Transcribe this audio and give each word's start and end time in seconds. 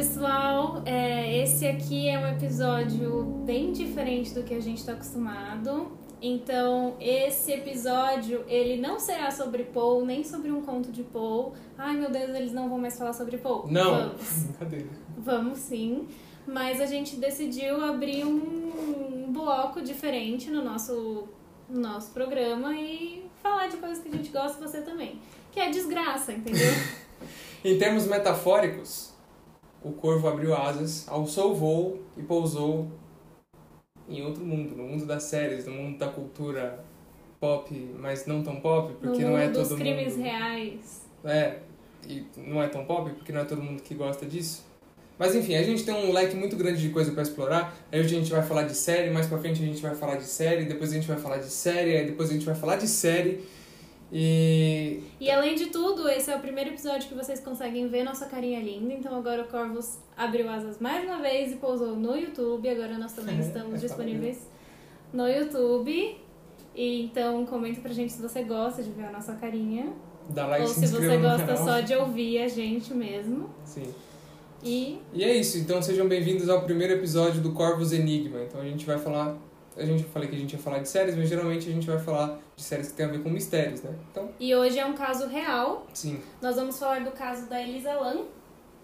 pessoal, 0.00 0.82
é, 0.86 1.42
esse 1.42 1.66
aqui 1.66 2.08
é 2.08 2.18
um 2.18 2.26
episódio 2.26 3.22
bem 3.44 3.70
diferente 3.70 4.32
do 4.32 4.42
que 4.42 4.54
a 4.54 4.60
gente 4.60 4.78
está 4.78 4.92
acostumado. 4.92 5.92
Então, 6.22 6.96
esse 6.98 7.52
episódio, 7.52 8.42
ele 8.48 8.80
não 8.80 8.98
será 8.98 9.30
sobre 9.30 9.62
Paul, 9.64 10.06
nem 10.06 10.24
sobre 10.24 10.50
um 10.50 10.62
conto 10.62 10.90
de 10.90 11.02
Paul. 11.02 11.52
Ai, 11.76 11.98
meu 11.98 12.10
Deus, 12.10 12.30
eles 12.30 12.50
não 12.50 12.70
vão 12.70 12.78
mais 12.78 12.96
falar 12.96 13.12
sobre 13.12 13.36
Paul. 13.36 13.66
Não, 13.70 13.90
Vamos, 13.90 14.32
brincadeira. 14.48 14.88
vamos 15.18 15.58
sim. 15.58 16.08
Mas 16.46 16.80
a 16.80 16.86
gente 16.86 17.16
decidiu 17.16 17.84
abrir 17.84 18.24
um 18.24 19.30
bloco 19.30 19.82
diferente 19.82 20.48
no 20.50 20.64
nosso, 20.64 21.28
no 21.68 21.78
nosso 21.78 22.10
programa 22.12 22.74
e 22.74 23.26
falar 23.42 23.66
de 23.66 23.76
coisas 23.76 23.98
que 24.02 24.08
a 24.08 24.12
gente 24.12 24.30
gosta 24.30 24.66
você 24.66 24.80
também. 24.80 25.20
Que 25.52 25.60
é 25.60 25.68
desgraça, 25.68 26.32
entendeu? 26.32 26.72
Em 27.62 27.76
termos 27.76 28.06
metafóricos, 28.06 29.09
o 29.82 29.92
corvo 29.92 30.28
abriu 30.28 30.54
asas, 30.54 31.06
alçou 31.08 31.52
o 31.52 31.54
voo 31.54 31.98
e 32.16 32.22
pousou 32.22 32.88
em 34.08 34.22
outro 34.24 34.44
mundo, 34.44 34.76
no 34.76 34.84
mundo 34.84 35.06
das 35.06 35.22
séries, 35.24 35.66
no 35.66 35.72
mundo 35.72 35.98
da 35.98 36.08
cultura 36.08 36.84
pop, 37.38 37.74
mas 37.98 38.26
não 38.26 38.42
tão 38.42 38.56
pop, 38.56 38.92
porque 39.00 39.22
no 39.22 39.30
não 39.30 39.38
é 39.38 39.46
mundo 39.46 39.58
dos 39.58 39.68
todo 39.68 39.78
crimes 39.78 40.16
mundo. 40.16 40.24
reais. 40.24 41.06
É, 41.24 41.58
e 42.08 42.24
não 42.36 42.62
é 42.62 42.68
tão 42.68 42.84
pop, 42.84 43.10
porque 43.12 43.32
não 43.32 43.40
é 43.40 43.44
todo 43.44 43.62
mundo 43.62 43.82
que 43.82 43.94
gosta 43.94 44.26
disso. 44.26 44.64
Mas 45.18 45.34
enfim, 45.34 45.54
a 45.54 45.62
gente 45.62 45.84
tem 45.84 45.94
um 45.94 46.12
leque 46.12 46.34
muito 46.34 46.56
grande 46.56 46.80
de 46.80 46.88
coisa 46.88 47.12
pra 47.12 47.22
explorar. 47.22 47.74
Aí 47.92 48.00
hoje 48.00 48.16
a 48.16 48.18
gente 48.18 48.30
vai 48.30 48.42
falar 48.42 48.62
de 48.62 48.74
série, 48.74 49.10
mais 49.10 49.26
pra 49.26 49.38
frente 49.38 49.62
a 49.62 49.66
gente 49.66 49.80
vai 49.82 49.94
falar 49.94 50.16
de 50.16 50.24
série, 50.24 50.64
depois 50.64 50.90
a 50.90 50.94
gente 50.94 51.06
vai 51.06 51.18
falar 51.18 51.36
de 51.36 51.50
série, 51.50 51.96
aí 51.96 52.06
depois 52.06 52.30
a 52.30 52.32
gente 52.32 52.46
vai 52.46 52.54
falar 52.54 52.76
de 52.76 52.88
série. 52.88 53.46
E 54.12 55.02
E 55.20 55.30
além 55.30 55.54
de 55.54 55.66
tudo, 55.66 56.08
esse 56.08 56.30
é 56.30 56.36
o 56.36 56.40
primeiro 56.40 56.70
episódio 56.70 57.08
que 57.08 57.14
vocês 57.14 57.40
conseguem 57.40 57.88
ver 57.88 58.02
nossa 58.04 58.26
carinha 58.26 58.60
linda. 58.60 58.92
Então 58.92 59.14
agora 59.16 59.42
o 59.42 59.48
Corvus 59.48 59.98
abriu 60.16 60.48
asas 60.48 60.78
mais 60.80 61.04
uma 61.04 61.18
vez 61.18 61.52
e 61.52 61.56
pousou 61.56 61.94
no 61.96 62.16
YouTube. 62.16 62.68
Agora 62.68 62.98
nós 62.98 63.12
também 63.12 63.36
É, 63.38 63.40
estamos 63.46 63.74
é 63.74 63.86
disponíveis 63.86 64.48
no 65.12 65.28
YouTube. 65.28 66.18
E 66.74 67.02
então 67.02 67.44
comenta 67.46 67.80
pra 67.80 67.92
gente 67.92 68.12
se 68.12 68.22
você 68.22 68.42
gosta 68.42 68.82
de 68.82 68.90
ver 68.90 69.04
a 69.04 69.10
nossa 69.12 69.34
carinha. 69.34 69.92
dá 70.28 70.46
like, 70.46 70.66
ou 70.66 70.72
se 70.72 70.86
se 70.86 70.94
você 70.94 71.16
gosta 71.16 71.56
só 71.56 71.80
de 71.80 71.94
ouvir 71.94 72.38
a 72.42 72.48
gente 72.48 72.92
mesmo. 72.94 73.50
Sim. 73.64 73.92
E 74.62 74.98
E 75.12 75.24
é 75.24 75.34
isso, 75.34 75.56
então 75.58 75.80
sejam 75.82 76.06
bem-vindos 76.06 76.48
ao 76.48 76.62
primeiro 76.62 76.92
episódio 76.94 77.40
do 77.40 77.52
Corvus 77.52 77.92
Enigma. 77.92 78.40
Então 78.42 78.60
a 78.60 78.64
gente 78.64 78.84
vai 78.84 78.98
falar. 78.98 79.36
A 79.80 79.86
gente 79.86 80.04
falei 80.04 80.28
que 80.28 80.36
a 80.36 80.38
gente 80.38 80.52
ia 80.52 80.58
falar 80.58 80.78
de 80.78 80.88
séries, 80.88 81.16
mas 81.16 81.28
geralmente 81.28 81.68
a 81.68 81.72
gente 81.72 81.86
vai 81.86 81.98
falar 81.98 82.38
de 82.56 82.62
séries 82.62 82.88
que 82.88 82.94
tem 82.94 83.06
a 83.06 83.08
ver 83.08 83.22
com 83.22 83.30
mistérios, 83.30 83.82
né? 83.82 83.94
Então, 84.10 84.30
E 84.38 84.54
hoje 84.54 84.78
é 84.78 84.84
um 84.86 84.92
caso 84.94 85.26
real. 85.26 85.86
sim. 85.94 86.20
Nós 86.40 86.56
vamos 86.56 86.78
falar 86.78 87.00
do 87.00 87.10
caso 87.12 87.48
da 87.48 87.60
Elisa 87.60 87.92
Lam. 87.94 88.24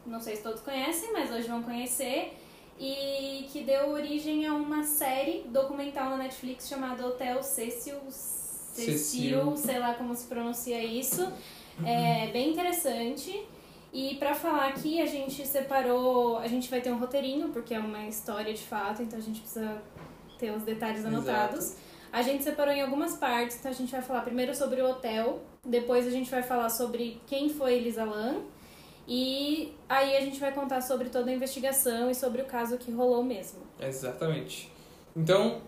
Não 0.07 0.21
sei 0.21 0.37
se 0.37 0.43
todos 0.43 0.61
conhecem, 0.61 1.13
mas 1.13 1.31
hoje 1.31 1.49
vão 1.49 1.63
conhecer. 1.63 2.33
E 2.79 3.47
que 3.53 3.63
deu 3.65 3.89
origem 3.91 4.47
a 4.47 4.53
uma 4.55 4.83
série 4.85 5.45
documental 5.49 6.11
na 6.11 6.19
Netflix 6.19 6.69
chamada 6.69 7.07
Hotel 7.07 7.43
Cecil. 7.43 7.97
Cecil, 8.11 9.57
sei 9.57 9.79
lá 9.79 9.95
como 9.95 10.15
se 10.15 10.27
pronuncia 10.27 10.83
isso. 10.83 11.31
É 11.85 12.29
bem 12.33 12.51
interessante. 12.53 13.45
E 13.93 14.17
pra 14.17 14.35
falar 14.35 14.69
aqui, 14.69 15.01
a 15.01 15.07
gente 15.07 15.47
separou. 15.47 16.37
A 16.39 16.47
gente 16.49 16.69
vai 16.69 16.81
ter 16.81 16.91
um 16.93 16.99
roteirinho, 16.99 17.49
porque 17.49 17.73
é 17.75 17.79
uma 17.79 18.07
história 18.07 18.53
de 18.53 18.63
fato, 18.63 19.03
então 19.03 19.19
a 19.19 19.23
gente 19.23 19.41
precisa 19.41 19.81
ter 20.37 20.51
os 20.53 20.63
detalhes 20.63 21.01
Exato. 21.01 21.15
anotados. 21.17 21.75
A 22.13 22.23
gente 22.23 22.45
separou 22.45 22.73
em 22.73 22.81
algumas 22.81 23.15
partes, 23.17 23.59
então 23.59 23.71
a 23.71 23.75
gente 23.75 23.91
vai 23.93 24.01
falar 24.01 24.23
primeiro 24.23 24.55
sobre 24.55 24.81
o 24.81 24.89
hotel, 24.89 25.43
depois 25.65 26.07
a 26.07 26.11
gente 26.11 26.31
vai 26.31 26.43
falar 26.43 26.71
sobre 26.71 27.21
quem 27.27 27.49
foi 27.51 27.75
Elisa 27.75 28.05
Lam, 28.05 28.43
e 29.09 29.73
aí 29.89 30.17
a 30.17 30.21
gente 30.21 30.41
vai 30.41 30.53
contar 30.53 30.81
sobre 30.81 31.09
toda 31.11 31.31
a 31.31 31.35
investigação 31.35 32.11
e 32.11 32.15
sobre 32.15 32.43
o 32.43 32.45
caso 32.47 32.77
que 32.79 32.91
rolou 32.91 33.23
mesmo. 33.23 33.61
Exatamente. 33.81 34.73
Então, 35.15 35.61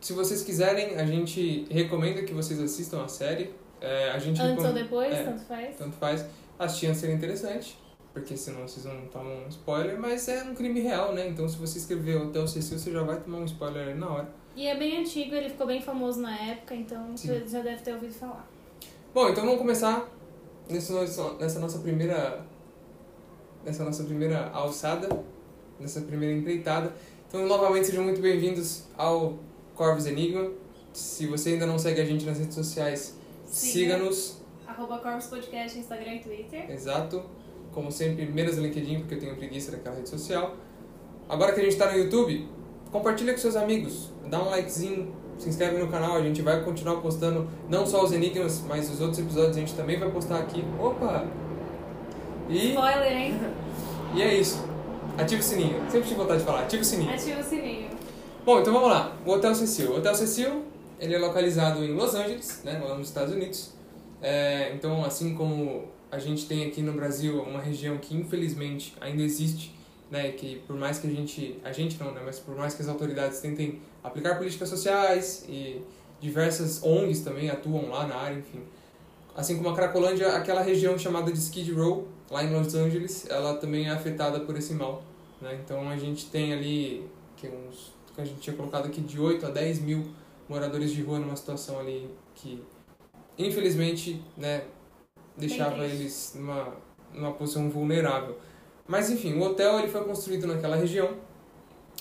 se 0.00 0.12
vocês 0.12 0.42
quiserem, 0.42 0.96
a 0.96 1.04
gente 1.06 1.66
recomenda 1.70 2.22
que 2.22 2.32
vocês 2.34 2.60
assistam 2.60 3.02
a 3.04 3.08
série. 3.08 3.54
É, 3.80 4.10
a 4.10 4.18
gente 4.18 4.40
Antes 4.40 4.62
recom- 4.62 4.68
ou 4.68 4.72
depois, 4.72 5.12
é, 5.14 5.24
tanto 5.24 5.44
faz. 5.44 5.76
tanto 5.76 5.96
faz. 5.96 6.24
Assistir 6.58 6.86
antes 6.86 7.00
seria 7.00 7.14
interessante, 7.16 7.76
porque 8.14 8.34
senão 8.36 8.66
vocês 8.66 8.86
não 8.86 9.06
tomam 9.08 9.44
um 9.44 9.48
spoiler, 9.48 9.98
mas 10.00 10.26
é 10.28 10.42
um 10.44 10.54
crime 10.54 10.80
real, 10.80 11.12
né? 11.12 11.28
Então 11.28 11.46
se 11.48 11.56
você 11.58 11.76
escrever 11.78 12.16
Hotel 12.16 12.46
Cecil, 12.48 12.78
você 12.78 12.90
já 12.90 13.02
vai 13.02 13.20
tomar 13.20 13.38
um 13.38 13.44
spoiler 13.44 13.94
na 13.96 14.08
hora. 14.08 14.28
E 14.56 14.66
é 14.66 14.78
bem 14.78 14.98
antigo, 15.00 15.34
ele 15.34 15.50
ficou 15.50 15.66
bem 15.66 15.82
famoso 15.82 16.20
na 16.22 16.34
época, 16.34 16.74
então 16.76 17.14
Sim. 17.16 17.28
você 17.28 17.46
já 17.48 17.60
deve 17.60 17.82
ter 17.82 17.92
ouvido 17.92 18.14
falar. 18.14 18.48
Bom, 19.12 19.28
então 19.28 19.44
vamos 19.44 19.58
começar 19.58 20.08
nesse 20.70 20.92
nosso- 20.92 21.34
nessa 21.38 21.58
nossa 21.58 21.80
primeira 21.80 22.46
nessa 23.64 23.84
nossa 23.84 24.04
primeira 24.04 24.48
alçada, 24.50 25.08
nessa 25.80 26.00
primeira 26.02 26.34
empreitada. 26.36 26.92
Então, 27.26 27.46
novamente 27.46 27.86
sejam 27.86 28.04
muito 28.04 28.20
bem-vindos 28.20 28.84
ao 28.96 29.38
Corvus 29.74 30.06
Enigma. 30.06 30.50
Se 30.92 31.26
você 31.26 31.50
ainda 31.50 31.66
não 31.66 31.78
segue 31.78 32.00
a 32.00 32.04
gente 32.04 32.24
nas 32.26 32.38
redes 32.38 32.54
sociais, 32.54 33.18
Siga. 33.46 33.72
siga-nos. 33.96 34.40
Arroba 34.66 34.98
Corpus 34.98 35.26
Podcast, 35.26 35.78
Instagram 35.78 36.14
e 36.16 36.20
Twitter. 36.20 36.70
Exato. 36.70 37.24
Como 37.74 37.90
sempre, 37.90 38.24
menos 38.26 38.56
no 38.56 38.62
LinkedIn, 38.62 39.00
porque 39.00 39.14
eu 39.14 39.18
tenho 39.18 39.36
preguiça 39.36 39.72
daquela 39.72 39.96
rede 39.96 40.08
social. 40.08 40.54
Agora 41.28 41.52
que 41.52 41.60
a 41.60 41.64
gente 41.64 41.76
tá 41.76 41.90
no 41.90 41.98
YouTube, 41.98 42.48
compartilha 42.92 43.32
com 43.32 43.38
seus 43.38 43.56
amigos, 43.56 44.12
dá 44.30 44.40
um 44.40 44.50
likezinho, 44.50 45.12
se 45.38 45.48
inscreve 45.48 45.78
no 45.78 45.88
canal, 45.88 46.16
a 46.16 46.22
gente 46.22 46.40
vai 46.42 46.62
continuar 46.62 47.00
postando 47.00 47.48
não 47.68 47.84
só 47.84 48.04
os 48.04 48.12
enigmas, 48.12 48.62
mas 48.68 48.90
os 48.90 49.00
outros 49.00 49.18
episódios 49.18 49.56
a 49.56 49.60
gente 49.60 49.74
também 49.74 49.98
vai 49.98 50.10
postar 50.10 50.38
aqui. 50.38 50.64
Opa! 50.78 51.26
E, 52.48 52.68
Spoiler, 52.68 53.12
hein? 53.12 53.40
e 54.14 54.22
é 54.22 54.34
isso. 54.34 54.62
Ativa 55.18 55.40
o 55.40 55.44
sininho. 55.44 55.80
Sempre 55.90 56.08
tive 56.08 56.20
vontade 56.20 56.40
de 56.40 56.46
falar, 56.46 56.60
ativa 56.60 56.82
o 56.82 56.84
sininho. 56.84 57.10
Ativa 57.10 57.40
o 57.40 57.44
sininho. 57.44 57.90
Bom, 58.44 58.60
então 58.60 58.72
vamos 58.72 58.90
lá. 58.90 59.16
O 59.24 59.30
Hotel 59.30 59.54
Cecil. 59.54 59.92
O 59.92 59.96
Hotel 59.96 60.14
Cecil, 60.14 60.62
ele 61.00 61.14
é 61.14 61.18
localizado 61.18 61.82
em 61.82 61.94
Los 61.94 62.14
Angeles, 62.14 62.60
né, 62.62 62.78
nos 62.78 63.08
Estados 63.08 63.34
Unidos. 63.34 63.72
É, 64.20 64.72
então, 64.74 65.04
assim 65.04 65.34
como 65.34 65.84
a 66.14 66.18
gente 66.20 66.46
tem 66.46 66.64
aqui 66.66 66.80
no 66.80 66.92
Brasil 66.92 67.42
uma 67.42 67.60
região 67.60 67.98
que 67.98 68.16
infelizmente 68.16 68.94
ainda 69.00 69.20
existe, 69.22 69.74
né, 70.08 70.30
que 70.30 70.60
por 70.66 70.76
mais 70.76 70.98
que 70.98 71.08
a 71.08 71.10
gente, 71.10 71.58
a 71.64 71.72
gente 71.72 71.98
não, 71.98 72.12
né, 72.12 72.22
mas 72.24 72.38
por 72.38 72.56
mais 72.56 72.72
que 72.72 72.82
as 72.82 72.88
autoridades 72.88 73.40
tentem 73.40 73.80
aplicar 74.02 74.36
políticas 74.36 74.68
sociais 74.68 75.44
e 75.48 75.82
diversas 76.20 76.82
ONGs 76.84 77.22
também 77.22 77.50
atuam 77.50 77.88
lá 77.88 78.06
na 78.06 78.14
área, 78.14 78.38
enfim. 78.38 78.62
Assim 79.34 79.56
como 79.56 79.68
a 79.70 79.74
Cracolândia, 79.74 80.36
aquela 80.36 80.62
região 80.62 80.96
chamada 80.96 81.32
de 81.32 81.38
Skid 81.38 81.72
Row, 81.72 82.06
lá 82.30 82.44
em 82.44 82.54
Los 82.54 82.74
Angeles, 82.76 83.26
ela 83.28 83.56
também 83.56 83.88
é 83.88 83.90
afetada 83.90 84.38
por 84.38 84.56
esse 84.56 84.72
mal. 84.72 85.02
Né? 85.40 85.58
Então 85.64 85.88
a 85.88 85.96
gente 85.96 86.26
tem 86.26 86.52
ali 86.52 87.04
que 87.36 87.48
uns 87.48 87.92
que 88.14 88.20
a 88.20 88.24
gente 88.24 88.38
tinha 88.38 88.54
colocado 88.54 88.86
aqui 88.86 89.00
de 89.00 89.18
8 89.18 89.44
a 89.44 89.50
10 89.50 89.80
mil 89.80 90.04
moradores 90.48 90.92
de 90.92 91.02
rua 91.02 91.18
numa 91.18 91.34
situação 91.34 91.80
ali 91.80 92.08
que 92.36 92.62
infelizmente 93.36 94.22
né, 94.36 94.62
deixava 95.36 95.84
eles 95.84 96.32
numa, 96.34 96.74
numa 97.12 97.32
posição 97.32 97.68
vulnerável. 97.70 98.38
Mas 98.86 99.10
enfim, 99.10 99.34
o 99.34 99.42
hotel 99.42 99.78
ele 99.78 99.88
foi 99.88 100.04
construído 100.04 100.46
naquela 100.46 100.76
região. 100.76 101.14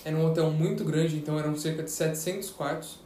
Era 0.03 0.15
um 0.15 0.25
hotel 0.25 0.51
muito 0.51 0.83
grande, 0.83 1.17
então 1.17 1.39
eram 1.39 1.55
cerca 1.55 1.83
de 1.83 1.91
700 1.91 2.49
quartos. 2.51 2.99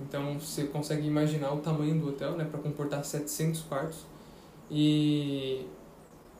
Então 0.00 0.38
você 0.38 0.64
consegue 0.64 1.06
imaginar 1.06 1.52
o 1.52 1.58
tamanho 1.58 1.98
do 1.98 2.08
hotel, 2.08 2.32
né, 2.36 2.44
para 2.44 2.60
comportar 2.60 3.04
700 3.04 3.62
quartos. 3.62 4.06
E 4.70 5.66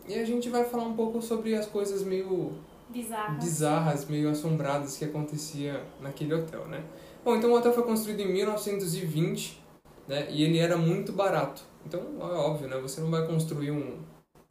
e 0.09 0.15
a 0.15 0.25
gente 0.25 0.49
vai 0.49 0.65
falar 0.65 0.85
um 0.85 0.95
pouco 0.95 1.21
sobre 1.21 1.55
as 1.55 1.67
coisas 1.67 2.03
meio 2.03 2.53
Bizarra. 2.89 3.35
bizarras, 3.35 4.07
meio 4.07 4.31
assombradas 4.31 4.97
que 4.97 5.05
acontecia 5.05 5.85
naquele 6.01 6.33
hotel, 6.33 6.67
né? 6.67 6.83
Bom, 7.23 7.37
então 7.37 7.51
o 7.51 7.55
hotel 7.55 7.75
foi 7.75 7.83
construído 7.83 8.21
em 8.21 8.33
1920, 8.33 9.61
né? 10.09 10.27
E 10.31 10.43
ele 10.43 10.57
era 10.57 10.79
muito 10.79 11.13
barato. 11.13 11.63
Então, 11.87 12.01
é 12.21 12.25
óbvio, 12.25 12.69
né? 12.69 12.79
Você 12.79 13.01
não 13.01 13.11
vai 13.11 13.27
construir 13.27 13.71
um 13.71 13.99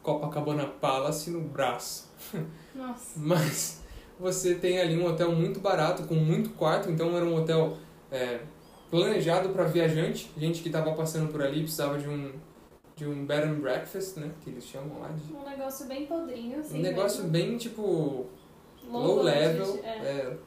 Copacabana 0.02 0.66
Palace 0.66 1.30
no 1.30 1.42
braço. 1.42 2.12
Nossa. 2.74 3.14
Mas 3.20 3.84
você 4.20 4.56
tem 4.56 4.80
ali 4.80 4.98
um 4.98 5.06
hotel 5.06 5.32
muito 5.32 5.60
barato, 5.60 6.04
com 6.04 6.16
muito 6.16 6.52
quarto. 6.52 6.90
Então, 6.90 7.16
era 7.16 7.26
um 7.26 7.36
hotel 7.36 7.78
é, 8.12 8.40
planejado 8.90 9.50
para 9.50 9.66
viajante. 9.66 10.32
Gente 10.38 10.62
que 10.62 10.70
estava 10.70 10.94
passando 10.94 11.32
por 11.32 11.42
ali 11.42 11.62
precisava 11.62 12.00
de 12.00 12.08
um, 12.08 12.32
de 12.96 13.06
um 13.06 13.26
bed 13.26 13.48
and 13.48 13.60
breakfast, 13.60 14.18
né? 14.18 14.32
Que 14.42 14.50
eles 14.50 14.64
chamam 14.66 15.00
lá 15.00 15.10
de... 15.10 15.34
Um 15.34 15.48
negócio 15.48 15.86
bem 15.86 16.06
podrinho, 16.06 16.60
assim. 16.60 16.80
Um 16.80 16.82
negócio 16.82 17.24
mesmo. 17.24 17.32
bem, 17.32 17.58
tipo, 17.58 18.26
Low 18.90 19.16
low 19.16 19.22
level. 19.24 19.80
é. 19.84 19.90
é. 19.90 20.38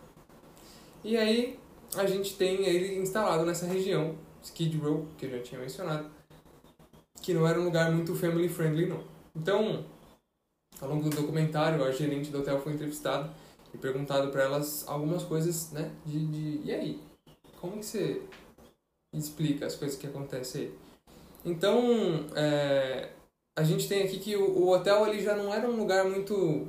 E 1.02 1.16
aí 1.16 1.58
a 1.96 2.06
gente 2.06 2.36
tem 2.36 2.64
ele 2.64 2.98
instalado 2.98 3.44
nessa 3.44 3.66
região, 3.66 4.14
Skid 4.42 4.76
Row, 4.78 5.06
que 5.16 5.26
eu 5.26 5.30
já 5.30 5.38
tinha 5.40 5.60
mencionado, 5.60 6.10
que 7.22 7.34
não 7.34 7.46
era 7.46 7.60
um 7.60 7.64
lugar 7.64 7.92
muito 7.92 8.14
family 8.14 8.48
friendly 8.48 8.86
não. 8.86 9.02
Então, 9.34 9.84
ao 10.80 10.88
longo 10.88 11.08
do 11.08 11.16
documentário, 11.16 11.84
a 11.84 11.90
gerente 11.90 12.30
do 12.30 12.40
hotel 12.40 12.60
foi 12.60 12.72
entrevistada 12.72 13.30
e 13.74 13.78
perguntado 13.78 14.30
para 14.30 14.42
elas 14.42 14.84
algumas 14.88 15.22
coisas, 15.22 15.70
né, 15.72 15.90
de, 16.04 16.26
de 16.26 16.68
e 16.68 16.72
aí, 16.72 17.00
como 17.60 17.78
que 17.78 17.86
você 17.86 18.22
explica 19.12 19.66
as 19.66 19.74
coisas 19.74 19.98
que 19.98 20.06
acontecem 20.06 20.62
aí? 20.62 20.74
Então, 21.44 22.26
é, 22.34 23.10
a 23.56 23.62
gente 23.62 23.88
tem 23.88 24.02
aqui 24.02 24.18
que 24.18 24.36
o, 24.36 24.58
o 24.58 24.70
hotel 24.70 25.06
ele 25.06 25.22
já 25.22 25.36
não 25.36 25.52
era 25.52 25.68
um 25.68 25.76
lugar 25.76 26.04
muito 26.04 26.66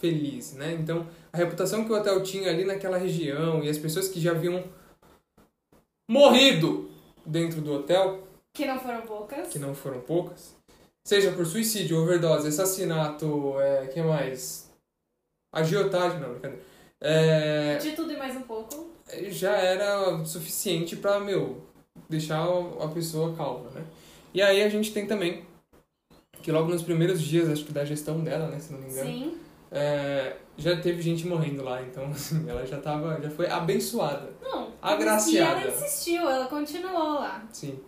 feliz, 0.00 0.52
né? 0.54 0.74
Então, 0.74 1.06
a 1.32 1.36
reputação 1.36 1.84
que 1.84 1.92
o 1.92 1.96
hotel 1.96 2.22
tinha 2.22 2.50
ali 2.50 2.64
naquela 2.64 2.98
região 2.98 3.62
e 3.62 3.68
as 3.68 3.78
pessoas 3.78 4.08
que 4.08 4.20
já 4.20 4.32
haviam 4.32 4.62
morrido 6.08 6.90
dentro 7.24 7.60
do 7.60 7.72
hotel, 7.72 8.23
Que 8.54 8.64
não 8.66 8.78
foram 8.78 9.00
poucas. 9.02 9.48
que 9.48 9.58
não 9.58 9.74
foram 9.74 10.00
poucas, 10.00 10.54
seja 11.04 11.32
por 11.32 11.44
suicídio, 11.44 12.00
overdose, 12.00 12.48
assassinato, 12.48 13.58
é, 13.60 13.88
que 13.88 14.00
mais? 14.00 14.70
Agiotagem, 15.52 16.20
não, 16.20 16.30
brincadeira. 16.30 16.62
É, 17.00 17.76
De 17.78 17.92
tudo 17.92 18.12
e 18.12 18.16
mais 18.16 18.36
um 18.36 18.42
pouco. 18.42 18.90
já 19.28 19.56
era 19.56 20.24
suficiente 20.24 20.96
pra, 20.96 21.18
meu, 21.20 21.62
deixar 22.08 22.44
a 22.80 22.88
pessoa 22.88 23.34
calma, 23.36 23.70
né? 23.70 23.84
E 24.32 24.40
aí 24.40 24.62
a 24.62 24.68
gente 24.68 24.92
tem 24.92 25.06
também 25.06 25.44
que 26.42 26.52
logo 26.52 26.68
nos 26.70 26.82
primeiros 26.82 27.20
dias, 27.20 27.48
acho 27.48 27.64
que 27.64 27.72
da 27.72 27.84
gestão 27.84 28.22
dela, 28.22 28.46
né, 28.48 28.58
se 28.58 28.72
não 28.72 28.78
me 28.80 28.90
engano, 28.90 29.08
Sim. 29.10 29.38
é, 29.70 30.36
já 30.56 30.80
teve 30.80 31.02
gente 31.02 31.26
morrendo 31.26 31.62
lá, 31.64 31.82
então 31.82 32.06
assim, 32.12 32.48
ela 32.48 32.64
já 32.66 32.80
tava, 32.80 33.20
já 33.20 33.30
foi 33.30 33.48
abençoada. 33.48 34.30
Não. 34.42 34.72
Agraciada. 34.80 35.60
E 35.60 35.64
ela 35.64 35.72
insistiu, 35.72 36.28
ela 36.28 36.46
continuou 36.46 37.14
lá. 37.14 37.44
Sim. 37.52 37.80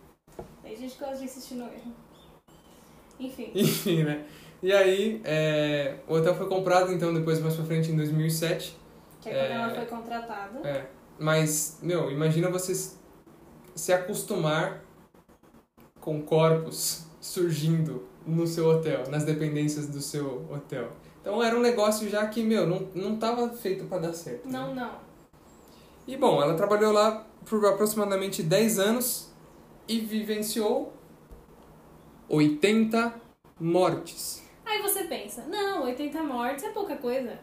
Tem 0.66 0.76
gente 0.76 0.94
que 0.94 1.00
gosta 1.00 1.16
de 1.18 1.24
insistir 1.24 1.54
no 1.54 1.64
erro. 1.66 1.92
Enfim. 3.20 3.52
Enfim, 3.54 4.02
né? 4.02 4.26
E 4.60 4.72
aí, 4.72 5.20
é, 5.24 5.96
o 6.08 6.14
hotel 6.14 6.34
foi 6.34 6.48
comprado, 6.48 6.92
então, 6.92 7.14
depois 7.14 7.40
mais 7.40 7.54
pra 7.54 7.64
frente, 7.64 7.92
em 7.92 7.96
2007. 7.96 8.76
Que 9.20 9.28
é 9.28 9.32
quando 9.32 9.42
É. 9.50 9.52
ela 9.52 9.74
foi 9.74 9.86
contratada. 9.86 10.68
É, 10.68 10.86
mas, 11.18 11.78
meu, 11.82 12.10
imagina 12.10 12.50
você 12.50 12.72
se 13.76 13.92
acostumar 13.92 14.82
com 16.00 16.20
corpos 16.22 17.04
surgindo 17.20 18.08
no 18.26 18.44
seu 18.46 18.66
hotel, 18.66 19.04
nas 19.08 19.24
dependências 19.24 19.86
do 19.86 20.00
seu 20.00 20.44
hotel. 20.52 20.90
Então 21.20 21.40
era 21.42 21.56
um 21.56 21.60
negócio 21.60 22.08
já 22.08 22.26
que, 22.26 22.42
meu, 22.42 22.66
não, 22.66 22.88
não 22.94 23.16
tava 23.16 23.48
feito 23.50 23.84
pra 23.84 23.98
dar 23.98 24.12
certo. 24.14 24.46
né? 24.48 24.52
Não, 24.58 24.74
não. 24.74 24.92
E 26.08 26.16
bom, 26.16 26.42
ela 26.42 26.54
trabalhou 26.54 26.92
lá 26.92 27.24
por 27.44 27.64
aproximadamente 27.66 28.42
10 28.42 28.78
anos 28.80 29.25
e 29.88 30.00
vivenciou 30.00 30.92
80 32.28 33.14
mortes. 33.60 34.42
Aí 34.64 34.82
você 34.82 35.04
pensa, 35.04 35.44
não, 35.48 35.84
80 35.84 36.22
mortes 36.22 36.64
é 36.64 36.70
pouca 36.70 36.96
coisa. 36.96 37.38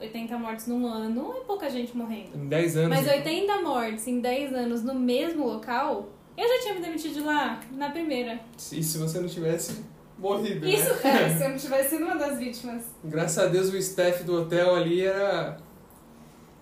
80 0.00 0.38
mortes 0.38 0.66
num 0.66 0.86
ano 0.86 1.34
é 1.38 1.40
pouca 1.40 1.70
gente 1.70 1.96
morrendo. 1.96 2.36
Em 2.36 2.46
10 2.48 2.76
anos. 2.76 2.88
Mas 2.90 3.08
80 3.08 3.62
mortes 3.62 4.06
em 4.06 4.20
10 4.20 4.52
anos 4.52 4.82
no 4.82 4.94
mesmo 4.94 5.46
local, 5.46 6.08
eu 6.36 6.46
já 6.46 6.62
tinha 6.62 6.74
me 6.74 6.80
demitido 6.80 7.14
de 7.14 7.20
lá 7.20 7.60
na 7.72 7.90
primeira. 7.90 8.40
E 8.72 8.82
se 8.82 8.98
você 8.98 9.20
não 9.20 9.28
tivesse 9.28 9.82
morrido, 10.18 10.66
né? 10.66 10.72
Isso, 10.74 10.90
é, 11.06 11.30
se 11.36 11.44
eu 11.44 11.50
não 11.50 11.56
tivesse 11.56 11.90
sido 11.90 12.04
uma 12.04 12.16
das 12.16 12.38
vítimas. 12.38 12.84
Graças 13.02 13.38
a 13.38 13.46
Deus 13.46 13.72
o 13.72 13.76
staff 13.78 14.22
do 14.24 14.42
hotel 14.42 14.74
ali 14.74 15.02
era. 15.02 15.58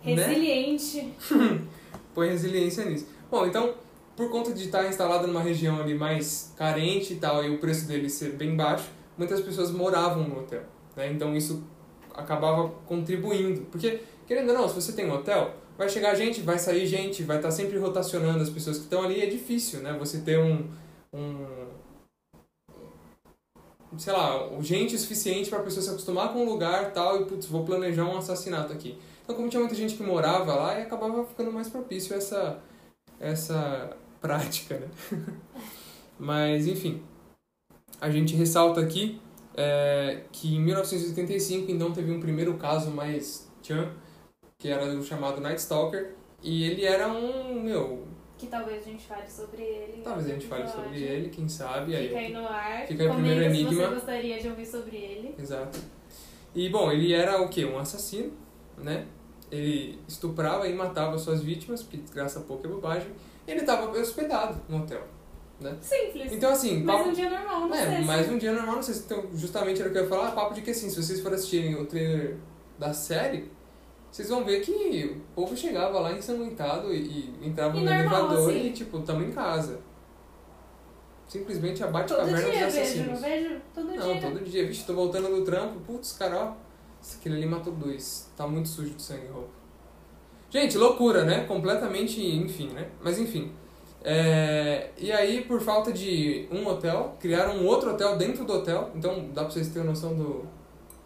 Né? 0.04 0.14
Resiliente. 0.14 1.12
Põe 2.14 2.28
resiliência 2.28 2.84
nisso. 2.84 3.08
Bom, 3.28 3.46
então, 3.46 3.75
por 4.16 4.31
conta 4.31 4.52
de 4.52 4.64
estar 4.64 4.87
instalado 4.88 5.26
numa 5.26 5.43
região 5.43 5.81
ali 5.81 5.94
mais 5.94 6.52
carente 6.56 7.14
e 7.14 7.16
tal, 7.16 7.44
e 7.44 7.50
o 7.50 7.58
preço 7.58 7.87
dele 7.87 8.08
ser 8.08 8.32
bem 8.32 8.56
baixo, 8.56 8.88
muitas 9.19 9.40
pessoas 9.40 9.70
moravam 9.70 10.28
no 10.28 10.38
hotel. 10.38 10.62
Né? 10.96 11.12
Então 11.12 11.37
isso 11.37 11.64
acabava 12.14 12.69
contribuindo. 12.87 13.62
Porque, 13.62 14.00
querendo 14.26 14.50
ou 14.50 14.55
não, 14.58 14.69
se 14.69 14.75
você 14.75 14.93
tem 14.93 15.06
um 15.06 15.14
hotel, 15.14 15.55
vai 15.76 15.88
chegar 15.88 16.14
gente, 16.14 16.40
vai 16.40 16.58
sair 16.58 16.87
gente, 16.87 17.22
vai 17.22 17.37
estar 17.37 17.50
sempre 17.50 17.76
rotacionando 17.78 18.43
as 18.43 18.50
pessoas 18.50 18.78
que 18.78 18.84
estão 18.84 19.02
ali, 19.02 19.20
é 19.20 19.26
difícil, 19.26 19.81
né? 19.81 19.96
Você 19.99 20.20
ter 20.20 20.38
um. 20.38 20.69
um 21.12 21.64
sei 23.96 24.12
lá, 24.12 24.49
gente 24.60 24.99
suficiente 24.99 25.49
para 25.49 25.60
a 25.60 25.62
pessoa 25.62 25.82
se 25.82 25.88
acostumar 25.88 26.32
com 26.32 26.44
o 26.44 26.50
lugar 26.50 26.93
tal 26.93 27.20
e, 27.20 27.26
putz, 27.26 27.46
vou 27.46 27.64
planejar 27.64 28.05
um 28.05 28.19
assassinato 28.19 28.72
aqui. 28.72 28.99
Então, 29.22 29.37
como 29.37 29.49
tinha 29.49 29.60
muita 29.60 29.75
gente 29.75 29.94
que 29.94 30.02
morava 30.02 30.55
lá, 30.55 30.78
e 30.78 30.82
acabava 30.82 31.25
ficando 31.25 31.52
mais 31.52 31.69
propício 31.69 32.14
essa, 32.14 32.60
essa 33.20 33.96
prática, 34.24 34.78
né? 34.78 34.88
Mas, 36.18 36.66
enfim, 36.66 37.02
a 38.00 38.08
gente 38.10 38.34
ressalta 38.34 38.80
aqui 38.80 39.20
é, 39.54 40.22
que 40.32 40.56
em 40.56 40.60
1985, 40.60 41.70
então, 41.70 41.92
teve 41.92 42.10
um 42.10 42.20
primeiro 42.20 42.54
caso 42.54 42.90
mais 42.90 43.46
tchan, 43.62 43.92
que 44.58 44.68
era 44.68 44.86
o 44.86 45.02
chamado 45.02 45.42
Night 45.42 45.60
Stalker, 45.60 46.14
e 46.42 46.64
ele 46.64 46.86
era 46.86 47.06
um, 47.08 47.60
meu, 47.60 48.06
Que 48.38 48.46
talvez 48.46 48.86
a 48.86 48.90
gente 48.90 49.04
fale 49.04 49.28
sobre 49.28 49.62
ele. 49.62 50.00
talvez 50.02 50.26
a 50.26 50.32
gente 50.32 50.46
fale 50.46 50.62
episódio. 50.62 50.84
sobre 50.84 51.02
ele, 51.02 51.28
quem 51.28 51.46
sabe. 51.46 51.92
Fica 51.92 51.98
aí 51.98 52.16
aí 52.16 52.32
no 52.32 52.46
ar. 52.46 52.86
Fica 52.86 53.02
aí 53.02 53.08
o 53.10 53.12
primeiro 53.12 53.40
se 53.40 53.46
enigma. 53.46 53.86
você 53.88 53.94
gostaria 53.94 54.40
de 54.40 54.48
ouvir 54.48 54.66
sobre 54.66 54.96
ele. 54.96 55.34
Exato. 55.38 55.78
E 56.54 56.68
bom, 56.70 56.90
ele 56.90 57.12
era 57.12 57.42
o 57.42 57.48
quê? 57.50 57.66
Um 57.66 57.78
assassino, 57.78 58.32
né? 58.78 59.06
Ele 59.50 59.98
estuprava 60.08 60.66
e 60.66 60.72
matava 60.72 61.18
suas 61.18 61.42
vítimas, 61.42 61.82
porque 61.82 61.98
desgraça 61.98 62.40
pouco 62.40 62.66
é 62.66 62.70
bobagem. 62.70 63.12
Ele 63.46 63.61
estava 63.61 63.91
hospedado 63.91 64.61
no 64.69 64.79
hotel. 64.82 65.02
Simples. 65.81 66.32
Então 66.32 66.50
assim, 66.52 66.85
papo... 66.85 67.08
um 67.08 67.12
dia 67.12 67.31
normal, 67.31 67.61
não 67.61 67.75
é, 67.75 67.96
sei. 67.96 68.05
mais 68.05 68.29
um 68.31 68.37
dia 68.37 68.52
normal, 68.52 68.76
não 68.76 68.82
sei 68.82 68.94
se 68.94 69.05
então, 69.05 69.25
justamente 69.35 69.81
era 69.81 69.88
o 69.88 69.93
que 69.93 69.99
eu 69.99 70.02
ia 70.02 70.08
falar, 70.08 70.32
papo 70.32 70.52
de 70.52 70.61
que 70.62 70.70
assim, 70.73 70.91
se 70.91 71.02
vocês 71.02 71.20
forem 71.20 71.37
assistirem 71.37 71.75
o 71.76 71.87
trailer 71.87 72.37
da 72.79 72.93
série, 72.93 73.50
vocês 74.11 74.29
vão 74.29 74.44
ver 74.44 74.61
que 74.61 75.17
o 75.17 75.35
povo 75.35 75.56
chegava 75.56 76.00
lá 76.00 76.12
ensanguentado 76.12 76.93
e, 76.93 76.99
e 77.41 77.46
entrava 77.49 77.76
E 77.76 77.81
no 77.81 77.87
normal, 77.87 78.00
elevador 78.25 78.50
assim. 78.50 78.67
e 78.67 78.73
tipo, 78.73 79.00
tamo 79.00 79.23
em 79.25 79.32
casa. 79.32 79.81
Simplesmente 81.29 81.82
abate 81.82 82.08
Todo 82.08 82.19
caverna 82.19 82.43
dos 82.43 82.50
dia 82.52 82.67
vejo, 82.67 82.79
assassinos. 82.81 83.06
não 83.08 83.17
vejo? 83.29 83.61
Todo 83.75 83.87
Não, 83.87 84.12
dia. 84.12 84.20
todo 84.20 84.44
dia. 84.44 84.67
Vixe, 84.67 84.85
tô 84.85 84.94
voltando 84.94 85.29
do 85.29 85.43
trampo. 85.44 85.81
Putz, 85.81 86.12
cara, 86.12 86.37
ó. 86.37 86.52
Aquele 87.19 87.37
ali 87.37 87.46
matou 87.46 87.73
dois. 87.73 88.31
Tá 88.37 88.46
muito 88.46 88.69
sujo 88.69 88.91
de 88.94 89.02
sangue 89.02 89.26
roupa. 89.29 89.49
Gente, 90.54 90.78
loucura, 90.78 91.24
né? 91.24 91.42
Completamente, 91.46 92.24
enfim, 92.24 92.68
né? 92.68 92.86
Mas 93.02 93.18
enfim. 93.18 93.50
É, 94.04 94.90
E 94.96 95.10
aí, 95.10 95.42
por 95.42 95.60
falta 95.60 95.92
de 95.92 96.46
um 96.48 96.64
hotel, 96.68 97.16
criaram 97.18 97.56
um 97.56 97.66
outro 97.66 97.90
hotel 97.90 98.16
dentro 98.16 98.44
do 98.44 98.52
hotel. 98.52 98.92
Então, 98.94 99.30
dá 99.34 99.42
pra 99.42 99.50
vocês 99.50 99.68
terem 99.70 99.88
noção 99.88 100.14
do... 100.14 100.44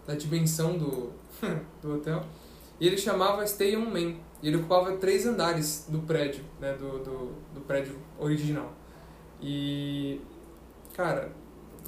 da 0.07 0.15
dimensão 0.15 0.77
do, 0.77 1.15
do 1.81 1.95
hotel. 1.95 2.21
E 2.79 2.87
ele 2.87 2.99
chamava 2.99 3.47
Stay 3.47 3.75
On 3.75 3.87
Man. 3.87 4.17
E 4.43 4.49
ele 4.49 4.59
ocupava 4.59 4.93
três 4.99 5.25
andares 5.25 5.87
do 5.89 6.01
prédio, 6.01 6.45
né? 6.61 6.75
Do, 6.75 6.99
do, 6.99 7.33
do 7.55 7.61
prédio 7.67 7.97
original. 8.19 8.71
E... 9.41 10.21
Cara, 10.95 11.33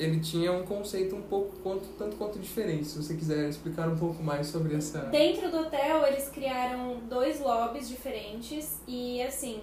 ele 0.00 0.18
tinha 0.18 0.50
um 0.50 0.64
conceito 0.64 1.14
um 1.14 1.20
pouco 1.20 1.58
quanto, 1.62 1.86
tanto 1.98 2.16
quanto 2.16 2.38
diferente. 2.38 2.86
Se 2.86 3.02
você 3.02 3.14
quiser 3.14 3.50
explicar 3.50 3.86
um 3.86 3.98
pouco 3.98 4.22
mais 4.22 4.46
sobre 4.46 4.74
essa. 4.74 5.00
Dentro 5.02 5.50
do 5.50 5.58
hotel, 5.58 6.06
eles 6.06 6.28
criaram 6.30 7.00
dois 7.08 7.38
lobbies 7.38 7.86
diferentes 7.86 8.80
e, 8.88 9.22
assim, 9.22 9.60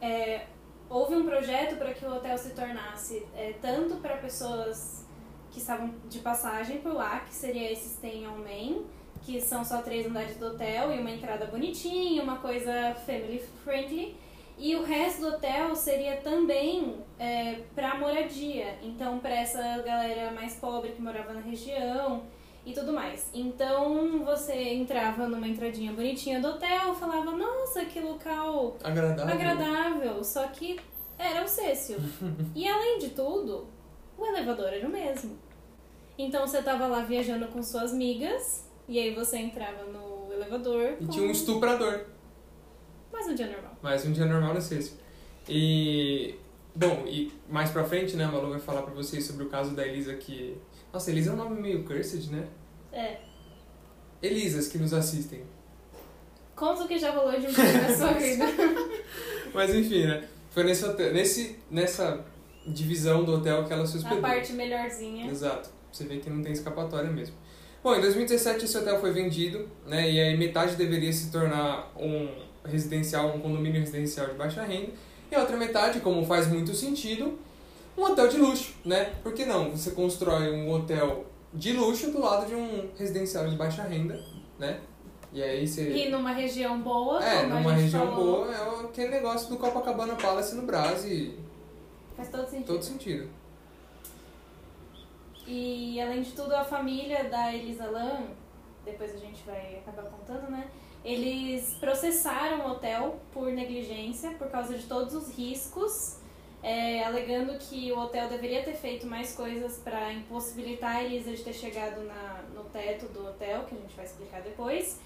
é, 0.00 0.46
houve 0.88 1.14
um 1.14 1.26
projeto 1.26 1.76
para 1.76 1.92
que 1.92 2.02
o 2.02 2.14
hotel 2.14 2.38
se 2.38 2.50
tornasse 2.50 3.26
é, 3.36 3.52
tanto 3.60 3.96
para 3.96 4.16
pessoas 4.16 5.04
que 5.50 5.58
estavam 5.58 5.94
de 6.08 6.18
passagem 6.20 6.78
por 6.78 6.94
lá, 6.94 7.20
que 7.20 7.34
seria 7.34 7.70
esse 7.70 7.90
Stay 7.90 8.26
On 8.26 8.38
Main, 8.38 8.86
que 9.20 9.38
são 9.38 9.62
só 9.62 9.82
três 9.82 10.06
andares 10.06 10.36
do 10.36 10.46
hotel 10.46 10.94
e 10.94 10.98
uma 10.98 11.10
entrada 11.10 11.44
bonitinha, 11.44 12.22
uma 12.22 12.38
coisa 12.38 12.94
family 13.06 13.42
friendly. 13.62 14.16
E 14.56 14.76
o 14.76 14.82
resto 14.84 15.20
do 15.22 15.28
hotel 15.28 15.74
seria 15.74 16.16
também 16.18 16.96
é, 17.18 17.60
para 17.74 17.96
moradia, 17.98 18.78
então 18.82 19.18
para 19.18 19.34
essa 19.34 19.60
galera 19.82 20.30
mais 20.30 20.54
pobre 20.56 20.92
que 20.92 21.02
morava 21.02 21.32
na 21.32 21.40
região 21.40 22.22
e 22.64 22.72
tudo 22.72 22.92
mais. 22.92 23.28
Então 23.34 24.24
você 24.24 24.54
entrava 24.74 25.26
numa 25.28 25.48
entradinha 25.48 25.92
bonitinha 25.92 26.40
do 26.40 26.48
hotel, 26.48 26.94
falava, 26.94 27.32
nossa, 27.32 27.84
que 27.84 28.00
local 28.00 28.76
Agradável. 28.82 29.34
agradável, 29.34 30.24
só 30.24 30.46
que 30.46 30.78
era 31.18 31.44
o 31.44 31.48
Cécio. 31.48 31.96
e 32.54 32.66
além 32.68 32.98
de 32.98 33.10
tudo, 33.10 33.66
o 34.16 34.24
elevador 34.24 34.72
era 34.72 34.86
o 34.86 34.90
mesmo. 34.90 35.36
Então 36.16 36.46
você 36.46 36.62
tava 36.62 36.86
lá 36.86 37.00
viajando 37.02 37.48
com 37.48 37.60
suas 37.62 37.92
migas, 37.92 38.70
e 38.88 39.00
aí 39.00 39.14
você 39.14 39.38
entrava 39.38 39.82
no 39.84 40.32
elevador. 40.32 40.96
E 41.00 41.04
com- 41.06 41.10
tinha 41.12 41.26
um 41.26 41.30
estuprador. 41.30 42.06
Mais 43.14 43.28
um 43.28 43.34
dia 43.36 43.46
normal. 43.46 43.78
Mais 43.80 44.04
um 44.04 44.12
dia 44.12 44.26
normal 44.26 44.54
no 44.54 44.60
sexto. 44.60 44.96
E. 45.48 46.34
Bom, 46.74 47.04
e 47.06 47.32
mais 47.48 47.70
pra 47.70 47.84
frente, 47.84 48.16
né, 48.16 48.24
a 48.24 48.28
Malu 48.28 48.50
vai 48.50 48.58
falar 48.58 48.82
pra 48.82 48.92
vocês 48.92 49.24
sobre 49.24 49.44
o 49.44 49.48
caso 49.48 49.70
da 49.76 49.86
Elisa 49.86 50.14
que. 50.14 50.56
Nossa, 50.92 51.10
Elisa 51.12 51.30
é 51.30 51.34
um 51.34 51.36
nome 51.36 51.60
meio 51.60 51.84
cursed, 51.84 52.30
né? 52.32 52.48
É. 52.92 53.18
Elisas 54.20 54.66
que 54.68 54.78
nos 54.78 54.92
assistem. 54.92 55.44
Conta 56.56 56.82
o 56.82 56.88
que 56.88 56.98
já 56.98 57.12
rolou 57.12 57.32
de 57.32 57.46
mim 57.46 57.52
na 57.52 57.96
sua 57.96 58.12
vida. 58.14 58.44
Mas 59.54 59.72
enfim, 59.74 60.06
né? 60.06 60.28
Foi 60.50 60.64
nesse, 60.64 60.84
hotel, 60.84 61.12
nesse 61.12 61.58
nessa 61.70 62.24
divisão 62.66 63.24
do 63.24 63.34
hotel 63.34 63.64
que 63.64 63.72
ela 63.72 63.86
se 63.86 63.96
A 63.96 64.00
hospedou. 64.00 64.20
parte 64.20 64.52
melhorzinha. 64.52 65.30
Exato. 65.30 65.70
Você 65.92 66.04
vê 66.04 66.18
que 66.18 66.28
não 66.30 66.42
tem 66.42 66.52
escapatória 66.52 67.10
mesmo. 67.10 67.36
Bom, 67.82 67.94
em 67.94 68.00
2017 68.00 68.64
esse 68.64 68.78
hotel 68.78 68.98
foi 69.00 69.12
vendido, 69.12 69.68
né? 69.86 70.10
E 70.10 70.20
aí 70.20 70.36
metade 70.36 70.74
deveria 70.74 71.12
se 71.12 71.30
tornar 71.30 71.92
um 71.96 72.43
residencial, 72.64 73.28
um 73.34 73.40
condomínio 73.40 73.80
residencial 73.80 74.26
de 74.28 74.34
baixa 74.34 74.62
renda. 74.62 74.92
E 75.30 75.34
a 75.34 75.40
outra 75.40 75.56
metade, 75.56 76.00
como 76.00 76.24
faz 76.24 76.46
muito 76.48 76.74
sentido, 76.74 77.38
um 77.96 78.02
hotel 78.04 78.28
de 78.28 78.38
luxo, 78.38 78.74
né? 78.84 79.12
Por 79.22 79.32
que 79.32 79.44
não? 79.44 79.70
Você 79.70 79.92
constrói 79.92 80.52
um 80.52 80.70
hotel 80.72 81.26
de 81.52 81.72
luxo 81.72 82.10
do 82.10 82.20
lado 82.20 82.46
de 82.46 82.54
um 82.54 82.88
residencial 82.98 83.48
de 83.48 83.56
baixa 83.56 83.82
renda, 83.82 84.20
né? 84.58 84.80
E 85.32 85.42
aí 85.42 85.66
você. 85.66 85.90
E 85.90 86.10
numa 86.10 86.32
região 86.32 86.80
boa, 86.80 87.22
É, 87.24 87.46
numa 87.46 87.72
região 87.72 88.06
falou, 88.06 88.44
boa, 88.44 88.54
é 88.54 88.84
aquele 88.84 89.08
negócio 89.08 89.48
do 89.48 89.56
Copacabana 89.56 90.14
Palace 90.14 90.54
no 90.54 90.62
Brasil 90.62 91.10
e 91.12 91.38
Faz 92.16 92.28
todo 92.28 92.48
sentido. 92.48 92.66
todo 92.66 92.82
sentido. 92.82 93.28
E 95.46 96.00
além 96.00 96.22
de 96.22 96.32
tudo, 96.32 96.54
a 96.54 96.64
família 96.64 97.24
da 97.24 97.52
Elisa 97.54 97.86
Lam, 97.86 98.22
depois 98.84 99.12
a 99.14 99.18
gente 99.18 99.42
vai 99.44 99.76
acabar 99.84 100.08
contando, 100.08 100.50
né? 100.50 100.68
Eles 101.04 101.74
processaram 101.78 102.66
o 102.66 102.70
hotel 102.70 103.20
por 103.32 103.52
negligência, 103.52 104.30
por 104.32 104.48
causa 104.48 104.74
de 104.74 104.84
todos 104.86 105.14
os 105.14 105.36
riscos, 105.36 106.16
é, 106.62 107.04
alegando 107.04 107.58
que 107.58 107.92
o 107.92 107.98
hotel 107.98 108.26
deveria 108.28 108.62
ter 108.62 108.74
feito 108.74 109.06
mais 109.06 109.34
coisas 109.34 109.76
para 109.76 110.12
impossibilitar 110.14 110.96
a 110.96 111.04
Elisa 111.04 111.32
de 111.32 111.44
ter 111.44 111.52
chegado 111.52 112.02
na, 112.04 112.42
no 112.54 112.64
teto 112.64 113.06
do 113.08 113.26
hotel, 113.26 113.64
que 113.64 113.74
a 113.74 113.78
gente 113.78 113.94
vai 113.94 114.06
explicar 114.06 114.40
depois. 114.40 114.98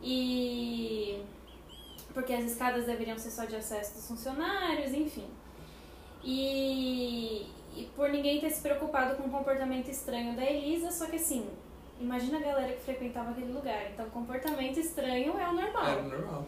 E 0.00 1.20
porque 2.14 2.32
as 2.32 2.44
escadas 2.44 2.86
deveriam 2.86 3.18
ser 3.18 3.30
só 3.30 3.44
de 3.44 3.56
acesso 3.56 3.94
dos 3.94 4.06
funcionários, 4.06 4.92
enfim. 4.92 5.28
E, 6.22 7.46
e 7.76 7.88
por 7.96 8.08
ninguém 8.10 8.40
ter 8.40 8.50
se 8.50 8.60
preocupado 8.60 9.16
com 9.16 9.28
o 9.28 9.30
comportamento 9.30 9.88
estranho 9.88 10.36
da 10.36 10.44
Elisa, 10.44 10.90
só 10.90 11.06
que 11.06 11.16
assim, 11.16 11.48
imagina 12.00 12.38
a 12.38 12.40
galera 12.40 12.72
que 12.72 12.82
frequentava 12.82 13.30
aquele 13.30 13.52
lugar. 13.52 13.90
Então, 13.92 14.08
comportamento 14.10 14.78
estranho 14.78 15.38
é 15.38 15.48
o 15.48 15.52
normal. 15.52 15.86
Era 15.86 16.02
normal. 16.02 16.46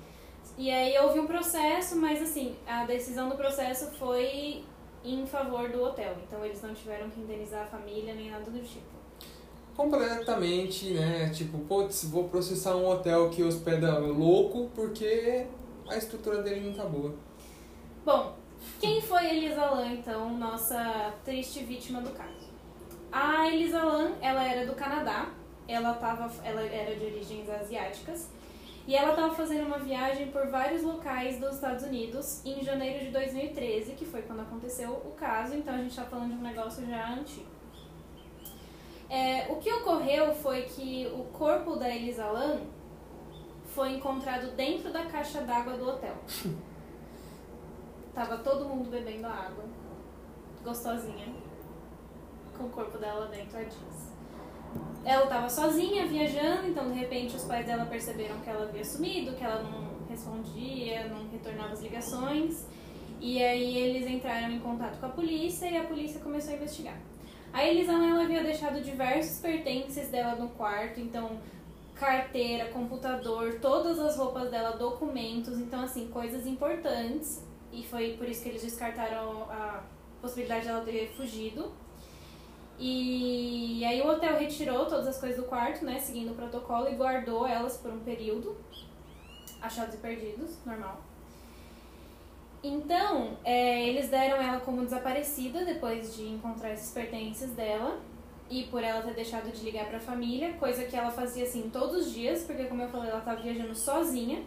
E 0.59 0.71
aí 0.71 0.99
houve 0.99 1.21
um 1.21 1.27
processo, 1.27 1.97
mas 1.97 2.21
assim, 2.21 2.57
a 2.67 2.85
decisão 2.85 3.29
do 3.29 3.37
processo 3.37 3.91
foi 3.93 4.65
em 5.05 5.27
favor 5.27 5.69
do 5.69 5.83
hotel. 5.83 6.15
Então, 6.27 6.45
eles 6.45 6.61
não 6.63 6.75
tiveram 6.75 7.09
que 7.11 7.21
indenizar 7.21 7.63
a 7.63 7.67
família 7.67 8.15
nem 8.15 8.31
nada 8.31 8.51
do 8.51 8.61
tipo. 8.61 9.03
Completamente, 9.77 10.91
né? 10.91 11.31
Tipo, 11.31 11.59
putz, 11.61 12.05
vou 12.05 12.29
processar 12.29 12.77
um 12.77 12.87
hotel 12.87 13.31
que 13.31 13.43
hospeda 13.43 13.99
louco 13.99 14.71
porque 14.75 15.47
a 15.89 15.97
estrutura 15.97 16.43
dele 16.43 16.61
não 16.69 16.75
tá 16.75 16.85
boa. 16.85 17.15
Bom, 18.05 18.35
quem 18.79 19.01
foi 19.01 19.25
Elisa 19.27 19.65
Lam, 19.65 19.95
então, 19.95 20.37
nossa 20.37 21.15
triste 21.25 21.65
vítima 21.65 22.01
do 22.01 22.11
caso? 22.11 22.51
A 23.11 23.49
Elisa 23.49 23.83
Lam, 23.83 24.13
ela 24.21 24.45
era 24.45 24.67
do 24.67 24.75
Canadá, 24.75 25.31
ela, 25.69 25.95
tava, 25.95 26.31
ela 26.45 26.63
era 26.63 26.95
de 26.95 27.05
origens 27.05 27.49
asiáticas, 27.49 28.31
e 28.87 28.97
ela 28.97 29.11
estava 29.11 29.33
fazendo 29.35 29.67
uma 29.67 29.79
viagem 29.79 30.29
por 30.33 30.49
vários 30.49 30.83
locais 30.83 31.39
dos 31.39 31.55
Estados 31.55 31.85
Unidos 31.85 32.45
em 32.45 32.65
janeiro 32.65 33.05
de 33.05 33.11
2013, 33.13 33.93
que 33.93 34.05
foi 34.05 34.23
quando 34.23 34.41
aconteceu 34.41 34.91
o 34.91 35.13
caso, 35.13 35.55
então 35.55 35.75
a 35.75 35.79
gente 35.79 35.91
está 35.91 36.05
falando 36.05 36.33
de 36.33 36.39
um 36.39 36.43
negócio 36.43 36.85
já 36.87 37.13
antigo. 37.13 37.47
É, 39.09 39.47
o 39.53 39.57
que 39.57 39.71
ocorreu 39.71 40.35
foi 40.35 40.63
que 40.63 41.07
o 41.15 41.25
corpo 41.25 41.77
da 41.77 41.89
Elisa 41.89 42.27
Lam 42.27 42.63
foi 43.67 43.93
encontrado 43.93 44.57
dentro 44.57 44.93
da 44.93 45.05
caixa 45.07 45.43
d'água 45.43 45.77
do 45.77 45.89
hotel. 45.89 46.17
Tava 48.15 48.39
todo 48.39 48.65
mundo 48.65 48.91
bebendo 48.91 49.27
a 49.27 49.31
água, 49.31 49.65
gostosinha, 50.65 51.35
com 52.57 52.65
o 52.65 52.71
corpo 52.71 52.99
dela 52.99 53.27
dentro 53.27 53.59
a 53.59 53.63
jeans. 53.63 54.12
Ela 55.05 55.27
tava 55.27 55.49
sozinha 55.49 56.07
viajando, 56.07 56.69
então 56.69 56.91
de 56.91 56.99
repente 56.99 57.35
os 57.35 57.45
pais 57.45 57.67
dela 57.67 57.85
perceberam 57.87 58.39
que 58.41 58.49
ela 58.49 58.65
havia 58.65 58.85
sumido, 58.85 59.35
que 59.35 59.43
ela 59.43 59.63
não 59.63 60.07
respondia, 60.09 61.09
não 61.09 61.29
retornava 61.29 61.73
as 61.73 61.83
ligações. 61.83 62.67
E 63.21 63.43
aí 63.43 63.77
eles 63.79 64.09
entraram 64.09 64.51
em 64.51 64.61
contato 64.61 64.99
com 64.99 65.07
a 65.07 65.09
polícia 65.09 65.67
e 65.67 65.77
a 65.77 65.85
polícia 65.85 66.21
começou 66.21 66.53
a 66.53 66.57
investigar. 66.57 66.97
A 67.53 67.65
Elisana 67.65 68.09
ela 68.09 68.23
havia 68.23 68.43
deixado 68.43 68.81
diversos 68.81 69.41
pertences 69.41 70.09
dela 70.09 70.37
no 70.37 70.49
quarto, 70.51 71.01
então 71.01 71.39
carteira, 71.95 72.71
computador, 72.71 73.59
todas 73.61 73.99
as 73.99 74.17
roupas 74.17 74.51
dela, 74.51 74.77
documentos, 74.77 75.59
então 75.59 75.83
assim, 75.83 76.09
coisas 76.09 76.47
importantes. 76.47 77.45
E 77.73 77.85
foi 77.85 78.15
por 78.17 78.29
isso 78.29 78.43
que 78.43 78.49
eles 78.49 78.63
descartaram 78.63 79.45
a 79.51 79.83
possibilidade 80.21 80.67
dela 80.67 80.85
ter 80.85 81.13
fugido. 81.17 81.73
E 82.85 83.85
aí 83.85 84.01
o 84.01 84.09
hotel 84.09 84.37
retirou 84.37 84.87
todas 84.87 85.07
as 85.07 85.21
coisas 85.21 85.39
do 85.39 85.45
quarto, 85.45 85.85
né, 85.85 86.01
seguindo 86.01 86.33
o 86.33 86.35
protocolo 86.35 86.89
e 86.89 86.97
guardou 86.97 87.47
elas 87.47 87.77
por 87.77 87.93
um 87.93 88.01
período. 88.01 88.57
Achados 89.61 89.95
e 89.95 89.99
perdidos, 89.99 90.59
normal. 90.67 91.01
Então, 92.61 93.37
é, 93.45 93.89
eles 93.89 94.09
deram 94.09 94.43
ela 94.43 94.59
como 94.59 94.83
desaparecida 94.83 95.65
depois 95.65 96.17
de 96.17 96.29
encontrar 96.29 96.73
esses 96.73 96.91
pertences 96.91 97.53
dela 97.53 98.01
e 98.51 98.65
por 98.65 98.83
ela 98.83 99.01
ter 99.01 99.15
deixado 99.15 99.53
de 99.53 99.65
ligar 99.65 99.87
para 99.87 99.99
a 99.99 100.01
família, 100.01 100.55
coisa 100.55 100.85
que 100.85 100.97
ela 100.97 101.13
fazia 101.13 101.45
assim 101.45 101.71
todos 101.71 102.07
os 102.07 102.13
dias, 102.13 102.43
porque 102.43 102.65
como 102.65 102.83
eu 102.83 102.89
falei, 102.89 103.11
ela 103.11 103.21
estava 103.21 103.41
viajando 103.41 103.77
sozinha. 103.77 104.43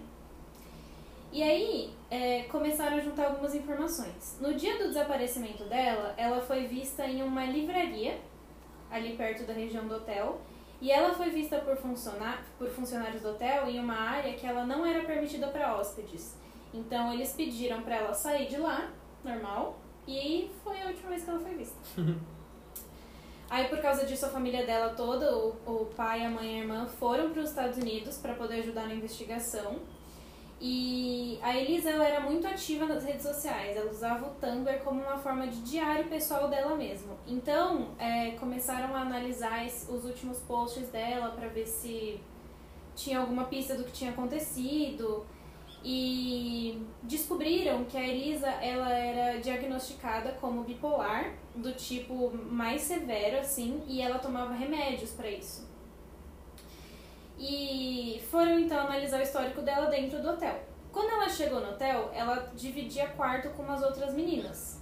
E 1.35 1.43
aí, 1.43 1.93
é, 2.09 2.43
começaram 2.43 2.95
a 2.95 3.01
juntar 3.01 3.25
algumas 3.25 3.53
informações. 3.53 4.37
No 4.39 4.53
dia 4.53 4.77
do 4.77 4.87
desaparecimento 4.87 5.65
dela, 5.65 6.13
ela 6.15 6.39
foi 6.39 6.65
vista 6.65 7.05
em 7.05 7.21
uma 7.21 7.43
livraria, 7.43 8.17
ali 8.89 9.17
perto 9.17 9.43
da 9.43 9.51
região 9.51 9.85
do 9.85 9.95
hotel, 9.95 10.39
e 10.79 10.89
ela 10.89 11.13
foi 11.13 11.31
vista 11.31 11.57
por, 11.57 11.75
funcionar, 11.75 12.41
por 12.57 12.69
funcionários 12.69 13.21
do 13.21 13.31
hotel 13.31 13.67
em 13.69 13.81
uma 13.81 13.95
área 13.95 14.31
que 14.35 14.47
ela 14.47 14.65
não 14.65 14.85
era 14.85 15.03
permitida 15.03 15.49
para 15.49 15.75
hóspedes. 15.75 16.37
Então, 16.73 17.13
eles 17.13 17.33
pediram 17.33 17.81
para 17.81 17.97
ela 17.97 18.13
sair 18.13 18.47
de 18.47 18.55
lá, 18.55 18.89
normal, 19.21 19.77
e 20.07 20.49
foi 20.63 20.81
a 20.83 20.85
última 20.85 21.09
vez 21.09 21.25
que 21.25 21.29
ela 21.29 21.39
foi 21.41 21.55
vista. 21.55 21.77
Aí, 23.49 23.67
por 23.67 23.81
causa 23.81 24.05
disso, 24.05 24.25
a 24.25 24.29
família 24.29 24.65
dela 24.65 24.93
toda, 24.93 25.35
o, 25.35 25.49
o 25.65 25.85
pai, 25.97 26.25
a 26.25 26.29
mãe 26.29 26.45
e 26.45 26.55
a 26.55 26.61
irmã, 26.61 26.85
foram 26.87 27.31
para 27.31 27.41
os 27.41 27.49
Estados 27.49 27.77
Unidos 27.77 28.15
para 28.19 28.35
poder 28.35 28.61
ajudar 28.61 28.87
na 28.87 28.95
investigação. 28.95 29.81
E 30.59 31.37
a 31.41 31.55
Elisa 31.55 31.89
ela 31.89 32.07
era 32.07 32.19
muito 32.21 32.47
ativa 32.47 32.85
nas 32.85 33.03
redes 33.03 33.23
sociais, 33.23 33.75
ela 33.75 33.91
usava 33.91 34.27
o 34.27 34.35
Tumblr 34.35 34.79
como 34.83 35.01
uma 35.01 35.17
forma 35.17 35.47
de 35.47 35.61
diário 35.61 36.07
pessoal 36.07 36.47
dela 36.47 36.75
mesmo. 36.75 37.17
Então, 37.27 37.89
é, 37.99 38.31
começaram 38.31 38.95
a 38.95 39.01
analisar 39.01 39.65
os 39.65 40.05
últimos 40.05 40.39
posts 40.39 40.89
dela 40.89 41.29
para 41.31 41.49
ver 41.49 41.67
se 41.67 42.21
tinha 42.95 43.19
alguma 43.19 43.43
pista 43.45 43.75
do 43.75 43.83
que 43.83 43.91
tinha 43.91 44.11
acontecido 44.11 45.25
e 45.83 46.81
descobriram 47.03 47.83
que 47.83 47.95
a 47.95 48.07
Elisa 48.07 48.47
ela 48.47 48.89
era 48.89 49.39
diagnosticada 49.39 50.31
como 50.41 50.63
bipolar 50.63 51.35
do 51.53 51.73
tipo 51.73 52.31
mais 52.49 52.81
severo 52.81 53.37
assim 53.37 53.83
e 53.85 54.01
ela 54.01 54.17
tomava 54.17 54.53
remédios 54.53 55.11
para 55.11 55.29
isso. 55.29 55.74
E 57.37 58.21
foram 58.31 58.59
então 58.59 58.79
analisar 58.79 59.19
o 59.19 59.23
histórico 59.23 59.61
dela 59.61 59.87
dentro 59.87 60.21
do 60.21 60.29
hotel. 60.29 60.63
Quando 60.91 61.09
ela 61.11 61.27
chegou 61.29 61.59
no 61.59 61.71
hotel, 61.71 62.09
ela 62.13 62.51
dividia 62.55 63.07
quarto 63.09 63.49
com 63.49 63.63
umas 63.63 63.83
outras 63.83 64.13
meninas. 64.13 64.81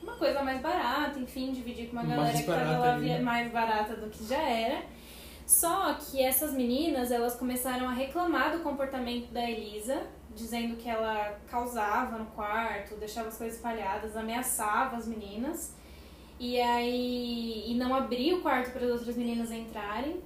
Uma 0.00 0.14
coisa 0.16 0.42
mais 0.42 0.60
barata, 0.62 1.18
enfim, 1.18 1.52
dividir 1.52 1.86
com 1.86 1.92
uma 1.92 2.02
Mais 2.04 2.16
galera 2.16 2.38
que 2.38 2.44
tava 2.44 2.78
lá 2.78 2.96
via- 2.96 3.20
mais 3.20 3.52
barata 3.52 3.96
do 3.96 4.08
que 4.08 4.24
já 4.26 4.40
era. 4.40 4.82
Só 5.46 5.94
que 5.94 6.22
essas 6.22 6.52
meninas, 6.52 7.10
elas 7.10 7.34
começaram 7.34 7.88
a 7.88 7.92
reclamar 7.92 8.56
do 8.56 8.62
comportamento 8.62 9.32
da 9.32 9.42
Elisa, 9.50 10.00
dizendo 10.34 10.76
que 10.76 10.88
ela 10.88 11.36
causava 11.50 12.16
no 12.16 12.26
quarto, 12.26 12.94
deixava 12.94 13.28
as 13.28 13.36
coisas 13.36 13.56
espalhadas, 13.56 14.16
ameaçava 14.16 14.96
as 14.96 15.08
meninas. 15.08 15.74
E 16.38 16.58
aí 16.60 17.64
e 17.66 17.74
não 17.74 17.92
abria 17.94 18.36
o 18.36 18.40
quarto 18.40 18.70
para 18.70 18.84
as 18.86 18.92
outras 18.92 19.16
meninas 19.16 19.50
entrarem. 19.50 20.22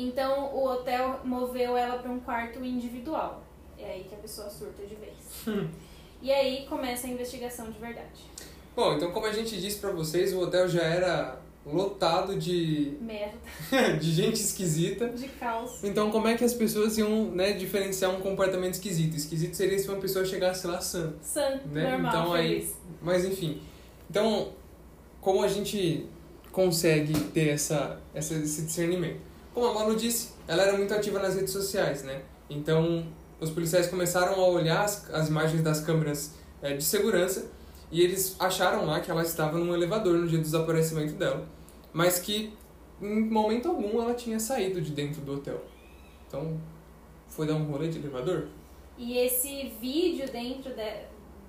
Então 0.00 0.54
o 0.54 0.64
hotel 0.64 1.20
moveu 1.24 1.76
ela 1.76 1.98
para 1.98 2.10
um 2.10 2.20
quarto 2.20 2.64
individual. 2.64 3.42
É 3.76 3.84
aí 3.92 4.04
que 4.08 4.14
a 4.14 4.18
pessoa 4.18 4.48
surta 4.48 4.82
de 4.86 4.94
vez. 4.94 5.16
e 6.22 6.32
aí 6.32 6.66
começa 6.68 7.06
a 7.08 7.10
investigação 7.10 7.68
de 7.70 7.78
verdade. 7.80 8.20
Bom, 8.76 8.94
então 8.94 9.10
como 9.10 9.26
a 9.26 9.32
gente 9.32 9.60
disse 9.60 9.78
pra 9.80 9.90
vocês, 9.90 10.32
o 10.32 10.40
hotel 10.40 10.68
já 10.68 10.82
era 10.82 11.40
lotado 11.66 12.38
de, 12.38 12.96
Merda. 13.00 13.36
de 14.00 14.12
gente 14.12 14.36
esquisita. 14.40 15.08
De 15.08 15.26
caos. 15.30 15.82
Então 15.82 16.12
como 16.12 16.28
é 16.28 16.36
que 16.36 16.44
as 16.44 16.54
pessoas 16.54 16.96
iam 16.96 17.24
né, 17.32 17.52
diferenciar 17.54 18.12
um 18.14 18.20
comportamento 18.20 18.74
esquisito? 18.74 19.16
Esquisito 19.16 19.54
seria 19.54 19.76
se 19.78 19.88
uma 19.88 19.98
pessoa 19.98 20.24
chegasse 20.24 20.64
lá 20.66 20.80
sã. 20.80 21.12
San, 21.20 21.60
Né? 21.72 21.90
normal, 21.90 22.10
Então, 22.10 22.32
aí- 22.34 22.48
feliz. 22.60 22.76
Mas 23.02 23.24
enfim. 23.24 23.60
Então, 24.08 24.52
como 25.20 25.42
a 25.42 25.48
gente 25.48 26.06
consegue 26.52 27.18
ter 27.30 27.48
essa, 27.48 28.00
essa, 28.14 28.34
esse 28.34 28.62
discernimento? 28.62 29.27
Como 29.58 29.70
a 29.70 29.74
Manu 29.74 29.96
disse, 29.96 30.34
ela 30.46 30.62
era 30.62 30.76
muito 30.78 30.94
ativa 30.94 31.18
nas 31.18 31.34
redes 31.34 31.52
sociais, 31.52 32.04
né? 32.04 32.22
Então, 32.48 33.04
os 33.40 33.50
policiais 33.50 33.88
começaram 33.88 34.34
a 34.40 34.46
olhar 34.46 34.84
as, 34.84 35.12
as 35.12 35.28
imagens 35.28 35.62
das 35.62 35.80
câmeras 35.80 36.36
eh, 36.62 36.76
de 36.76 36.84
segurança 36.84 37.50
e 37.90 38.00
eles 38.00 38.36
acharam 38.38 38.86
lá 38.86 39.00
que 39.00 39.10
ela 39.10 39.22
estava 39.22 39.58
num 39.58 39.74
elevador 39.74 40.16
no 40.16 40.28
dia 40.28 40.38
do 40.38 40.44
desaparecimento 40.44 41.14
dela, 41.14 41.44
mas 41.92 42.20
que 42.20 42.56
em 43.02 43.28
momento 43.28 43.68
algum 43.68 44.00
ela 44.00 44.14
tinha 44.14 44.38
saído 44.38 44.80
de 44.80 44.92
dentro 44.92 45.22
do 45.22 45.34
hotel. 45.34 45.60
Então, 46.28 46.56
foi 47.26 47.44
dar 47.44 47.54
um 47.54 47.64
rolê 47.64 47.88
de 47.88 47.98
elevador? 47.98 48.46
E 48.96 49.18
esse 49.18 49.70
vídeo 49.80 50.30
dentro 50.30 50.72
de- 50.72 51.02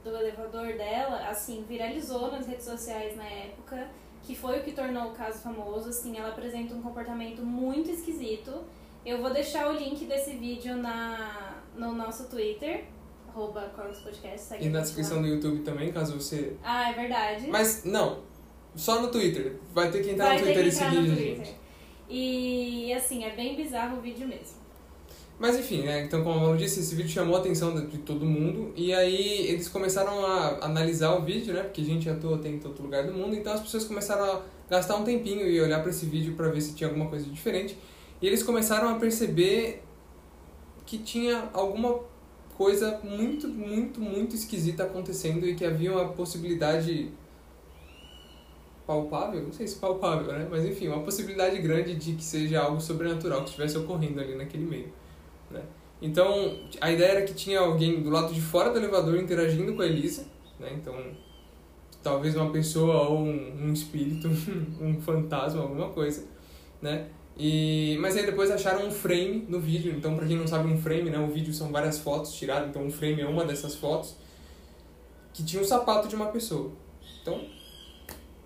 do 0.04 0.18
elevador 0.18 0.66
dela, 0.74 1.28
assim, 1.30 1.63
viralizou 1.70 2.32
nas 2.32 2.48
redes 2.48 2.66
sociais 2.66 3.16
na 3.16 3.25
época. 3.25 3.88
Que 4.29 4.36
foi 4.36 4.59
o 4.59 4.63
que 4.63 4.74
tornou 4.74 5.07
o 5.07 5.12
caso 5.12 5.39
famoso. 5.39 5.89
Assim, 5.89 6.15
ela 6.15 6.29
apresenta 6.29 6.75
um 6.75 6.83
comportamento 6.83 7.41
muito 7.41 7.89
esquisito. 7.89 8.63
Eu 9.03 9.19
vou 9.24 9.33
deixar 9.33 9.71
o 9.71 9.74
link 9.74 10.05
desse 10.05 10.33
vídeo 10.36 10.75
na, 10.75 11.63
no 11.75 11.93
nosso 11.93 12.29
Twitter, 12.29 12.86
arroba 13.27 13.62
Podcast. 13.75 14.53
E 14.62 14.69
na 14.69 14.81
descrição 14.81 15.17
lá. 15.17 15.24
do 15.24 15.29
YouTube 15.29 15.63
também, 15.63 15.91
caso 15.91 16.13
você. 16.13 16.55
Ah, 16.63 16.91
é 16.91 16.93
verdade. 16.93 17.48
Mas 17.48 17.83
não, 17.83 18.19
só 18.75 19.01
no 19.01 19.07
Twitter. 19.07 19.55
Vai 19.74 19.89
ter 19.89 20.03
que 20.03 20.12
entrar 20.12 20.25
Vai 20.25 20.39
no 20.39 20.45
ter 20.45 20.53
Twitter 20.53 20.74
e 20.74 20.83
a 20.83 20.89
Twitter. 20.91 21.36
gente. 21.36 21.55
E 22.07 22.93
assim, 22.93 23.24
é 23.24 23.36
bem 23.36 23.55
bizarro 23.55 23.98
o 23.98 24.01
vídeo 24.01 24.27
mesmo. 24.27 24.59
Mas 25.39 25.58
enfim, 25.58 25.84
né? 25.84 26.03
Então, 26.03 26.22
como 26.22 26.39
Manu 26.39 26.58
disse, 26.58 26.81
esse 26.81 26.93
vídeo 26.93 27.10
chamou 27.10 27.38
a 27.38 27.39
atenção 27.39 27.74
de 27.74 27.88
de 27.88 27.98
todo 28.00 28.25
mundo. 28.25 28.74
E 28.75 28.93
aí 28.93 29.48
eles 29.48 29.69
começaram 29.69 30.25
a 30.25 30.65
analisar 30.65 31.15
o 31.15 31.24
vídeo, 31.24 31.53
né? 31.53 31.63
Porque 31.63 31.81
a 31.81 31.86
gente 31.86 32.10
atua 32.10 32.38
tem 32.38 32.55
em 32.55 32.60
todo 32.60 32.81
lugar 32.81 33.05
do 33.05 33.13
mundo. 33.13 33.36
Então 33.36 33.53
as 33.53 33.62
pessoas 33.62 33.86
começaram 33.86 34.25
a 34.25 34.41
gastar 34.69 34.98
um 34.98 35.03
tempinho 35.03 35.48
e 35.48 35.62
olhar 35.62 35.81
para 35.81 35.89
esse 35.89 36.05
vídeo 36.05 36.34
para 36.36 36.50
ver 36.50 36.62
se 36.62 36.75
tinha 36.75 36.89
alguma 36.89 37.10
coisa 37.10 37.25
diferente. 37.29 37.77
E 38.22 38.27
eles 38.27 38.43
começaram 38.43 38.89
a 38.89 38.96
perceber 38.96 39.81
que 40.86 40.98
tinha 40.98 41.50
alguma 41.53 42.00
coisa 42.58 43.00
muito, 43.03 43.48
muito, 43.48 44.01
muito 44.01 44.36
esquisita 44.36 44.84
acontecendo 44.84 45.48
e 45.48 45.55
que 45.55 45.63
havia 45.63 45.93
uma 45.93 46.10
possibilidade 46.10 47.10
palpável, 48.86 49.43
não 49.43 49.53
sei 49.53 49.67
se 49.67 49.77
palpável, 49.77 50.34
né? 50.34 50.48
Mas 50.50 50.65
enfim, 50.65 50.88
uma 50.89 51.01
possibilidade 51.01 51.58
grande 51.60 51.96
de 51.96 52.13
que 52.13 52.24
seja 52.24 52.60
algo 52.60 52.81
sobrenatural 52.81 53.43
que 53.43 53.50
estivesse 53.50 53.77
ocorrendo 53.77 54.19
ali 54.19 54.36
naquele 54.36 54.65
meio, 54.65 54.91
né? 55.51 55.62
Então, 56.01 56.58
a 56.79 56.91
ideia 56.91 57.12
era 57.12 57.22
que 57.24 57.34
tinha 57.34 57.60
alguém 57.60 58.01
do 58.01 58.10
lado 58.10 58.34
de 58.34 58.39
fora 58.39 58.72
do 58.72 58.77
elevador 58.77 59.18
interagindo 59.18 59.74
com 59.74 59.82
a 59.82 59.86
Elisa, 59.86 60.25
né? 60.60 60.72
Então, 60.74 60.96
talvez 62.01 62.36
uma 62.36 62.51
pessoa 62.51 63.10
ou 63.10 63.20
um, 63.20 63.65
um 63.68 63.74
espírito, 63.74 64.29
um 64.79 65.00
fantasma, 65.01 65.62
alguma 65.62 65.89
coisa, 65.89 66.25
né? 66.82 67.08
E, 67.38 67.98
mas 68.01 68.18
aí 68.18 68.25
depois 68.25 68.51
acharam 68.51 68.86
um 68.86 68.91
frame 68.91 69.46
no 69.48 69.60
vídeo. 69.60 69.94
Então, 69.96 70.15
pra 70.15 70.27
quem 70.27 70.36
não 70.36 70.46
sabe, 70.46 70.72
um 70.72 70.77
frame, 70.77 71.10
né? 71.10 71.18
O 71.20 71.27
vídeo 71.27 71.53
são 71.53 71.72
várias 71.72 71.98
fotos 71.98 72.34
tiradas. 72.34 72.70
Então, 72.70 72.84
um 72.84 72.91
frame 72.91 73.22
é 73.22 73.27
uma 73.27 73.46
dessas 73.46 73.75
fotos 73.75 74.15
que 75.34 75.44
tinha 75.44 75.62
um 75.62 75.65
sapato 75.65 76.10
de 76.10 76.15
uma 76.15 76.27
pessoa. 76.27 76.72
Então, 77.22 77.41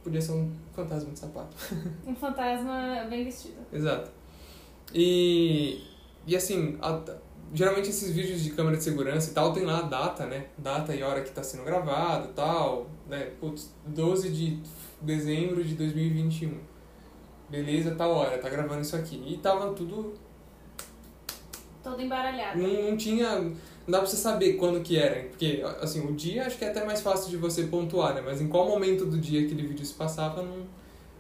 podia 0.04 0.22
ser 0.22 0.34
um 0.34 0.52
fantasma 0.76 1.12
de 1.12 1.20
sapato. 1.20 1.56
Um 2.06 2.16
fantasma 2.16 3.08
bem 3.10 3.24
vestido. 3.24 3.58
Exato. 3.72 4.12
E, 4.94 5.82
e 6.26 6.36
assim, 6.36 6.78
a- 6.82 7.02
geralmente 7.54 7.90
esses 7.90 8.12
vídeos 8.12 8.42
de 8.42 8.50
câmera 8.52 8.78
de 8.78 8.84
segurança 8.84 9.30
e 9.32 9.34
tal 9.34 9.54
tem 9.54 9.64
lá 9.64 9.80
a 9.80 9.82
data, 9.84 10.26
né? 10.26 10.48
Data 10.58 10.96
e 10.96 11.04
hora 11.04 11.22
que 11.22 11.30
está 11.30 11.44
sendo 11.44 11.64
gravado 11.64 12.30
e 12.30 12.34
tal, 12.34 12.90
né? 13.08 13.32
Putz, 13.40 13.74
12 13.86 14.30
de 14.30 14.60
dezembro 15.02 15.64
de 15.64 15.76
2021. 15.76 16.58
Beleza, 17.50 17.94
tal 17.96 18.12
hora, 18.12 18.38
tá 18.40 18.50
gravando 18.50 18.82
isso 18.82 18.96
aqui. 18.96 19.22
E 19.28 19.38
tava 19.38 19.74
tudo. 19.74 20.14
Todo 21.84 22.02
embaralhado. 22.02 22.60
Não, 22.60 22.90
não 22.92 22.98
tinha. 22.98 23.40
Não 23.40 23.52
dá 23.92 23.98
pra 24.00 24.08
você 24.08 24.16
saber 24.16 24.54
quando 24.54 24.82
que 24.82 24.98
era. 24.98 25.24
Porque, 25.28 25.62
assim, 25.82 26.00
o 26.08 26.14
dia 26.14 26.46
acho 26.48 26.58
que 26.58 26.64
é 26.66 26.70
até 26.70 26.84
mais 26.86 27.02
fácil 27.02 27.30
de 27.30 27.38
você 27.38 27.64
pontuar, 27.64 28.16
né? 28.16 28.22
Mas 28.22 28.40
em 28.42 28.48
qual 28.48 28.68
momento 28.68 29.06
do 29.06 29.18
dia 29.20 29.46
aquele 29.46 29.68
vídeo 29.68 29.86
se 29.86 29.94
passava, 29.94 30.42
não, 30.42 30.66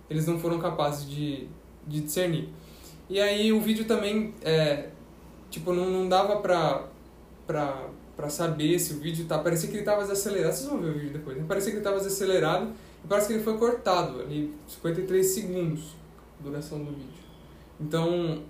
eles 0.09 0.25
não 0.25 0.39
foram 0.39 0.57
capazes 0.59 1.07
de, 1.09 1.47
de 1.85 1.99
discernir. 2.01 2.47
E 3.09 3.19
aí 3.19 3.51
o 3.51 3.59
vídeo 3.59 3.83
também, 3.85 4.33
é, 4.41 4.87
tipo, 5.53 5.71
não, 5.71 5.89
não 5.89 6.09
dava 6.09 6.37
pra, 6.37 6.87
pra, 7.45 7.87
pra 8.17 8.29
saber 8.29 8.79
se 8.79 8.93
o 8.93 8.99
vídeo 8.99 9.25
tá... 9.25 9.37
Parecia 9.37 9.69
que 9.69 9.77
ele 9.77 9.85
tava 9.85 10.01
desacelerado. 10.01 10.53
Vocês 10.55 10.67
vão 10.67 10.79
ver 10.79 10.89
o 10.89 10.93
vídeo 10.93 11.13
depois, 11.13 11.37
né? 11.37 11.45
Parecia 11.47 11.71
que 11.71 11.77
ele 11.77 11.83
tava 11.83 11.97
desacelerado 11.97 12.71
e 13.03 13.07
parece 13.07 13.27
que 13.27 13.33
ele 13.33 13.43
foi 13.43 13.57
cortado 13.57 14.21
ali, 14.21 14.51
53 14.67 15.25
segundos 15.25 15.95
a 16.39 16.43
duração 16.43 16.79
do 16.79 16.91
vídeo. 16.91 17.23
Então, 17.79 18.41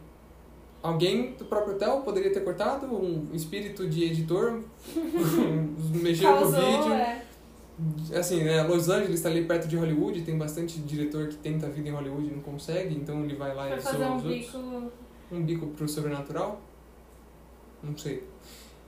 alguém 0.81 1.33
do 1.33 1.45
próprio 1.45 1.75
hotel 1.75 2.01
poderia 2.01 2.31
ter 2.31 2.39
cortado, 2.41 2.85
um 2.87 3.27
espírito 3.33 3.87
de 3.89 4.05
editor 4.05 4.61
mexeu 6.01 6.31
com 6.31 6.37
o 6.37 6.51
Causou, 6.51 6.61
vídeo. 6.61 6.93
é. 6.93 7.21
Assim, 8.15 8.43
né, 8.43 8.61
Los 8.63 8.87
Angeles 8.87 9.15
está 9.15 9.29
ali 9.29 9.45
perto 9.45 9.67
de 9.67 9.75
Hollywood, 9.75 10.21
tem 10.21 10.37
bastante 10.37 10.79
diretor 10.79 11.27
que 11.27 11.35
tenta 11.37 11.65
a 11.65 11.69
vida 11.69 11.89
em 11.89 11.91
Hollywood 11.91 12.27
e 12.27 12.31
não 12.31 12.41
consegue, 12.41 12.95
então 12.95 13.23
ele 13.23 13.35
vai 13.35 13.53
lá 13.55 13.65
Pra 13.67 13.77
e 13.77 13.81
fazer 13.81 14.05
um 14.05 14.19
bico. 14.21 14.57
Um 15.31 15.41
bico 15.41 15.67
pro 15.67 15.87
sobrenatural? 15.89 16.61
Não 17.83 17.97
sei. 17.97 18.23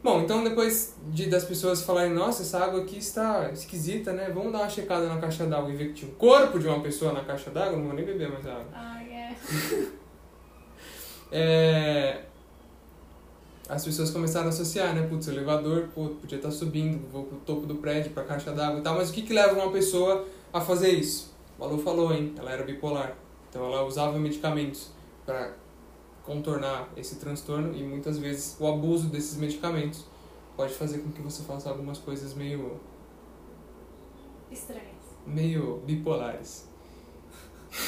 Bom, 0.06 0.22
então 0.22 0.44
depois 0.44 0.96
de, 1.08 1.28
das 1.28 1.44
pessoas 1.44 1.82
falarem, 1.82 2.14
nossa, 2.14 2.44
essa 2.44 2.64
água 2.64 2.82
aqui 2.82 3.00
está 3.00 3.50
esquisita, 3.52 4.14
né? 4.14 4.30
Vamos 4.32 4.52
dar 4.52 4.60
uma 4.60 4.70
checada 4.70 5.08
na 5.08 5.18
caixa 5.18 5.46
d'água 5.48 5.72
e 5.72 5.76
ver 5.76 5.88
que 5.88 5.94
tinha 5.94 6.12
um 6.12 6.14
corpo 6.16 6.60
de 6.60 6.68
uma 6.68 6.80
pessoa 6.80 7.12
na 7.12 7.24
caixa 7.24 7.50
d'água, 7.50 7.76
não 7.76 7.86
vou 7.86 7.96
nem 7.96 8.06
beber 8.06 8.32
mais 8.32 8.46
água. 8.46 8.68
Ai, 8.74 9.10
é. 9.12 9.36
É... 11.32 12.22
As 13.68 13.84
pessoas 13.84 14.12
começaram 14.12 14.46
a 14.46 14.50
associar, 14.50 14.94
né? 14.94 15.08
Putz, 15.08 15.28
o 15.28 15.32
elevador, 15.32 15.90
pô, 15.94 16.10
podia 16.10 16.38
estar 16.38 16.52
subindo, 16.52 17.10
vou 17.12 17.24
pro 17.24 17.38
topo 17.40 17.66
do 17.66 17.76
prédio, 17.76 18.12
pra 18.12 18.24
caixa 18.24 18.52
d'água 18.52 18.80
e 18.80 18.84
tal, 18.84 18.96
mas 18.96 19.10
o 19.10 19.14
que 19.14 19.24
que 19.24 19.34
leva 19.34 19.56
uma 19.56 19.72
pessoa 19.72 20.24
a 20.54 20.62
fazer 20.62 20.92
isso? 20.92 21.34
O 21.58 21.62
Malu 21.64 21.80
falou, 21.80 22.14
hein? 22.14 22.34
Ela 22.38 22.52
era 22.52 22.64
bipolar. 22.64 23.16
Então 23.50 23.66
ela 23.66 23.84
usava 23.84 24.20
medicamentos 24.20 24.92
para 25.26 25.54
contornar 26.26 26.90
esse 26.98 27.16
transtorno 27.18 27.76
e 27.76 27.84
muitas 27.84 28.18
vezes 28.18 28.58
o 28.60 28.68
abuso 28.68 29.08
desses 29.08 29.38
medicamentos 29.38 30.06
pode 30.58 30.74
fazer 30.74 31.00
com 31.00 31.12
que 31.12 31.22
você 31.22 31.44
faça 31.44 31.70
algumas 31.70 31.98
coisas 31.98 32.34
meio, 32.34 32.80
Estranhas. 34.52 34.84
meio 35.26 35.82
bipolares. 35.86 36.68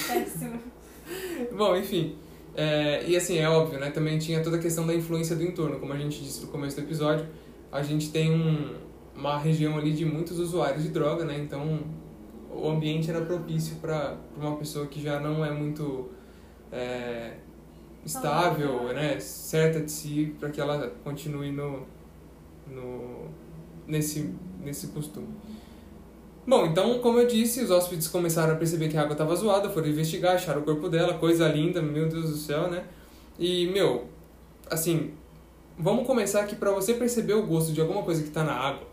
Péssimo. 0.08 0.60
Bom, 1.58 1.76
enfim. 1.76 2.17
É, 2.56 3.04
e 3.08 3.15
assim, 3.15 3.38
é 3.38 3.50
óbvio, 3.50 3.80
né? 3.80 3.91
Também 3.91 4.17
tinha 4.17 4.43
toda 4.43 4.58
a 4.58 4.60
questão 4.60 4.86
da 4.86 4.93
influência 4.93 5.36
do 5.36 5.43
entorno. 5.43 5.80
Como 5.80 5.93
a 5.93 5.97
gente 5.97 6.21
disse 6.21 6.41
no 6.41 6.47
começo 6.47 6.76
do 6.76 6.82
episódio, 6.82 7.28
a 7.71 7.82
gente 7.82 8.12
tem 8.12 8.32
um, 8.32 8.76
uma 9.15 9.38
região 9.38 9.78
ali 9.78 9.93
de 9.93 10.06
muitos 10.06 10.39
usuários 10.39 10.84
de 10.84 10.89
droga, 10.89 11.23
né? 11.23 11.38
Então 11.38 11.80
o 12.52 12.69
ambiente 12.69 13.10
era 13.10 13.21
propício 13.21 13.78
para 13.78 14.17
uma 14.36 14.56
pessoa 14.58 14.88
que 14.88 15.02
já 15.02 15.19
não 15.19 15.45
é 15.45 15.52
muito 15.52 16.10
é, 16.71 17.38
estável, 18.08 18.93
né? 18.93 19.20
Certa 19.20 19.82
de 19.82 19.91
si, 19.91 20.36
para 20.39 20.50
que 20.50 20.60
ela 20.60 20.91
continue 21.04 21.52
no, 21.52 21.86
no, 22.67 23.28
nesse, 23.86 24.34
nesse 24.63 24.88
costume. 24.88 25.28
Bom, 26.46 26.65
então, 26.65 27.00
como 27.00 27.20
eu 27.20 27.28
disse, 27.28 27.62
os 27.62 27.70
hóspedes 27.70 28.08
começaram 28.08 28.54
a 28.54 28.56
perceber 28.56 28.88
que 28.88 28.98
a 28.98 29.02
água 29.02 29.12
estava 29.12 29.36
zoada, 29.36 29.70
foram 29.70 29.88
investigar, 29.88 30.36
acharam 30.36 30.62
o 30.62 30.63
corpo 30.63 30.88
dela, 30.88 31.15
coisa 31.15 31.46
linda, 31.50 31.82
meu 31.82 32.08
Deus 32.08 32.30
do 32.30 32.38
céu, 32.38 32.70
né? 32.70 32.86
E, 33.38 33.67
meu, 33.67 34.08
assim, 34.72 35.12
vamos 35.78 36.08
começar 36.08 36.41
aqui 36.41 36.56
para 36.56 36.72
você 36.72 36.93
perceber 36.93 37.34
o 37.34 37.46
gosto 37.46 37.74
de 37.74 37.82
alguma 37.82 38.02
coisa 38.02 38.22
que 38.22 38.30
está 38.30 38.46
na 38.46 38.54
água. 38.54 38.88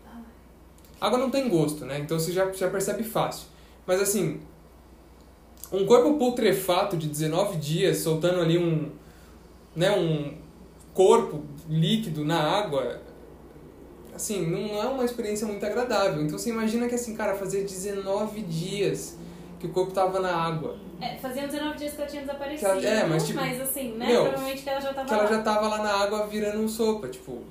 Água 0.99 1.17
não 1.17 1.29
tem 1.29 1.47
gosto, 1.47 1.85
né? 1.85 1.99
Então 1.99 2.19
você 2.19 2.33
já, 2.33 2.51
já 2.51 2.69
percebe 2.69 3.03
fácil. 3.03 3.47
Mas, 3.87 4.01
assim, 4.01 4.41
um 5.71 5.85
corpo 5.85 6.17
putrefato 6.17 6.97
de 6.97 7.07
19 7.07 7.57
dias 7.57 7.99
soltando 7.99 8.41
ali 8.41 8.57
um, 8.57 8.91
né, 9.75 9.91
um 9.91 10.37
corpo 10.93 11.43
líquido 11.69 12.23
na 12.23 12.39
água, 12.39 13.01
assim, 14.13 14.45
não 14.45 14.81
é 14.81 14.85
uma 14.87 15.03
experiência 15.03 15.45
muito 15.47 15.65
agradável. 15.65 16.23
Então 16.23 16.37
você 16.37 16.49
imagina 16.49 16.87
que 16.87 16.95
assim, 16.95 17.15
cara, 17.15 17.35
fazia 17.35 17.61
19 17.61 18.41
dias 18.41 19.17
que 19.59 19.67
o 19.67 19.69
corpo 19.69 19.91
tava 19.91 20.19
na 20.19 20.35
água. 20.35 20.77
É, 21.01 21.17
fazia 21.17 21.45
19 21.47 21.77
dias 21.77 21.93
que 21.93 22.01
ela 22.01 22.09
tinha 22.09 22.21
desaparecido. 22.21 22.71
Ela- 22.71 22.81
é, 22.85 23.05
mas, 23.05 23.27
tipo, 23.27 23.39
assim, 23.39 23.91
né? 23.93 24.07
meu, 24.07 24.23
Provavelmente 24.23 24.63
que 24.63 24.69
ela 24.69 24.79
já 24.79 24.93
tava 24.93 25.07
Que 25.07 25.13
ela 25.13 25.23
lá. 25.23 25.29
já 25.29 25.41
tava 25.41 25.67
lá 25.67 25.77
na 25.83 25.91
água 26.03 26.25
virando 26.27 26.67
sopa, 26.69 27.09
tipo, 27.09 27.41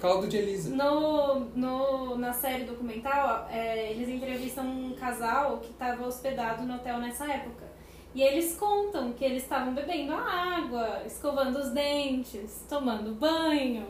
caldo 0.00 0.26
de 0.28 0.36
Elisa. 0.36 0.68
No, 0.74 1.40
no, 1.56 2.18
na 2.18 2.32
série 2.34 2.64
documental, 2.64 3.48
é, 3.50 3.90
eles 3.92 4.08
entrevistam 4.10 4.66
um 4.66 4.94
casal 4.94 5.58
que 5.60 5.70
estava 5.70 6.06
hospedado 6.06 6.64
no 6.64 6.74
hotel 6.74 6.98
nessa 6.98 7.24
época. 7.32 7.71
E 8.14 8.22
eles 8.22 8.56
contam 8.56 9.12
que 9.14 9.24
eles 9.24 9.42
estavam 9.42 9.74
bebendo 9.74 10.12
a 10.12 10.20
água, 10.20 11.02
escovando 11.06 11.58
os 11.58 11.70
dentes, 11.70 12.64
tomando 12.68 13.14
banho. 13.14 13.86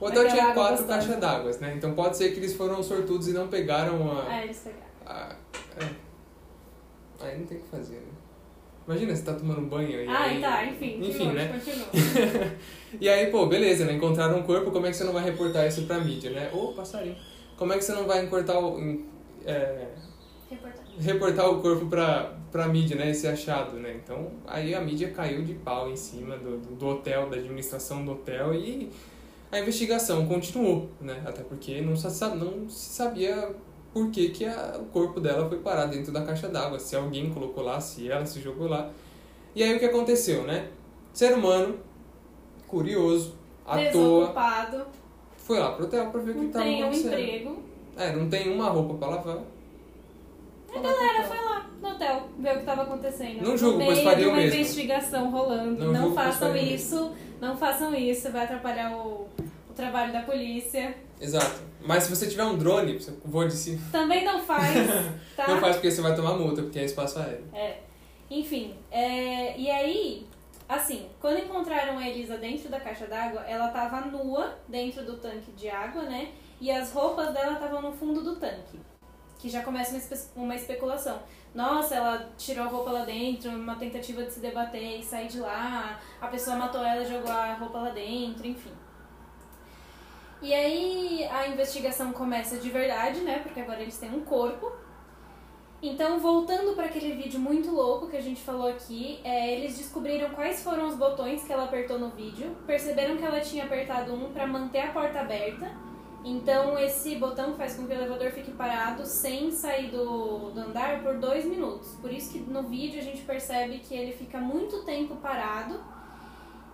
O 0.00 0.06
hotel 0.06 0.28
tinha 0.28 0.52
quatro 0.52 0.84
caixas 0.84 1.16
d'água, 1.18 1.50
né? 1.60 1.74
Então 1.76 1.94
pode 1.94 2.16
ser 2.16 2.32
que 2.32 2.38
eles 2.38 2.54
foram 2.56 2.82
sortudos 2.82 3.28
e 3.28 3.32
não 3.32 3.48
pegaram 3.48 4.10
a. 4.18 4.26
Aí 4.28 4.44
eles 4.44 4.58
pegaram. 4.58 4.84
a- 5.06 5.36
é. 5.78 5.88
Aí 7.22 7.38
não 7.38 7.46
tem 7.46 7.58
o 7.58 7.60
que 7.62 7.68
fazer, 7.68 7.96
né? 7.96 8.12
Imagina, 8.86 9.14
você 9.14 9.22
tá 9.22 9.34
tomando 9.34 9.60
banho 9.62 10.02
e 10.02 10.08
Ah, 10.08 10.22
aí... 10.24 10.40
tá, 10.40 10.64
enfim. 10.64 10.98
Enfim, 10.98 11.12
continua, 11.12 11.32
né? 11.34 11.48
Continua. 11.48 12.50
E 13.00 13.08
aí, 13.08 13.30
pô, 13.30 13.46
beleza, 13.46 13.84
né? 13.84 13.92
Encontraram 13.92 14.38
um 14.38 14.42
corpo, 14.42 14.72
como 14.72 14.84
é 14.86 14.90
que 14.90 14.96
você 14.96 15.04
não 15.04 15.12
vai 15.12 15.22
reportar 15.22 15.64
isso 15.66 15.82
pra 15.86 16.00
mídia, 16.00 16.30
né? 16.30 16.50
Ô, 16.52 16.72
passarinho. 16.72 17.14
Como 17.56 17.72
é 17.72 17.78
que 17.78 17.84
você 17.84 17.92
não 17.92 18.04
vai 18.04 18.26
cortar 18.26 18.58
o, 18.58 18.80
é, 19.46 19.86
Reportagem. 20.50 20.98
reportar 20.98 21.48
o 21.48 21.62
corpo 21.62 21.86
pra, 21.86 22.34
pra 22.50 22.66
mídia, 22.66 22.96
né? 22.96 23.10
Esse 23.10 23.28
achado, 23.28 23.78
né? 23.78 24.00
Então, 24.02 24.32
aí 24.46 24.74
a 24.74 24.80
mídia 24.80 25.10
caiu 25.12 25.44
de 25.44 25.54
pau 25.54 25.88
em 25.88 25.96
cima 25.96 26.36
do, 26.36 26.58
do, 26.58 26.86
hotel, 26.86 27.30
da 27.30 27.36
administração 27.36 28.04
do 28.04 28.12
hotel 28.12 28.52
e 28.54 28.90
a 29.52 29.60
investigação 29.60 30.26
continuou, 30.26 30.90
né? 31.00 31.22
Até 31.24 31.42
porque 31.42 31.80
não 31.80 31.94
se, 31.96 32.06
não 32.34 32.68
se 32.68 32.90
sabia 32.90 33.54
por 33.92 34.10
que, 34.10 34.30
que 34.30 34.44
a, 34.44 34.78
o 34.80 34.86
corpo 34.86 35.20
dela 35.20 35.48
foi 35.48 35.58
parar 35.58 35.86
dentro 35.86 36.12
da 36.12 36.22
caixa 36.24 36.48
d'água, 36.48 36.78
se 36.78 36.94
alguém 36.96 37.30
colocou 37.30 37.62
lá, 37.62 37.80
se 37.80 38.10
ela 38.10 38.26
se 38.26 38.40
jogou 38.40 38.68
lá. 38.68 38.90
E 39.54 39.62
aí 39.62 39.74
o 39.74 39.78
que 39.78 39.84
aconteceu, 39.84 40.44
né? 40.44 40.68
Ser 41.12 41.32
humano, 41.34 41.78
curioso, 42.66 43.34
à 43.66 43.76
toa, 43.90 44.20
Desocupado, 44.20 44.86
foi 45.36 45.58
lá 45.58 45.72
pro 45.72 45.84
hotel 45.86 46.10
pra 46.10 46.20
ver 46.20 46.30
o 46.30 46.34
que 46.34 46.40
não 46.40 46.46
estava 46.46 46.64
tem 46.64 46.82
um 46.82 46.86
acontecendo. 46.86 47.12
emprego. 47.12 47.62
É, 47.96 48.16
não 48.16 48.28
tem 48.28 48.52
uma 48.52 48.68
roupa 48.70 48.94
pra 48.94 49.08
lavar. 49.08 49.38
A 50.74 50.78
galera 50.78 51.24
foi 51.24 51.36
lá 51.36 51.66
no 51.80 51.88
hotel 51.88 52.28
ver 52.38 52.50
o 52.50 52.54
que 52.54 52.60
estava 52.60 52.82
acontecendo. 52.82 53.42
Não 53.42 53.56
julgo, 53.56 53.78
meio 53.78 54.04
faria 54.04 54.26
o 54.26 54.30
uma 54.30 54.36
mesmo. 54.36 54.54
investigação 54.54 55.30
rolando. 55.30 55.84
Não 55.86 55.92
Não, 55.92 56.00
julgo, 56.02 56.14
façam 56.14 56.48
faria 56.48 56.62
o 56.62 56.74
isso. 56.74 57.12
Não 57.40 57.56
façam 57.56 57.94
isso. 57.94 58.30
Vai 58.30 58.44
atrapalhar 58.44 58.96
o, 58.96 59.28
o 59.68 59.72
trabalho 59.74 60.12
da 60.12 60.22
polícia. 60.22 60.94
Exato. 61.20 61.60
Mas 61.82 62.04
se 62.04 62.10
você 62.14 62.26
tiver 62.28 62.44
um 62.44 62.56
drone, 62.56 62.94
você 62.98 63.12
voa 63.24 63.46
de 63.48 63.54
cima. 63.54 63.80
Também 63.90 64.24
não 64.24 64.40
faz, 64.42 64.74
tá? 65.36 65.48
Não 65.48 65.58
faz 65.60 65.76
porque 65.76 65.90
você 65.90 66.00
vai 66.02 66.14
tomar 66.14 66.34
multa, 66.36 66.62
porque 66.62 66.78
é 66.78 66.84
espaço 66.84 67.18
aéreo. 67.18 67.44
É. 67.54 67.78
Enfim, 68.30 68.74
é, 68.90 69.58
e 69.58 69.68
aí, 69.70 70.26
assim, 70.68 71.08
quando 71.20 71.38
encontraram 71.40 71.98
a 71.98 72.08
Elisa 72.08 72.36
dentro 72.36 72.68
da 72.68 72.78
caixa 72.78 73.06
d'água, 73.06 73.40
ela 73.42 73.68
tava 73.68 74.02
nua 74.02 74.56
dentro 74.68 75.04
do 75.04 75.16
tanque 75.16 75.50
de 75.52 75.68
água, 75.68 76.02
né? 76.02 76.28
E 76.60 76.70
as 76.70 76.92
roupas 76.92 77.32
dela 77.34 77.54
estavam 77.54 77.82
no 77.82 77.92
fundo 77.92 78.22
do 78.22 78.36
tanque. 78.36 78.78
Que 79.40 79.48
já 79.48 79.62
começa 79.62 79.90
uma, 79.92 79.98
espe- 79.98 80.28
uma 80.36 80.54
especulação. 80.54 81.18
Nossa, 81.54 81.94
ela 81.94 82.28
tirou 82.36 82.64
a 82.64 82.68
roupa 82.68 82.90
lá 82.90 83.04
dentro, 83.04 83.50
uma 83.50 83.74
tentativa 83.76 84.22
de 84.22 84.32
se 84.32 84.40
debater 84.40 85.00
e 85.00 85.02
sair 85.02 85.28
de 85.28 85.40
lá. 85.40 85.98
A 86.20 86.26
pessoa 86.28 86.56
matou 86.56 86.84
ela 86.84 87.02
e 87.02 87.06
jogou 87.06 87.32
a 87.32 87.54
roupa 87.54 87.78
lá 87.78 87.90
dentro, 87.90 88.46
enfim. 88.46 88.72
E 90.42 90.52
aí 90.54 91.24
a 91.30 91.48
investigação 91.48 92.12
começa 92.12 92.58
de 92.58 92.70
verdade, 92.70 93.20
né? 93.20 93.38
Porque 93.40 93.60
agora 93.60 93.80
eles 93.80 93.98
têm 93.98 94.10
um 94.14 94.20
corpo. 94.20 94.70
Então, 95.82 96.18
voltando 96.18 96.74
para 96.74 96.84
aquele 96.84 97.14
vídeo 97.14 97.40
muito 97.40 97.70
louco 97.70 98.08
que 98.08 98.16
a 98.16 98.20
gente 98.20 98.42
falou 98.42 98.68
aqui, 98.68 99.18
é, 99.24 99.54
eles 99.54 99.78
descobriram 99.78 100.28
quais 100.30 100.62
foram 100.62 100.86
os 100.86 100.94
botões 100.94 101.42
que 101.44 101.50
ela 101.52 101.64
apertou 101.64 101.98
no 101.98 102.10
vídeo, 102.10 102.54
perceberam 102.66 103.16
que 103.16 103.24
ela 103.24 103.40
tinha 103.40 103.64
apertado 103.64 104.12
um 104.14 104.30
para 104.30 104.46
manter 104.46 104.80
a 104.80 104.92
porta 104.92 105.20
aberta. 105.20 105.70
Então, 106.22 106.78
esse 106.78 107.16
botão 107.16 107.54
faz 107.54 107.76
com 107.76 107.86
que 107.86 107.92
o 107.92 107.96
elevador 107.96 108.30
fique 108.30 108.50
parado 108.50 109.06
sem 109.06 109.50
sair 109.50 109.90
do, 109.90 110.50
do 110.50 110.60
andar 110.60 111.02
por 111.02 111.16
dois 111.18 111.44
minutos. 111.46 111.96
Por 112.00 112.12
isso 112.12 112.32
que 112.32 112.38
no 112.40 112.64
vídeo 112.64 113.00
a 113.00 113.02
gente 113.02 113.22
percebe 113.22 113.78
que 113.78 113.94
ele 113.94 114.12
fica 114.12 114.38
muito 114.38 114.84
tempo 114.84 115.16
parado 115.16 115.80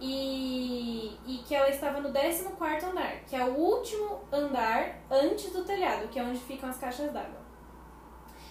e, 0.00 1.16
e 1.26 1.38
que 1.46 1.54
ela 1.54 1.70
estava 1.70 2.00
no 2.00 2.12
14 2.12 2.46
andar, 2.87 3.20
que 3.26 3.37
é 3.37 3.44
o 3.44 3.54
último 3.54 4.20
andar 4.32 5.00
antes 5.11 5.52
do 5.52 5.64
telhado, 5.64 6.09
que 6.09 6.18
é 6.18 6.22
onde 6.22 6.40
ficam 6.40 6.68
as 6.68 6.78
caixas 6.78 7.12
d'água. 7.12 7.46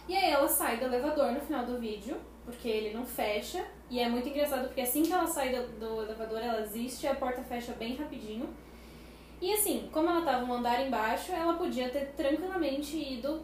E 0.07 0.15
aí 0.15 0.31
ela 0.31 0.47
sai 0.47 0.77
do 0.77 0.85
elevador 0.85 1.31
no 1.31 1.41
final 1.41 1.65
do 1.65 1.79
vídeo, 1.79 2.17
porque 2.43 2.67
ele 2.67 2.93
não 2.93 3.05
fecha, 3.05 3.65
e 3.89 3.99
é 3.99 4.07
muito 4.07 4.29
engraçado 4.29 4.67
porque 4.67 4.81
assim 4.81 5.03
que 5.03 5.11
ela 5.11 5.27
sai 5.27 5.49
do, 5.49 5.79
do 5.79 6.03
elevador, 6.03 6.39
ela 6.39 6.61
existe 6.61 7.05
e 7.05 7.09
a 7.09 7.15
porta 7.15 7.43
fecha 7.43 7.73
bem 7.73 7.95
rapidinho. 7.95 8.49
E 9.41 9.53
assim, 9.53 9.89
como 9.91 10.09
ela 10.09 10.19
estava 10.19 10.45
um 10.45 10.53
andar 10.53 10.85
embaixo, 10.85 11.31
ela 11.31 11.53
podia 11.53 11.89
ter 11.89 12.13
tranquilamente 12.13 12.97
ido 12.97 13.43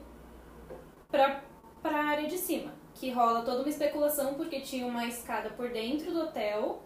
pra, 1.10 1.42
pra 1.82 2.06
área 2.06 2.28
de 2.28 2.38
cima, 2.38 2.74
que 2.94 3.12
rola 3.12 3.44
toda 3.44 3.60
uma 3.62 3.70
especulação 3.70 4.36
porque 4.36 4.62
tinha 4.62 4.86
uma 4.86 5.06
escada 5.06 5.50
por 5.52 5.70
dentro 5.70 6.12
do 6.12 6.22
hotel 6.22 6.82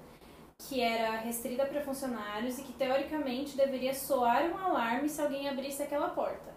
que 0.57 0.81
era 0.81 1.17
restrita 1.17 1.65
para 1.65 1.81
funcionários 1.81 2.57
e 2.57 2.63
que 2.63 2.73
teoricamente 2.73 3.57
deveria 3.57 3.93
soar 3.93 4.45
um 4.45 4.57
alarme 4.57 5.09
se 5.09 5.21
alguém 5.21 5.47
abrisse 5.47 5.83
aquela 5.83 6.09
porta. 6.09 6.53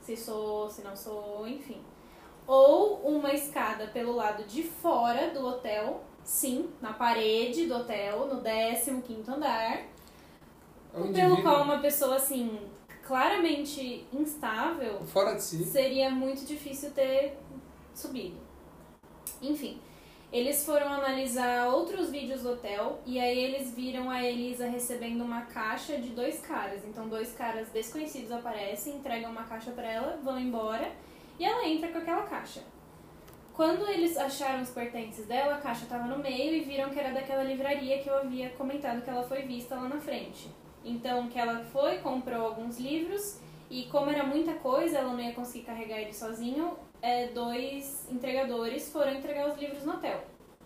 Se 0.00 0.16
soou, 0.16 0.68
se 0.68 0.82
não 0.82 0.96
soou, 0.96 1.46
enfim. 1.46 1.80
Ou 2.46 2.96
uma 3.06 3.32
escada 3.32 3.86
pelo 3.86 4.12
lado 4.14 4.44
de 4.44 4.62
fora 4.62 5.30
do 5.30 5.46
hotel, 5.46 6.02
sim, 6.22 6.70
na 6.80 6.92
parede 6.92 7.66
do 7.66 7.76
hotel, 7.76 8.26
no 8.26 8.42
15º 8.42 9.28
andar, 9.28 9.82
É 10.94 10.98
um 10.98 11.02
pelo 11.02 11.08
indivíduo 11.10 11.42
qual 11.42 11.62
uma 11.62 11.78
pessoa 11.78 12.16
assim 12.16 12.58
claramente 13.04 14.06
instável 14.12 15.04
fora 15.06 15.34
de 15.34 15.42
si. 15.42 15.64
seria 15.64 16.10
muito 16.10 16.46
difícil 16.46 16.90
ter 16.92 17.36
subido. 17.92 18.36
Enfim, 19.42 19.78
eles 20.32 20.64
foram 20.64 20.92
analisar 20.92 21.68
outros 21.68 22.10
vídeos 22.10 22.42
do 22.42 22.52
hotel 22.52 23.00
e 23.04 23.20
aí 23.20 23.38
eles 23.38 23.74
viram 23.74 24.10
a 24.10 24.22
Elisa 24.22 24.66
recebendo 24.66 25.22
uma 25.22 25.42
caixa 25.42 25.98
de 25.98 26.10
dois 26.10 26.40
caras. 26.40 26.84
Então, 26.84 27.08
dois 27.08 27.32
caras 27.32 27.68
desconhecidos 27.68 28.32
aparecem, 28.32 28.96
entregam 28.96 29.30
uma 29.30 29.44
caixa 29.44 29.70
pra 29.70 29.90
ela, 29.90 30.18
vão 30.22 30.38
embora 30.38 30.90
e 31.38 31.44
ela 31.44 31.66
entra 31.68 31.88
com 31.88 31.98
aquela 31.98 32.22
caixa. 32.22 32.62
Quando 33.52 33.88
eles 33.88 34.16
acharam 34.16 34.62
os 34.62 34.70
pertences 34.70 35.26
dela, 35.26 35.54
a 35.54 35.60
caixa 35.60 35.84
estava 35.84 36.04
no 36.08 36.18
meio 36.18 36.54
e 36.54 36.60
viram 36.60 36.90
que 36.90 36.98
era 36.98 37.12
daquela 37.12 37.44
livraria 37.44 38.00
que 38.00 38.08
eu 38.08 38.18
havia 38.18 38.50
comentado 38.50 39.02
que 39.02 39.10
ela 39.10 39.22
foi 39.22 39.42
vista 39.42 39.76
lá 39.76 39.88
na 39.88 40.00
frente. 40.00 40.48
Então, 40.84 41.28
que 41.28 41.38
ela 41.38 41.64
foi, 41.64 41.98
comprou 41.98 42.44
alguns 42.44 42.78
livros 42.78 43.40
e 43.70 43.84
como 43.84 44.10
era 44.10 44.24
muita 44.24 44.52
coisa, 44.54 44.98
ela 44.98 45.12
não 45.12 45.20
ia 45.20 45.32
conseguir 45.32 45.64
carregar 45.64 45.98
ele 45.98 46.12
sozinho, 46.12 46.76
é, 47.00 47.28
dois 47.28 48.06
entregadores 48.10 48.92
foram 48.92 49.14
entregar 49.14 49.50
os 49.50 49.58
livros 49.58 49.84
no 49.84 49.94
hotel. 49.94 50.22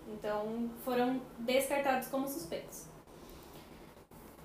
Então, 0.08 0.70
foram 0.84 1.20
descartados 1.38 2.08
como 2.08 2.28
suspeitos. 2.28 2.86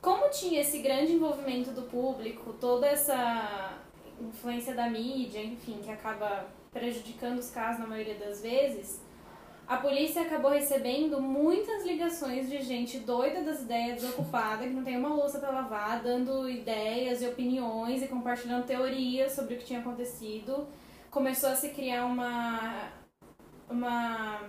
Como 0.02 0.30
tinha 0.30 0.62
esse 0.62 0.80
grande 0.80 1.14
envolvimento 1.14 1.72
do 1.72 1.84
público, 1.84 2.54
toda 2.54 2.88
essa 2.88 3.78
influência 4.20 4.74
da 4.76 4.90
mídia, 4.90 5.42
enfim, 5.42 5.80
que 5.84 5.90
acaba 5.90 6.48
prejudicando 6.72 7.40
os 7.40 7.50
casos 7.50 7.80
na 7.80 7.88
maioria 7.88 8.16
das 8.16 8.42
vezes, 8.42 9.02
a 9.67 9.78
polícia 9.78 10.21
acabou 10.23 10.52
recebendo 10.52 11.21
muitas 11.21 11.86
ligações 11.86 12.49
de 12.49 12.62
gente 12.62 12.99
doida 12.99 13.41
das 13.43 13.62
ideias, 13.62 14.02
desocupada, 14.02 14.63
que 14.65 14.69
não 14.73 14.84
tem 14.84 14.97
uma 14.97 15.10
louça 15.13 15.39
para 15.39 15.52
lavar, 15.52 16.02
dando 16.04 16.49
ideias 16.49 17.21
e 17.21 17.28
opiniões 17.28 18.04
e 18.04 18.08
compartilhando 18.08 18.65
teorias 18.65 19.32
sobre 19.34 19.56
o 19.56 19.58
que 19.58 19.65
tinha 19.65 19.80
acontecido. 19.80 20.67
Começou 21.10 21.49
a 21.49 21.56
se 21.56 21.69
criar 21.69 22.06
uma 22.06 22.91
uma 23.69 24.41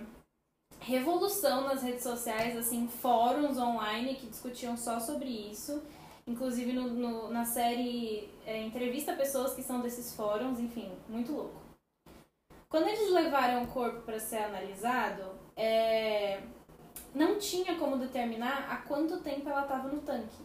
revolução 0.79 1.61
nas 1.67 1.83
redes 1.83 2.03
sociais, 2.03 2.57
assim, 2.57 2.87
fóruns 2.87 3.57
online 3.57 4.15
que 4.15 4.27
discutiam 4.27 4.77
só 4.77 4.99
sobre 4.99 5.27
isso. 5.29 5.81
Inclusive 6.27 6.73
no, 6.73 6.89
no- 6.89 7.29
na 7.31 7.45
série 7.45 8.29
é, 8.45 8.61
entrevista 8.63 9.13
pessoas 9.13 9.53
que 9.53 9.63
são 9.63 9.81
desses 9.81 10.15
fóruns, 10.15 10.59
enfim, 10.59 10.91
muito 11.09 11.31
louco. 11.33 11.64
Quando 12.75 12.89
eles 12.89 13.09
levaram 13.09 13.63
o 13.63 13.67
corpo 13.67 14.01
para 14.01 14.19
ser 14.19 14.35
analisado, 14.35 15.23
é, 15.55 16.41
não 17.13 17.39
tinha 17.39 17.75
como 17.75 17.97
determinar 17.97 18.67
há 18.69 18.75
quanto 18.85 19.21
tempo 19.21 19.47
ela 19.47 19.61
estava 19.61 19.87
no 19.87 20.01
tanque. 20.01 20.43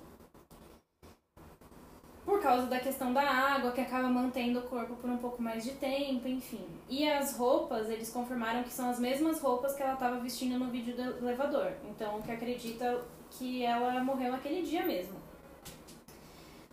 Por 2.25 2.40
causa 2.40 2.69
da 2.69 2.79
questão 2.79 3.12
da 3.12 3.29
água, 3.29 3.73
que 3.73 3.81
acaba 3.81 4.09
mantendo 4.09 4.61
o 4.61 4.69
corpo 4.69 4.95
por 4.95 5.11
um 5.11 5.16
pouco 5.16 5.43
mais 5.43 5.64
de 5.64 5.73
tempo, 5.73 6.29
enfim. 6.29 6.64
E 6.88 7.11
as 7.11 7.37
roupas, 7.37 7.90
eles 7.90 8.12
confirmaram 8.12 8.62
que 8.62 8.71
são 8.71 8.88
as 8.88 9.01
mesmas 9.01 9.40
roupas 9.40 9.75
que 9.75 9.83
ela 9.83 9.95
estava 9.95 10.21
vestindo 10.21 10.57
no 10.57 10.71
vídeo 10.71 10.95
do 10.95 11.27
elevador. 11.27 11.73
Então, 11.90 12.23
que 12.23 12.31
acredita 12.31 13.05
que 13.29 13.64
ela 13.64 14.05
morreu 14.05 14.31
naquele 14.31 14.62
dia 14.62 14.87
mesmo. 14.87 15.21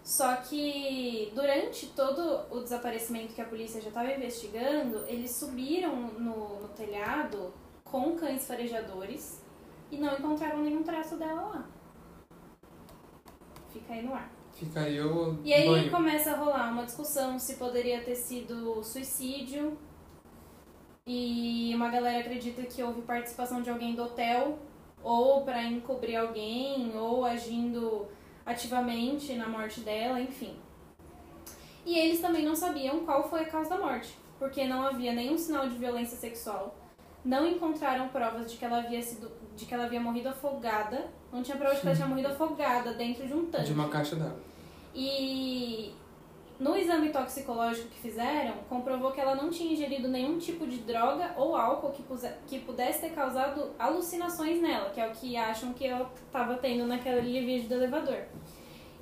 Só 0.07 0.37
que 0.37 1.33
durante 1.35 1.87
todo 1.87 2.45
o 2.49 2.61
desaparecimento 2.61 3.33
que 3.33 3.41
a 3.41 3.45
polícia 3.45 3.81
já 3.81 3.89
estava 3.89 4.09
investigando, 4.09 5.03
eles 5.05 5.31
subiram 5.31 5.93
no, 5.97 6.61
no 6.61 6.67
telhado 6.69 7.53
com 7.83 8.15
cães 8.15 8.47
farejadores 8.47 9.43
e 9.91 9.97
não 9.97 10.13
encontraram 10.13 10.59
nenhum 10.59 10.81
traço 10.81 11.17
dela 11.17 11.41
lá. 11.41 11.69
Fica 13.73 13.93
aí 13.95 14.01
no 14.01 14.13
ar. 14.13 14.31
Fica 14.53 14.79
aí 14.79 15.01
o 15.01 15.37
E 15.43 15.53
aí 15.53 15.67
banho. 15.67 15.91
começa 15.91 16.31
a 16.31 16.37
rolar 16.37 16.71
uma 16.71 16.85
discussão 16.85 17.37
se 17.37 17.57
poderia 17.57 18.01
ter 18.01 18.15
sido 18.15 18.81
suicídio. 18.85 19.77
E 21.05 21.73
uma 21.75 21.89
galera 21.89 22.19
acredita 22.19 22.61
que 22.63 22.81
houve 22.81 23.01
participação 23.01 23.61
de 23.61 23.69
alguém 23.69 23.93
do 23.93 24.03
hotel, 24.03 24.57
ou 25.03 25.43
para 25.43 25.63
encobrir 25.63 26.15
alguém, 26.15 26.95
ou 26.97 27.25
agindo 27.25 28.07
ativamente 28.47 29.33
na 29.35 29.47
morte 29.47 29.81
dela, 29.81 30.19
enfim. 30.19 30.55
E 31.85 31.97
eles 31.99 32.19
também 32.19 32.43
não 32.43 32.55
sabiam 32.55 33.05
qual 33.05 33.29
foi 33.29 33.41
a 33.41 33.45
causa 33.45 33.69
da 33.69 33.77
morte, 33.77 34.17
porque 34.39 34.65
não 34.65 34.81
havia 34.81 35.13
nenhum 35.13 35.37
sinal 35.37 35.67
de 35.67 35.77
violência 35.77 36.17
sexual. 36.17 36.75
Não 37.23 37.45
encontraram 37.45 38.07
provas 38.07 38.49
de 38.49 38.57
que 38.57 38.63
ela 38.63 38.79
havia 38.79 39.01
sido, 39.01 39.29
de 39.55 39.65
que 39.65 39.73
ela 39.73 39.83
havia 39.83 39.99
morrido 39.99 40.29
afogada. 40.29 41.09
Não 41.31 41.43
tinha 41.43 41.57
prova 41.57 41.75
de 41.75 41.81
que 41.81 41.87
ela 41.87 41.95
tinha 41.95 42.07
morrido 42.07 42.29
afogada 42.29 42.93
dentro 42.93 43.27
de 43.27 43.33
um 43.33 43.45
tanque. 43.47 43.65
De 43.65 43.73
uma 43.73 43.89
caixa 43.89 44.15
d'água. 44.15 44.39
E 44.95 45.93
no 46.59 46.75
exame 46.75 47.09
toxicológico 47.09 47.89
que 47.89 47.99
fizeram, 47.99 48.55
comprovou 48.67 49.11
que 49.11 49.21
ela 49.21 49.35
não 49.35 49.49
tinha 49.49 49.73
ingerido 49.73 50.07
nenhum 50.07 50.39
tipo 50.39 50.65
de 50.65 50.77
droga 50.77 51.33
ou 51.37 51.55
álcool 51.55 51.91
que, 51.91 52.03
que 52.47 52.59
pudesse 52.59 53.01
ter 53.01 53.11
causado 53.11 53.75
alucinações 53.77 54.59
nela, 54.59 54.89
que 54.89 54.99
é 54.99 55.07
o 55.07 55.11
que 55.11 55.37
acham 55.37 55.71
que 55.73 55.85
ela 55.85 56.11
estava 56.25 56.55
tendo 56.55 56.87
naquele 56.87 57.45
vídeo 57.45 57.69
do 57.69 57.75
elevador. 57.75 58.23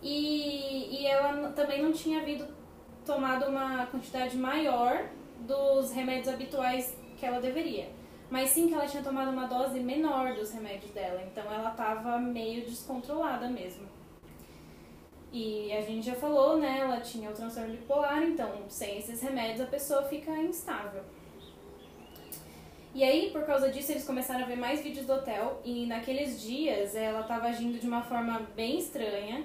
E, 0.03 1.01
e 1.01 1.07
ela 1.07 1.49
também 1.53 1.81
não 1.81 1.93
tinha 1.93 2.19
havido 2.19 2.45
tomado 3.05 3.45
uma 3.45 3.85
quantidade 3.87 4.37
maior 4.37 5.07
dos 5.39 5.93
remédios 5.93 6.27
habituais 6.27 6.97
que 7.17 7.25
ela 7.25 7.39
deveria. 7.39 7.87
Mas 8.29 8.49
sim 8.49 8.67
que 8.67 8.73
ela 8.73 8.85
tinha 8.85 9.03
tomado 9.03 9.31
uma 9.31 9.45
dose 9.45 9.79
menor 9.79 10.33
dos 10.33 10.51
remédios 10.51 10.91
dela, 10.91 11.21
então 11.25 11.43
ela 11.51 11.71
estava 11.71 12.17
meio 12.19 12.65
descontrolada 12.65 13.47
mesmo. 13.47 13.94
E 15.31 15.71
a 15.73 15.81
gente 15.81 16.05
já 16.05 16.15
falou, 16.15 16.57
né? 16.57 16.79
Ela 16.79 17.01
tinha 17.01 17.29
o 17.29 17.33
transtorno 17.33 17.71
bipolar, 17.71 18.23
então 18.23 18.51
sem 18.69 18.97
esses 18.99 19.21
remédios 19.21 19.61
a 19.61 19.65
pessoa 19.65 20.03
fica 20.03 20.31
instável. 20.31 21.03
E 22.95 23.03
aí, 23.03 23.29
por 23.31 23.43
causa 23.45 23.69
disso, 23.69 23.91
eles 23.91 24.05
começaram 24.05 24.45
a 24.45 24.47
ver 24.47 24.55
mais 24.55 24.81
vídeos 24.81 25.05
do 25.05 25.11
hotel. 25.11 25.59
E 25.65 25.85
naqueles 25.85 26.41
dias, 26.41 26.95
ela 26.95 27.19
estava 27.21 27.47
agindo 27.47 27.77
de 27.77 27.85
uma 27.85 28.01
forma 28.01 28.47
bem 28.55 28.79
estranha. 28.79 29.43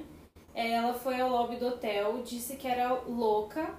Ela 0.55 0.95
foi 0.95 1.21
ao 1.21 1.29
lobby 1.29 1.57
do 1.57 1.67
hotel, 1.67 2.23
disse 2.25 2.55
que 2.55 2.69
era 2.69 2.93
louca. 3.09 3.75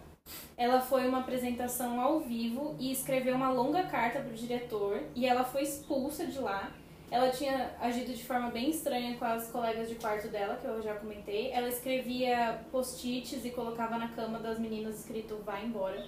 Ela 0.57 0.81
foi 0.81 1.07
uma 1.07 1.19
apresentação 1.19 2.01
ao 2.01 2.19
vivo 2.19 2.75
e 2.79 2.91
escreveu 2.91 3.33
uma 3.33 3.49
longa 3.49 3.83
carta 3.83 4.19
para 4.19 4.31
o 4.31 4.35
diretor. 4.35 5.01
E 5.15 5.25
ela 5.25 5.45
foi 5.45 5.63
expulsa 5.63 6.25
de 6.25 6.39
lá. 6.39 6.69
Ela 7.11 7.29
tinha 7.29 7.75
agido 7.81 8.13
de 8.13 8.23
forma 8.23 8.49
bem 8.51 8.69
estranha 8.69 9.17
com 9.17 9.25
as 9.25 9.49
colegas 9.49 9.89
de 9.89 9.95
quarto 9.95 10.29
dela, 10.29 10.55
que 10.55 10.65
eu 10.65 10.81
já 10.81 10.95
comentei. 10.95 11.51
Ela 11.51 11.67
escrevia 11.67 12.61
post-its 12.71 13.43
e 13.43 13.49
colocava 13.49 13.97
na 13.97 14.07
cama 14.07 14.39
das 14.39 14.57
meninas 14.57 14.99
escrito 14.99 15.35
vai 15.45 15.65
embora. 15.65 16.07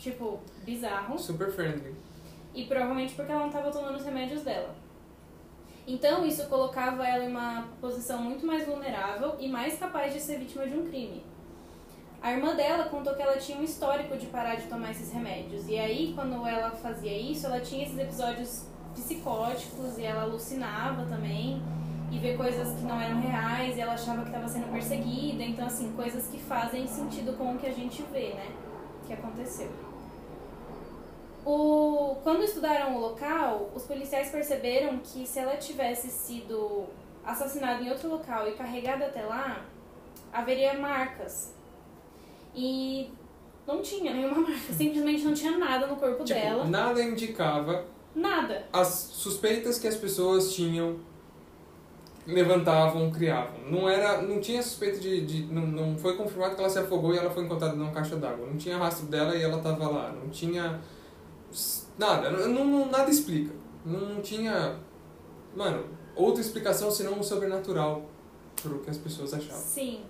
tipo, 0.00 0.40
bizarro. 0.64 1.18
Super 1.18 1.52
friendly. 1.52 1.94
E 2.54 2.64
provavelmente 2.64 3.12
porque 3.14 3.30
ela 3.30 3.42
não 3.42 3.48
estava 3.48 3.70
tomando 3.70 3.96
os 3.96 4.04
remédios 4.04 4.40
dela. 4.40 4.74
Então, 5.86 6.24
isso 6.24 6.46
colocava 6.46 7.06
ela 7.06 7.24
em 7.24 7.28
uma 7.28 7.68
posição 7.78 8.22
muito 8.22 8.46
mais 8.46 8.64
vulnerável 8.66 9.36
e 9.38 9.46
mais 9.46 9.78
capaz 9.78 10.14
de 10.14 10.20
ser 10.20 10.38
vítima 10.38 10.66
de 10.66 10.74
um 10.74 10.86
crime. 10.86 11.22
A 12.22 12.32
irmã 12.32 12.54
dela 12.54 12.84
contou 12.84 13.14
que 13.14 13.20
ela 13.20 13.36
tinha 13.36 13.58
um 13.58 13.62
histórico 13.62 14.16
de 14.16 14.26
parar 14.26 14.54
de 14.54 14.68
tomar 14.68 14.90
esses 14.90 15.12
remédios. 15.12 15.68
E 15.68 15.78
aí, 15.78 16.12
quando 16.14 16.46
ela 16.46 16.70
fazia 16.70 17.14
isso, 17.14 17.46
ela 17.46 17.60
tinha 17.60 17.84
esses 17.84 17.98
episódios 17.98 18.69
psicóticos 18.94 19.98
e 19.98 20.04
ela 20.04 20.22
alucinava 20.22 21.04
também 21.06 21.62
e 22.10 22.18
vê 22.18 22.36
coisas 22.36 22.74
que 22.76 22.82
não 22.82 23.00
eram 23.00 23.20
reais 23.20 23.76
e 23.76 23.80
ela 23.80 23.92
achava 23.94 24.22
que 24.22 24.28
estava 24.28 24.48
sendo 24.48 24.70
perseguida. 24.72 25.42
Então, 25.42 25.66
assim, 25.66 25.92
coisas 25.92 26.26
que 26.26 26.38
fazem 26.38 26.86
sentido 26.86 27.36
com 27.36 27.54
o 27.54 27.58
que 27.58 27.66
a 27.66 27.72
gente 27.72 28.02
vê, 28.12 28.30
né? 28.34 28.48
Que 29.06 29.12
aconteceu. 29.12 29.70
O, 31.44 32.16
quando 32.22 32.42
estudaram 32.42 32.96
o 32.96 33.00
local, 33.00 33.70
os 33.74 33.84
policiais 33.84 34.30
perceberam 34.30 34.98
que 34.98 35.26
se 35.26 35.38
ela 35.38 35.56
tivesse 35.56 36.08
sido 36.10 36.84
assassinada 37.24 37.82
em 37.82 37.90
outro 37.90 38.08
local 38.10 38.46
e 38.48 38.52
carregada 38.52 39.06
até 39.06 39.22
lá, 39.22 39.64
haveria 40.32 40.78
marcas. 40.78 41.54
E 42.54 43.10
não 43.66 43.80
tinha 43.80 44.12
nenhuma 44.12 44.40
marca, 44.48 44.72
simplesmente 44.72 45.22
não 45.24 45.32
tinha 45.32 45.56
nada 45.56 45.86
no 45.86 45.96
corpo 45.96 46.24
Tipo, 46.24 46.38
dela. 46.40 46.64
nada 46.64 47.02
indicava 47.02 47.84
Nada. 48.14 48.66
as 48.72 48.88
suspeitas 49.12 49.78
que 49.78 49.86
as 49.86 49.96
pessoas 49.96 50.52
tinham 50.52 50.98
levantavam, 52.26 53.10
criavam. 53.10 53.60
Não 53.70 53.88
era, 53.88 54.20
não 54.22 54.40
tinha 54.40 54.62
suspeita 54.62 54.98
de, 54.98 55.24
de 55.24 55.42
não, 55.52 55.66
não 55.66 55.98
foi 55.98 56.16
confirmado 56.16 56.54
que 56.54 56.60
ela 56.60 56.70
se 56.70 56.78
afogou 56.78 57.14
e 57.14 57.18
ela 57.18 57.30
foi 57.30 57.44
encontrada 57.44 57.74
numa 57.74 57.92
caixa 57.92 58.16
d'água. 58.16 58.46
Não 58.46 58.56
tinha 58.56 58.76
rastro 58.78 59.06
dela 59.06 59.34
e 59.36 59.42
ela 59.42 59.58
estava 59.58 59.88
lá. 59.88 60.12
Não 60.12 60.28
tinha 60.28 60.80
nada, 61.98 62.30
não, 62.30 62.64
não- 62.64 62.86
nada 62.90 63.10
explica. 63.10 63.54
Não, 63.84 64.00
não 64.00 64.20
tinha, 64.20 64.76
mano, 65.56 65.84
outra 66.14 66.40
explicação 66.40 66.90
senão 66.90 67.18
o 67.18 67.24
sobrenatural 67.24 68.02
pro 68.60 68.80
que 68.80 68.90
as 68.90 68.98
pessoas 68.98 69.32
achavam. 69.32 69.60
Sim. 69.62 70.02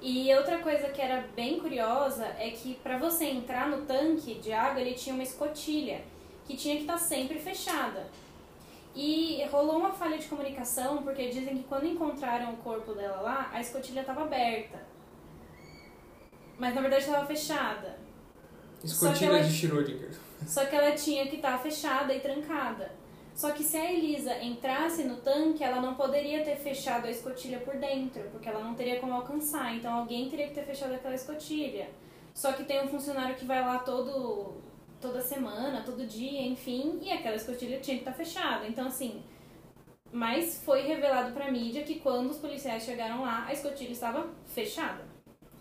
E 0.00 0.34
outra 0.34 0.58
coisa 0.58 0.88
que 0.88 1.00
era 1.00 1.24
bem 1.36 1.60
curiosa 1.60 2.24
é 2.24 2.50
que 2.50 2.74
para 2.82 2.98
você 2.98 3.26
entrar 3.26 3.68
no 3.70 3.82
tanque 3.82 4.34
de 4.34 4.52
água, 4.52 4.80
ele 4.80 4.94
tinha 4.94 5.14
uma 5.14 5.22
escotilha 5.22 6.00
que 6.46 6.56
tinha 6.56 6.76
que 6.76 6.82
estar 6.82 6.98
sempre 6.98 7.38
fechada. 7.38 8.06
E 8.94 9.42
rolou 9.50 9.78
uma 9.78 9.92
falha 9.92 10.18
de 10.18 10.26
comunicação, 10.26 11.02
porque 11.02 11.28
dizem 11.28 11.56
que 11.56 11.64
quando 11.64 11.86
encontraram 11.86 12.52
o 12.52 12.56
corpo 12.58 12.92
dela 12.92 13.20
lá, 13.22 13.50
a 13.52 13.60
escotilha 13.60 14.00
estava 14.00 14.22
aberta. 14.22 14.78
Mas 16.58 16.74
na 16.74 16.80
verdade 16.80 17.04
estava 17.04 17.26
fechada. 17.26 17.98
Escotilha 18.84 19.28
ela- 19.30 19.42
de 19.42 19.50
Schrödinger. 19.52 20.10
Só 20.46 20.64
que 20.66 20.74
ela 20.74 20.92
tinha 20.92 21.26
que 21.26 21.36
estar 21.36 21.56
fechada 21.58 22.12
e 22.12 22.20
trancada. 22.20 22.90
Só 23.34 23.52
que 23.52 23.62
se 23.62 23.76
a 23.78 23.90
Elisa 23.90 24.42
entrasse 24.42 25.04
no 25.04 25.16
tanque, 25.16 25.64
ela 25.64 25.80
não 25.80 25.94
poderia 25.94 26.44
ter 26.44 26.56
fechado 26.56 27.06
a 27.06 27.10
escotilha 27.10 27.60
por 27.60 27.76
dentro, 27.76 28.22
porque 28.30 28.46
ela 28.48 28.60
não 28.62 28.74
teria 28.74 29.00
como 29.00 29.14
alcançar. 29.14 29.74
Então 29.74 29.90
alguém 30.00 30.28
teria 30.28 30.48
que 30.48 30.54
ter 30.54 30.64
fechado 30.66 30.92
aquela 30.94 31.14
escotilha. 31.14 31.88
Só 32.34 32.52
que 32.52 32.64
tem 32.64 32.84
um 32.84 32.88
funcionário 32.88 33.36
que 33.36 33.46
vai 33.46 33.62
lá 33.62 33.78
todo 33.78 34.60
toda 35.02 35.20
semana, 35.20 35.82
todo 35.84 36.06
dia, 36.06 36.40
enfim, 36.42 37.00
e 37.02 37.12
aquela 37.12 37.36
escotilha 37.36 37.80
tinha 37.80 37.98
que 37.98 38.02
estar 38.02 38.14
fechada. 38.14 38.66
Então 38.66 38.86
assim, 38.86 39.22
mas 40.12 40.62
foi 40.62 40.82
revelado 40.82 41.32
pra 41.32 41.50
mídia 41.50 41.82
que 41.82 41.98
quando 41.98 42.30
os 42.30 42.38
policiais 42.38 42.84
chegaram 42.84 43.22
lá, 43.22 43.46
a 43.46 43.52
escotilha 43.52 43.92
estava 43.92 44.28
fechada. 44.46 45.02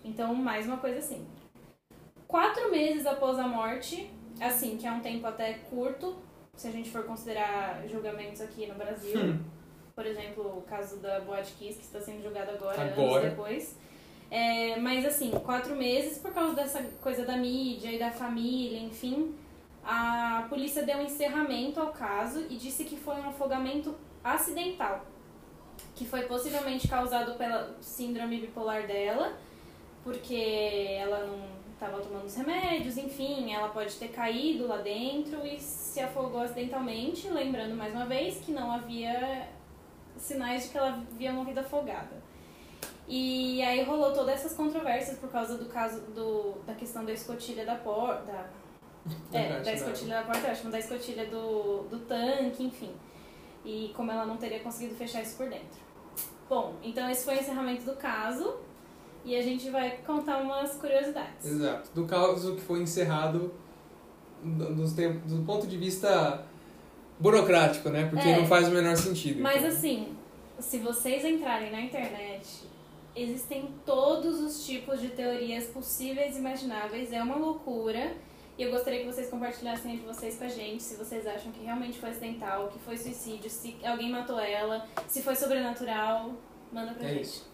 Então, 0.04 0.36
mais 0.36 0.66
uma 0.66 0.78
coisa 0.78 1.00
assim. 1.00 1.26
Quatro 2.28 2.70
meses 2.70 3.06
após 3.06 3.40
a 3.40 3.48
morte, 3.48 4.12
assim, 4.42 4.78
que 4.78 4.86
é 4.86 4.92
um 4.92 5.00
tempo 5.00 5.26
até 5.26 5.54
curto, 5.70 6.18
se 6.56 6.68
a 6.68 6.72
gente 6.72 6.90
for 6.90 7.04
considerar 7.06 7.88
julgamentos 7.88 8.42
aqui 8.42 8.68
no 8.68 8.76
Brasil. 8.76 9.20
Hum. 9.20 9.40
Por 9.96 10.06
exemplo, 10.06 10.58
o 10.58 10.62
caso 10.64 10.98
da 10.98 11.20
Boate 11.22 11.54
Kiss, 11.54 11.78
que 11.78 11.86
está 11.86 12.02
sendo 12.02 12.24
julgado 12.24 12.52
agora, 12.52 12.82
Agora. 12.82 13.20
anos 13.20 13.30
depois. 13.30 13.78
É, 14.32 14.80
mas 14.80 15.06
assim, 15.06 15.30
quatro 15.44 15.76
meses, 15.76 16.18
por 16.18 16.34
causa 16.34 16.56
dessa 16.56 16.82
coisa 17.02 17.26
da 17.26 17.36
mídia 17.36 17.92
e 17.92 18.00
da 18.00 18.12
família, 18.12 18.80
enfim, 18.80 19.36
a 19.84 20.46
polícia 20.48 20.84
deu 20.84 21.00
um 21.00 21.02
encerramento 21.02 21.82
ao 21.82 21.92
caso 21.92 22.46
e 22.50 22.56
disse 22.56 22.86
que 22.86 22.96
foi 22.96 23.16
um 23.16 23.28
afogamento 23.28 23.94
acidental, 24.24 25.06
que 25.94 26.06
foi 26.06 26.22
possivelmente 26.24 26.88
causado 26.88 27.38
pela 27.38 27.76
síndrome 27.82 28.40
bipolar 28.40 28.88
dela, 28.88 29.38
porque 30.02 30.96
ela 30.98 31.26
não 31.26 31.62
estava 31.74 32.00
tomando 32.00 32.26
os 32.26 32.36
remédios, 32.36 32.98
enfim, 32.98 33.52
ela 33.52 33.68
pode 33.68 33.96
ter 33.96 34.10
caído 34.10 34.66
lá 34.66 34.78
dentro 34.78 35.46
e 35.46 35.60
se 35.60 36.00
afogou 36.00 36.40
acidentalmente, 36.40 37.28
lembrando 37.28 37.76
mais 37.76 37.94
uma 37.94 38.06
vez 38.06 38.38
que 38.38 38.54
não 38.54 38.72
havia 38.72 39.50
sinais 40.16 40.64
de 40.64 40.70
que 40.70 40.78
ela 40.78 41.04
havia 41.12 41.34
morrido 41.34 41.60
afogada. 41.60 42.21
E 43.14 43.62
aí 43.62 43.84
rolou 43.84 44.14
todas 44.14 44.36
essas 44.36 44.54
controvérsias 44.54 45.18
por 45.20 45.30
causa 45.30 45.58
do 45.58 45.66
caso 45.66 46.00
do, 46.16 46.54
da 46.66 46.74
questão 46.74 47.04
da 47.04 47.12
escotilha 47.12 47.66
da 47.66 47.76
porta. 47.76 48.50
Da 49.30 49.38
É, 49.38 49.60
da 49.60 49.74
escotilha 49.74 50.16
da 50.20 50.24
porta, 50.24 50.48
eu 50.48 50.52
acho, 50.52 50.70
da 50.70 50.80
escotilha 50.80 51.26
do, 51.26 51.84
do 51.90 52.00
tanque, 52.08 52.64
enfim. 52.64 52.92
E 53.66 53.92
como 53.98 54.10
ela 54.12 54.26
não 54.26 54.38
teria 54.38 54.62
conseguido 54.62 54.96
fechar 54.96 55.22
isso 55.22 55.36
por 55.36 55.50
dentro. 55.50 55.82
Bom, 56.48 56.76
então 56.82 57.10
esse 57.10 57.26
foi 57.26 57.36
o 57.36 57.40
encerramento 57.42 57.84
do 57.84 57.98
caso. 57.98 58.56
E 59.26 59.36
a 59.36 59.42
gente 59.42 59.70
vai 59.70 59.98
contar 60.08 60.38
umas 60.38 60.76
curiosidades. 60.76 61.46
Exato. 61.46 61.92
Do 61.94 62.06
caso 62.06 62.56
que 62.56 62.62
foi 62.62 62.80
encerrado 62.82 63.54
do, 64.42 64.90
tempos- 64.96 65.32
do 65.34 65.44
ponto 65.46 65.68
de 65.68 65.78
vista 65.78 66.46
burocrático, 67.20 67.90
né? 67.90 68.08
Porque 68.10 68.28
É. 68.28 68.38
não 68.38 68.48
faz 68.48 68.68
o 68.68 68.72
menor 68.72 68.96
sentido. 68.96 69.42
Mas 69.44 69.58
então. 69.58 69.68
assim, 69.70 70.16
se 70.60 70.80
vocês 70.80 71.24
entrarem 71.26 71.72
na 71.72 71.82
internet, 71.82 72.61
existem 73.16 73.74
todos 73.86 74.40
os 74.40 74.66
tipos 74.66 75.00
de 75.02 75.10
teorias 75.10 75.66
possíveis 75.66 76.36
e 76.36 76.40
imagináveis. 76.40 77.12
É 77.12 77.22
uma 77.22 77.36
loucura. 77.36 78.16
E 78.58 78.64
eu 78.64 78.72
gostaria 78.72 79.00
que 79.00 79.06
vocês 79.08 79.30
compartilhassem 79.30 79.94
entre 79.96 80.06
vocês 80.06 80.38
com 80.38 80.44
a 80.44 80.48
gente 80.50 80.84
se 80.84 80.96
vocês 80.96 81.26
acham 81.26 81.52
que 81.52 81.64
realmente 81.64 81.98
foi 81.98 82.10
acidental, 82.10 82.68
que 82.68 82.78
foi 82.80 82.98
suicídio, 82.98 83.50
se 83.50 83.76
alguém 83.84 84.12
matou 84.12 84.40
ela, 84.40 84.86
se 85.08 85.22
foi 85.22 85.36
sobrenatural. 85.36 86.32
Manda 86.72 86.94
pra 86.94 87.08
É 87.08 87.14
gente. 87.14 87.24
isso. 87.24 87.50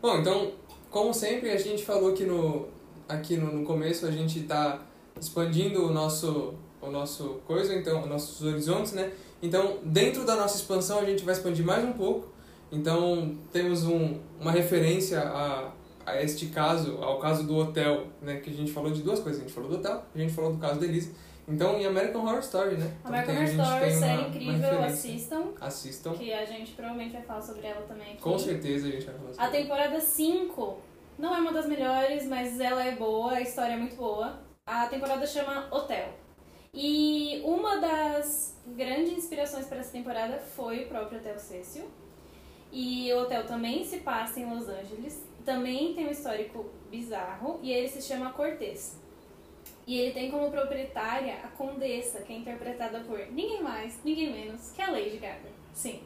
Bom, 0.00 0.18
então, 0.18 0.52
como 0.90 1.12
sempre, 1.12 1.50
a 1.50 1.58
gente 1.58 1.84
falou 1.84 2.12
aqui 2.12 2.24
no, 2.24 2.68
aqui 3.08 3.36
no, 3.36 3.52
no 3.52 3.66
começo, 3.66 4.06
a 4.06 4.10
gente 4.10 4.40
está 4.40 4.82
expandindo 5.20 5.86
o 5.86 5.92
nosso, 5.92 6.54
o 6.80 6.90
nosso 6.90 7.40
coisa, 7.46 7.74
então, 7.74 8.00
os 8.02 8.08
nossos 8.08 8.42
horizontes, 8.42 8.92
né? 8.92 9.12
Então, 9.42 9.78
dentro 9.82 10.24
da 10.24 10.36
nossa 10.36 10.56
expansão, 10.56 11.00
a 11.00 11.04
gente 11.04 11.24
vai 11.24 11.34
expandir 11.34 11.64
mais 11.64 11.84
um 11.84 11.92
pouco. 11.92 12.28
Então, 12.70 13.36
temos 13.52 13.84
um, 13.84 14.18
uma 14.40 14.50
referência 14.50 15.20
a, 15.20 15.70
a 16.04 16.22
este 16.22 16.46
caso, 16.46 16.98
ao 17.02 17.18
caso 17.18 17.46
do 17.46 17.56
hotel, 17.56 18.08
né? 18.20 18.36
Que 18.36 18.50
a 18.50 18.52
gente 18.52 18.72
falou 18.72 18.90
de 18.90 19.02
duas 19.02 19.20
coisas. 19.20 19.40
A 19.40 19.44
gente 19.44 19.54
falou 19.54 19.70
do 19.70 19.76
hotel, 19.76 20.02
a 20.14 20.18
gente 20.18 20.32
falou 20.32 20.52
do 20.52 20.58
caso 20.58 20.80
da 20.80 20.86
Elisa. 20.86 21.12
Então, 21.46 21.78
em 21.78 21.84
American 21.84 22.22
Horror 22.22 22.40
Story, 22.40 22.76
né? 22.76 22.90
Então, 23.00 23.10
American 23.10 23.34
Horror 23.34 23.48
Story, 23.48 23.92
série 23.92 24.18
uma 24.18 24.28
incrível, 24.28 24.82
assistam. 24.82 25.44
Assistam. 25.60 26.12
Que 26.12 26.32
a 26.32 26.44
gente 26.44 26.72
provavelmente 26.72 27.12
vai 27.12 27.22
falar 27.22 27.42
sobre 27.42 27.66
ela 27.66 27.82
também 27.82 28.12
aqui. 28.12 28.22
Com 28.22 28.38
certeza 28.38 28.88
a 28.88 28.90
gente 28.90 29.04
vai 29.04 29.14
falar 29.14 29.32
sobre 29.32 29.44
A 29.44 29.48
temporada 29.50 30.00
5 30.00 30.78
não 31.18 31.34
é 31.34 31.40
uma 31.40 31.52
das 31.52 31.66
melhores, 31.66 32.26
mas 32.26 32.58
ela 32.58 32.82
é 32.82 32.96
boa, 32.96 33.34
a 33.34 33.40
história 33.40 33.74
é 33.74 33.76
muito 33.76 33.96
boa. 33.96 34.40
A 34.66 34.86
temporada 34.86 35.26
chama 35.26 35.68
Hotel. 35.70 36.08
E 36.72 37.40
uma 37.44 37.76
das 37.76 38.58
grandes 38.66 39.12
inspirações 39.12 39.66
para 39.66 39.78
essa 39.78 39.92
temporada 39.92 40.38
foi 40.38 40.84
o 40.84 40.88
próprio 40.88 41.18
Hotel 41.18 41.38
Cecil. 41.38 41.84
E 42.76 43.12
o 43.12 43.20
hotel 43.20 43.46
também 43.46 43.84
se 43.84 43.98
passa 43.98 44.40
em 44.40 44.52
Los 44.52 44.68
Angeles. 44.68 45.22
também 45.44 45.94
tem 45.94 46.08
um 46.08 46.10
histórico 46.10 46.66
bizarro 46.90 47.60
e 47.62 47.70
ele 47.70 47.86
se 47.86 48.02
chama 48.02 48.32
Cortez. 48.32 48.98
E 49.86 49.96
ele 49.96 50.12
tem 50.12 50.28
como 50.28 50.50
proprietária 50.50 51.36
a 51.44 51.48
Condessa, 51.48 52.22
que 52.22 52.32
é 52.32 52.36
interpretada 52.36 53.00
por 53.00 53.18
ninguém 53.30 53.62
mais, 53.62 54.00
ninguém 54.02 54.32
menos 54.32 54.72
que 54.72 54.82
a 54.82 54.90
Lady 54.90 55.18
Gaga. 55.18 55.50
Sim. 55.72 56.02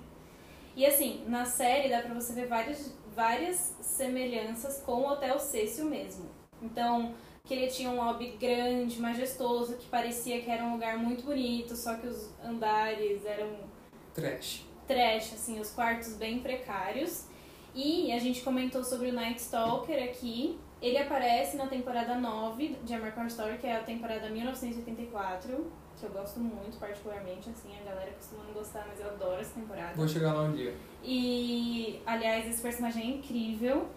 E 0.77 0.85
assim, 0.85 1.25
na 1.27 1.47
série 1.47 1.89
dá 1.89 2.03
pra 2.03 2.13
você 2.13 2.35
ver 2.35 2.49
várias, 2.49 2.93
várias 3.15 3.75
semelhanças 3.81 4.83
com 4.85 4.93
o 4.93 5.09
Hotel 5.09 5.39
Cecil 5.39 5.87
mesmo. 5.87 6.27
Então, 6.61 7.15
que 7.45 7.55
ele 7.55 7.69
tinha 7.69 7.89
um 7.89 7.97
lobby 7.97 8.37
grande, 8.39 9.01
majestoso, 9.01 9.77
que 9.77 9.87
parecia 9.87 10.43
que 10.43 10.51
era 10.51 10.65
um 10.65 10.73
lugar 10.73 10.99
muito 10.99 11.25
bonito, 11.25 11.75
só 11.75 11.95
que 11.95 12.07
os 12.09 12.31
andares 12.45 13.25
eram 13.25 13.57
Trash. 14.13 14.68
Trash, 14.89 15.35
assim, 15.35 15.61
os 15.61 15.71
quartos 15.71 16.15
bem 16.15 16.41
precários. 16.41 17.27
E 17.75 18.11
a 18.11 18.19
gente 18.19 18.41
comentou 18.41 18.83
sobre 18.83 19.11
o 19.11 19.13
Night 19.13 19.41
Stalker 19.41 20.03
aqui. 20.03 20.59
Ele 20.81 20.99
aparece 20.99 21.57
na 21.57 21.67
temporada 21.67 22.17
9 22.17 22.79
de 22.83 22.95
American 22.95 23.25
Horror 23.25 23.31
Story, 23.31 23.59
que 23.59 23.67
é 23.67 23.77
a 23.77 23.83
temporada 23.83 24.29
1984, 24.31 25.71
que 25.99 26.07
eu 26.07 26.11
gosto 26.11 26.41
muito, 26.41 26.79
particularmente, 26.79 27.51
assim, 27.51 27.71
a 27.81 27.89
galera 27.89 28.13
costuma 28.13 28.45
não 28.45 28.53
gostar, 28.53 28.87
mas 28.89 29.01
eu 29.01 29.09
adoro 29.09 29.41
essa 29.41 29.55
temporada. 29.55 29.95
Vou 29.95 30.09
chegar 30.09 30.33
lá 30.33 30.45
um 30.45 30.53
dia. 30.53 30.75
E, 31.05 32.01
aliás, 32.07 32.49
esse 32.49 32.63
personagem 32.63 33.03
é 33.03 33.07
incrível. 33.17 33.89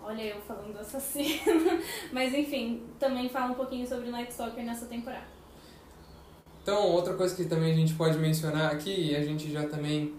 Olha 0.00 0.22
eu 0.22 0.40
falando 0.42 0.72
do 0.72 0.80
assassino. 0.80 1.60
Mas 2.12 2.34
enfim, 2.34 2.86
também 2.98 3.26
fala 3.28 3.52
um 3.52 3.54
pouquinho 3.54 3.86
sobre 3.86 4.08
o 4.08 4.10
Night 4.10 4.30
Stalker 4.32 4.62
nessa 4.62 4.84
temporada. 4.84 5.33
Então, 6.64 6.88
outra 6.88 7.12
coisa 7.12 7.36
que 7.36 7.44
também 7.44 7.72
a 7.72 7.76
gente 7.76 7.92
pode 7.92 8.16
mencionar 8.16 8.72
aqui, 8.72 9.10
e 9.10 9.14
a 9.14 9.22
gente 9.22 9.52
já 9.52 9.64
também 9.64 10.14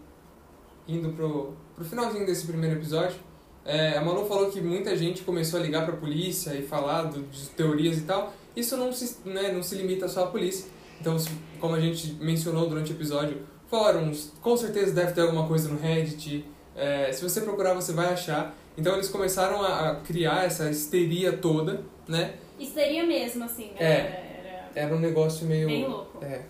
indo 0.87 1.09
pro, 1.09 1.55
pro 1.75 1.83
finalzinho 1.83 2.23
desse 2.23 2.45
primeiro 2.45 2.75
episódio, 2.75 3.17
é, 3.65 3.97
a 3.97 4.01
Manu 4.01 4.27
falou 4.27 4.51
que 4.51 4.61
muita 4.61 4.95
gente 4.95 5.23
começou 5.23 5.59
a 5.59 5.63
ligar 5.63 5.87
pra 5.87 5.95
polícia 5.95 6.53
e 6.53 6.61
falar 6.61 7.05
do, 7.05 7.23
de 7.23 7.49
teorias 7.49 7.97
e 7.97 8.01
tal. 8.01 8.31
Isso 8.55 8.77
não 8.77 8.93
se, 8.93 9.17
né, 9.25 9.51
não 9.51 9.63
se 9.63 9.73
limita 9.73 10.07
só 10.07 10.25
à 10.25 10.27
polícia. 10.27 10.69
Então, 11.01 11.17
como 11.59 11.73
a 11.73 11.79
gente 11.79 12.13
mencionou 12.21 12.69
durante 12.69 12.91
o 12.91 12.95
episódio, 12.95 13.41
fóruns, 13.67 14.31
com 14.39 14.55
certeza 14.55 14.93
deve 14.93 15.13
ter 15.13 15.21
alguma 15.21 15.47
coisa 15.47 15.67
no 15.67 15.79
Reddit. 15.79 16.45
É, 16.75 17.11
se 17.11 17.23
você 17.23 17.41
procurar, 17.41 17.73
você 17.73 17.91
vai 17.91 18.13
achar. 18.13 18.55
Então, 18.77 18.93
eles 18.93 19.09
começaram 19.09 19.63
a, 19.63 19.89
a 19.89 19.95
criar 19.95 20.45
essa 20.45 20.69
histeria 20.69 21.35
toda, 21.35 21.83
né? 22.07 22.35
Histeria 22.59 23.03
mesmo, 23.03 23.45
assim, 23.45 23.71
né? 23.71 23.77
É. 23.79 24.24
Era, 24.75 24.95
um 24.95 24.99
negócio 24.99 25.47
meio... 25.47 25.67
bem 25.67 25.87
louco. 25.87 26.23
É. 26.23 26.43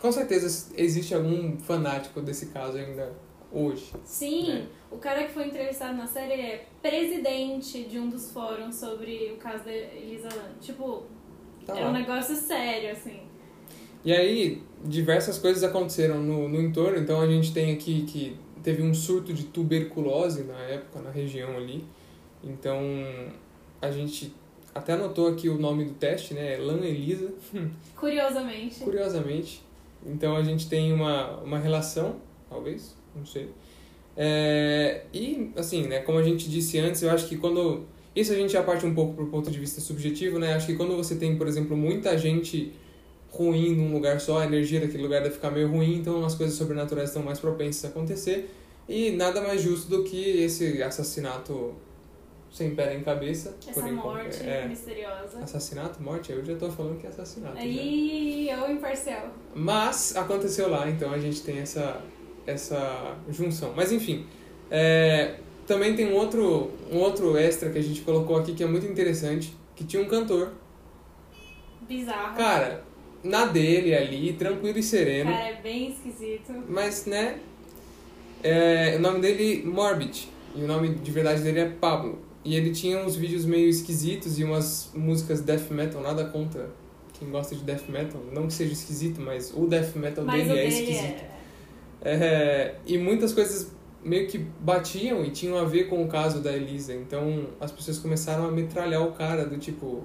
Com 0.00 0.12
certeza 0.12 0.72
existe 0.76 1.14
algum 1.14 1.58
fanático 1.58 2.20
desse 2.20 2.46
caso 2.46 2.76
ainda 2.76 3.12
hoje. 3.50 3.92
Sim, 4.04 4.50
É. 4.52 4.64
o 4.90 4.98
cara 4.98 5.24
que 5.24 5.32
foi 5.32 5.46
entrevistado 5.46 5.96
na 5.96 6.06
série 6.06 6.32
é 6.32 6.66
presidente 6.82 7.84
de 7.84 7.98
um 7.98 8.08
dos 8.08 8.30
fóruns 8.32 8.74
sobre 8.76 9.32
o 9.32 9.36
caso 9.36 9.64
da 9.64 9.72
Elisa 9.72 10.28
Lam. 10.28 10.52
Tipo, 10.60 11.04
Tá 11.66 11.78
é 11.78 11.86
um 11.86 11.92
negócio 11.92 12.34
sério, 12.34 12.90
assim. 12.90 13.20
E 14.04 14.12
aí, 14.12 14.62
diversas 14.84 15.38
coisas 15.38 15.64
aconteceram 15.64 16.20
no, 16.20 16.48
no 16.48 16.60
entorno. 16.60 16.98
Então, 16.98 17.20
a 17.20 17.26
gente 17.26 17.54
tem 17.54 17.72
aqui 17.72 18.02
que 18.02 18.36
teve 18.62 18.82
um 18.82 18.92
surto 18.92 19.32
de 19.32 19.44
tuberculose 19.44 20.44
na 20.44 20.58
época, 20.60 21.00
na 21.00 21.10
região 21.10 21.56
ali. 21.56 21.84
Então, 22.42 22.78
a 23.80 23.90
gente 23.90 24.34
até 24.74 24.94
anotou 24.94 25.28
aqui 25.28 25.48
o 25.48 25.58
nome 25.58 25.84
do 25.84 25.94
teste, 25.94 26.34
né? 26.34 26.56
Lan 26.56 26.80
Elisa, 26.84 27.32
Curiosamente. 27.96 28.80
curiosamente. 28.80 29.62
Então, 30.04 30.36
a 30.36 30.42
gente 30.42 30.68
tem 30.68 30.92
uma, 30.92 31.38
uma 31.40 31.58
relação, 31.58 32.16
talvez, 32.50 32.94
não 33.16 33.24
sei. 33.24 33.48
É, 34.16 35.02
e, 35.12 35.50
assim, 35.56 35.86
né? 35.86 36.00
Como 36.00 36.18
a 36.18 36.22
gente 36.22 36.48
disse 36.50 36.78
antes, 36.78 37.02
eu 37.02 37.10
acho 37.10 37.26
que 37.28 37.36
quando... 37.36 37.84
Isso 38.14 38.32
a 38.32 38.36
gente 38.36 38.52
já 38.52 38.62
parte 38.62 38.86
um 38.86 38.94
pouco 38.94 39.14
pro 39.14 39.26
ponto 39.26 39.50
de 39.50 39.58
vista 39.58 39.80
subjetivo, 39.80 40.38
né? 40.38 40.54
Acho 40.54 40.66
que 40.66 40.76
quando 40.76 40.96
você 40.96 41.16
tem, 41.16 41.36
por 41.36 41.48
exemplo, 41.48 41.76
muita 41.76 42.16
gente 42.16 42.72
ruim 43.30 43.74
num 43.74 43.92
lugar 43.92 44.20
só, 44.20 44.38
a 44.38 44.44
energia 44.44 44.78
daquele 44.80 45.02
lugar 45.02 45.20
deve 45.22 45.34
ficar 45.34 45.50
meio 45.50 45.68
ruim, 45.68 45.96
então 45.96 46.24
as 46.24 46.36
coisas 46.36 46.56
sobrenaturais 46.56 47.08
estão 47.08 47.22
mais 47.22 47.40
propensas 47.40 47.84
a 47.84 47.88
acontecer. 47.88 48.50
E 48.88 49.10
nada 49.12 49.40
mais 49.40 49.62
justo 49.62 49.88
do 49.88 50.04
que 50.04 50.42
esse 50.44 50.82
assassinato 50.82 51.74
sem 52.54 52.74
pé 52.74 52.90
nem 52.94 53.02
cabeça. 53.02 53.56
Essa 53.60 53.80
por 53.80 53.90
enquanto. 53.90 54.14
morte 54.14 54.42
É, 54.42 54.66
misteriosa. 54.66 55.38
assassinato, 55.40 56.02
morte, 56.02 56.32
eu 56.32 56.44
já 56.44 56.54
tô 56.54 56.70
falando 56.70 56.98
que 56.98 57.06
é 57.06 57.10
assassinato. 57.10 57.56
já. 57.56 57.60
Aí, 57.60 58.48
eu 58.48 58.70
imparcial. 58.70 59.28
Mas 59.54 60.16
aconteceu 60.16 60.70
lá, 60.70 60.88
então 60.88 61.12
a 61.12 61.18
gente 61.18 61.42
tem 61.42 61.58
essa, 61.58 62.00
essa 62.46 63.16
junção. 63.28 63.72
Mas 63.76 63.92
enfim, 63.92 64.26
é, 64.70 65.34
também 65.66 65.94
tem 65.94 66.06
um 66.06 66.14
outro, 66.14 66.70
um 66.90 66.98
outro 66.98 67.36
extra 67.36 67.70
que 67.70 67.78
a 67.78 67.82
gente 67.82 68.00
colocou 68.02 68.36
aqui 68.36 68.54
que 68.54 68.62
é 68.62 68.66
muito 68.66 68.86
interessante, 68.86 69.54
que 69.74 69.84
tinha 69.84 70.02
um 70.02 70.06
cantor. 70.06 70.52
Bizarro. 71.82 72.36
Cara, 72.36 72.84
na 73.22 73.46
dele 73.46 73.94
ali, 73.94 74.32
tranquilo 74.34 74.78
e 74.78 74.82
sereno. 74.82 75.30
Cara, 75.30 75.48
é 75.48 75.60
bem 75.60 75.90
esquisito. 75.90 76.52
Mas, 76.68 77.04
né? 77.04 77.40
é, 78.44 78.94
o 78.96 79.00
nome 79.00 79.20
dele 79.20 79.62
Morbid. 79.64 80.28
E 80.54 80.62
o 80.62 80.66
nome 80.68 80.90
de 80.90 81.10
verdade 81.10 81.42
dele 81.42 81.60
é 81.60 81.68
Pablo. 81.68 82.18
E 82.44 82.54
ele 82.54 82.70
tinha 82.72 82.98
uns 82.98 83.16
vídeos 83.16 83.44
meio 83.44 83.68
esquisitos 83.68 84.38
e 84.38 84.44
umas 84.44 84.90
músicas 84.94 85.40
death 85.40 85.70
metal, 85.70 86.02
nada 86.02 86.24
contra 86.26 86.70
quem 87.18 87.30
gosta 87.30 87.54
de 87.54 87.62
death 87.62 87.88
metal. 87.88 88.20
Não 88.32 88.46
que 88.46 88.52
seja 88.52 88.72
esquisito, 88.72 89.20
mas 89.20 89.52
o 89.56 89.66
death 89.66 89.94
metal 89.96 90.24
Mas 90.24 90.46
dele 90.46 90.58
é 90.58 90.62
dele 90.68 90.74
esquisito. 90.82 91.22
é. 91.22 91.34
É, 92.06 92.74
e 92.86 92.98
muitas 92.98 93.32
coisas 93.32 93.72
meio 94.04 94.26
que 94.28 94.36
batiam 94.36 95.24
e 95.24 95.30
tinham 95.30 95.56
a 95.56 95.64
ver 95.64 95.84
com 95.84 96.02
o 96.04 96.08
caso 96.08 96.40
da 96.40 96.52
Elisa. 96.52 96.92
Então 96.94 97.46
as 97.58 97.72
pessoas 97.72 97.98
começaram 97.98 98.46
a 98.46 98.50
metralhar 98.50 99.02
o 99.02 99.12
cara 99.12 99.46
do 99.46 99.56
tipo. 99.56 100.02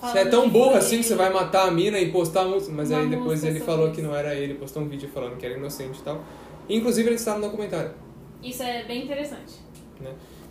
Você 0.00 0.18
é 0.18 0.24
tão 0.24 0.48
burro 0.48 0.74
assim 0.74 0.98
que 0.98 1.04
você 1.04 1.14
vai 1.14 1.30
matar 1.32 1.68
a 1.68 1.70
mina 1.70 1.98
e 1.98 2.10
postar 2.10 2.42
a 2.42 2.48
música. 2.48 2.72
Mas 2.72 2.90
Uma 2.90 3.00
aí 3.00 3.08
depois 3.08 3.44
ele 3.44 3.60
falou 3.60 3.86
isso. 3.86 3.96
que 3.96 4.02
não 4.02 4.14
era 4.14 4.34
ele, 4.34 4.54
postou 4.54 4.82
um 4.82 4.88
vídeo 4.88 5.08
falando 5.08 5.36
que 5.36 5.44
era 5.44 5.56
inocente 5.56 5.98
e 5.98 6.02
tal. 6.02 6.22
Inclusive 6.68 7.08
ele 7.08 7.16
está 7.16 7.34
no 7.36 7.42
documentário. 7.42 7.90
Isso 8.42 8.62
é 8.62 8.84
bem 8.84 9.04
interessante. 9.04 9.54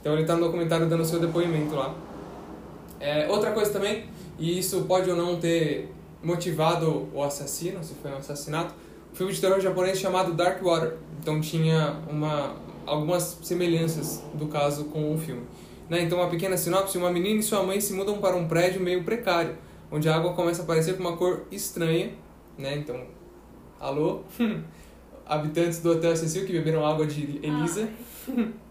Então 0.04 0.16
ele 0.16 0.26
tá 0.26 0.36
no 0.36 0.42
documentário 0.42 0.86
dando 0.86 1.06
seu 1.06 1.18
depoimento 1.18 1.74
lá. 1.76 1.96
É, 3.00 3.26
outra 3.30 3.54
coisa 3.54 3.72
também, 3.72 4.04
e 4.38 4.60
isso 4.60 4.82
pode 4.82 5.10
ou 5.10 5.16
não 5.16 5.40
ter 5.40 5.90
motivado 6.22 7.08
o 7.14 7.24
assassino, 7.24 7.82
se 7.82 7.94
foi 7.94 8.12
um 8.12 8.18
assassinato, 8.18 8.76
um 9.14 9.16
filme 9.16 9.32
de 9.32 9.40
terror 9.40 9.62
japonês 9.62 9.98
chamado 9.98 10.34
Dark 10.34 10.62
Water. 10.62 10.98
Então 11.22 11.40
tinha 11.40 11.96
uma, 12.10 12.54
algumas 12.86 13.40
semelhanças 13.44 14.22
do 14.34 14.48
caso 14.48 14.86
com 14.86 15.16
o 15.16 15.18
filme. 15.18 15.44
Né? 15.90 16.02
Então 16.02 16.18
uma 16.18 16.30
pequena 16.30 16.58
sinopse, 16.58 16.98
uma 16.98 17.10
menina 17.10 17.40
e 17.40 17.44
sua 17.44 17.64
mãe 17.64 17.80
se 17.80 17.94
mudam 17.94 18.18
para 18.18 18.36
um 18.36 18.46
prédio 18.46 18.82
meio 18.82 19.06
precário, 19.06 19.56
onde 19.90 20.10
a 20.10 20.18
água 20.18 20.34
começa 20.34 20.64
a 20.64 20.66
aparecer 20.66 20.98
com 20.98 21.04
uma 21.04 21.16
cor 21.16 21.44
estranha. 21.50 22.12
Né? 22.58 22.76
Então, 22.76 23.06
alô? 23.80 24.24
Habitantes 25.26 25.80
do 25.80 25.92
Hotel 25.92 26.14
Cecil 26.18 26.46
que 26.46 26.52
beberam 26.52 26.86
água 26.86 27.08
de 27.08 27.40
Elisa. 27.42 27.88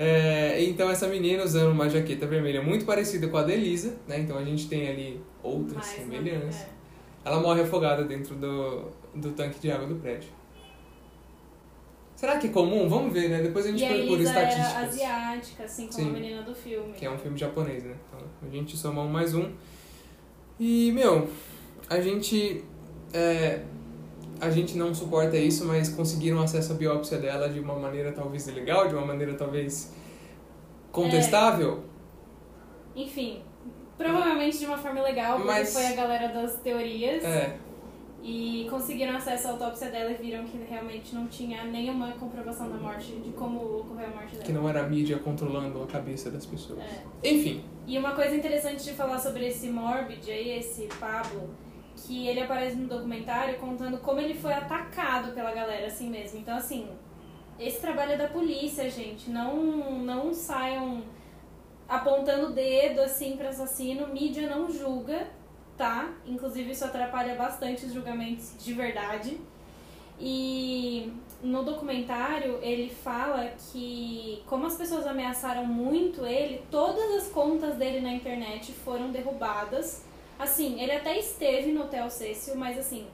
É, 0.00 0.62
então 0.62 0.88
essa 0.88 1.08
menina 1.08 1.42
usando 1.42 1.72
uma 1.72 1.90
jaqueta 1.90 2.24
vermelha 2.24 2.62
muito 2.62 2.84
parecida 2.84 3.26
com 3.26 3.36
a 3.36 3.42
da 3.42 3.52
Elisa, 3.52 3.96
né? 4.06 4.20
Então 4.20 4.38
a 4.38 4.44
gente 4.44 4.68
tem 4.68 4.88
ali 4.88 5.20
outras 5.42 5.74
Mas, 5.78 5.86
semelhanças. 5.86 6.62
é. 6.62 6.68
Ela 7.24 7.40
morre 7.40 7.62
afogada 7.62 8.04
dentro 8.04 8.36
do, 8.36 8.84
do 9.14 9.32
tanque 9.32 9.58
de 9.58 9.70
água 9.72 9.88
do 9.88 9.96
prédio. 9.96 10.28
Será 12.14 12.38
que 12.38 12.46
é 12.46 12.50
comum? 12.50 12.88
Vamos 12.88 13.12
ver, 13.12 13.28
né? 13.28 13.42
Depois 13.42 13.66
a 13.66 13.70
gente 13.70 13.82
E 13.82 13.86
a 13.86 13.88
procura 13.88 14.12
Elisa 14.14 14.30
era 14.32 14.48
estatísticas. 14.48 14.88
asiática, 14.88 15.64
assim 15.64 15.86
como 15.88 15.92
Sim. 16.02 16.08
a 16.08 16.12
menina 16.12 16.42
do 16.42 16.54
filme. 16.54 16.92
Que 16.94 17.06
é 17.06 17.10
um 17.10 17.18
filme 17.18 17.36
japonês, 17.38 17.84
né? 17.84 17.94
Então 18.08 18.28
a 18.42 18.50
gente 18.52 18.76
soma 18.76 19.02
um 19.02 19.08
mais 19.08 19.34
um. 19.34 19.50
E, 20.58 20.90
meu, 20.92 21.28
a 21.88 22.00
gente. 22.00 22.64
é, 23.12 23.62
a 24.40 24.50
gente 24.50 24.76
não 24.76 24.94
suporta 24.94 25.36
isso, 25.36 25.64
mas 25.66 25.88
conseguiram 25.88 26.40
acesso 26.40 26.72
à 26.72 26.76
biópsia 26.76 27.18
dela 27.18 27.48
de 27.48 27.58
uma 27.60 27.74
maneira 27.74 28.12
talvez 28.12 28.46
ilegal, 28.48 28.88
de 28.88 28.94
uma 28.94 29.06
maneira 29.06 29.34
talvez 29.34 29.92
contestável. 30.92 31.84
Enfim, 32.94 33.42
provavelmente 33.96 34.58
de 34.58 34.66
uma 34.66 34.78
forma 34.78 35.02
legal, 35.02 35.36
porque 35.36 35.52
Mas- 35.52 35.72
foi 35.72 35.86
a 35.86 35.92
galera 35.94 36.28
das 36.28 36.56
teorias. 36.56 37.22
É, 37.24 37.56
E 38.20 38.66
conseguiram 38.68 39.14
acesso 39.16 39.46
à 39.46 39.50
autópsia 39.52 39.90
dela 39.92 40.10
e 40.10 40.14
viram 40.14 40.42
que 40.44 40.58
realmente 40.68 41.14
não 41.14 41.28
tinha 41.28 41.62
nenhuma 41.62 42.10
comprovação 42.14 42.68
da 42.68 42.76
morte, 42.76 43.12
de 43.12 43.30
como 43.30 43.60
ocorreu 43.78 44.08
a 44.08 44.10
morte 44.10 44.32
dela. 44.32 44.44
que 44.44 44.50
não 44.52 44.68
era 44.68 44.80
a 44.84 44.88
mídia 44.88 45.18
controlando 45.20 45.80
a 45.80 45.86
cabeça 45.86 46.28
das 46.28 46.44
pessoas. 46.44 46.80
É. 46.80 47.30
Enfim, 47.30 47.62
E 47.86 47.96
uma 47.96 48.10
coisa 48.16 48.34
interessante 48.34 48.82
de 48.82 48.92
falar 48.92 49.20
sobre 49.20 49.46
esse 49.46 49.68
Morbid 49.70 50.28
aí, 50.30 50.58
esse 50.58 50.88
Pablo, 50.98 51.48
que 52.06 52.26
ele 52.26 52.40
aparece 52.40 52.76
no 52.76 52.88
documentário 52.88 53.58
contando 53.58 53.98
como 53.98 54.20
ele 54.20 54.34
foi 54.34 54.52
atacado 54.52 55.32
pela 55.32 55.52
galera 55.52 55.86
assim 55.86 56.08
mesmo. 56.08 56.38
Então, 56.38 56.56
assim, 56.56 56.88
esse 57.58 57.80
trabalho 57.80 58.12
é 58.12 58.16
da 58.16 58.28
polícia, 58.28 58.88
gente. 58.90 59.30
Não, 59.30 60.00
não 60.00 60.32
saiam 60.32 61.02
apontando 61.88 62.48
o 62.48 62.52
dedo 62.52 63.00
assim 63.00 63.36
para 63.36 63.48
assassino. 63.48 64.08
Mídia 64.08 64.48
não 64.48 64.70
julga, 64.70 65.28
tá? 65.76 66.12
Inclusive, 66.26 66.72
isso 66.72 66.84
atrapalha 66.84 67.34
bastante 67.34 67.86
os 67.86 67.92
julgamentos 67.92 68.54
de 68.58 68.72
verdade. 68.72 69.38
E 70.20 71.12
no 71.42 71.62
documentário 71.62 72.58
ele 72.60 72.90
fala 72.90 73.52
que 73.70 74.42
como 74.46 74.66
as 74.66 74.76
pessoas 74.76 75.06
ameaçaram 75.06 75.64
muito 75.64 76.26
ele, 76.26 76.62
todas 76.70 77.14
as 77.14 77.28
contas 77.28 77.76
dele 77.76 78.00
na 78.00 78.12
internet 78.12 78.72
foram 78.72 79.10
derrubadas. 79.10 80.04
Assim, 80.38 80.80
ele 80.80 80.92
até 80.92 81.18
esteve 81.18 81.72
no 81.72 81.82
Hotel 81.82 82.08
Cecil, 82.08 82.54
mas 82.54 82.78
assim, 82.78 83.08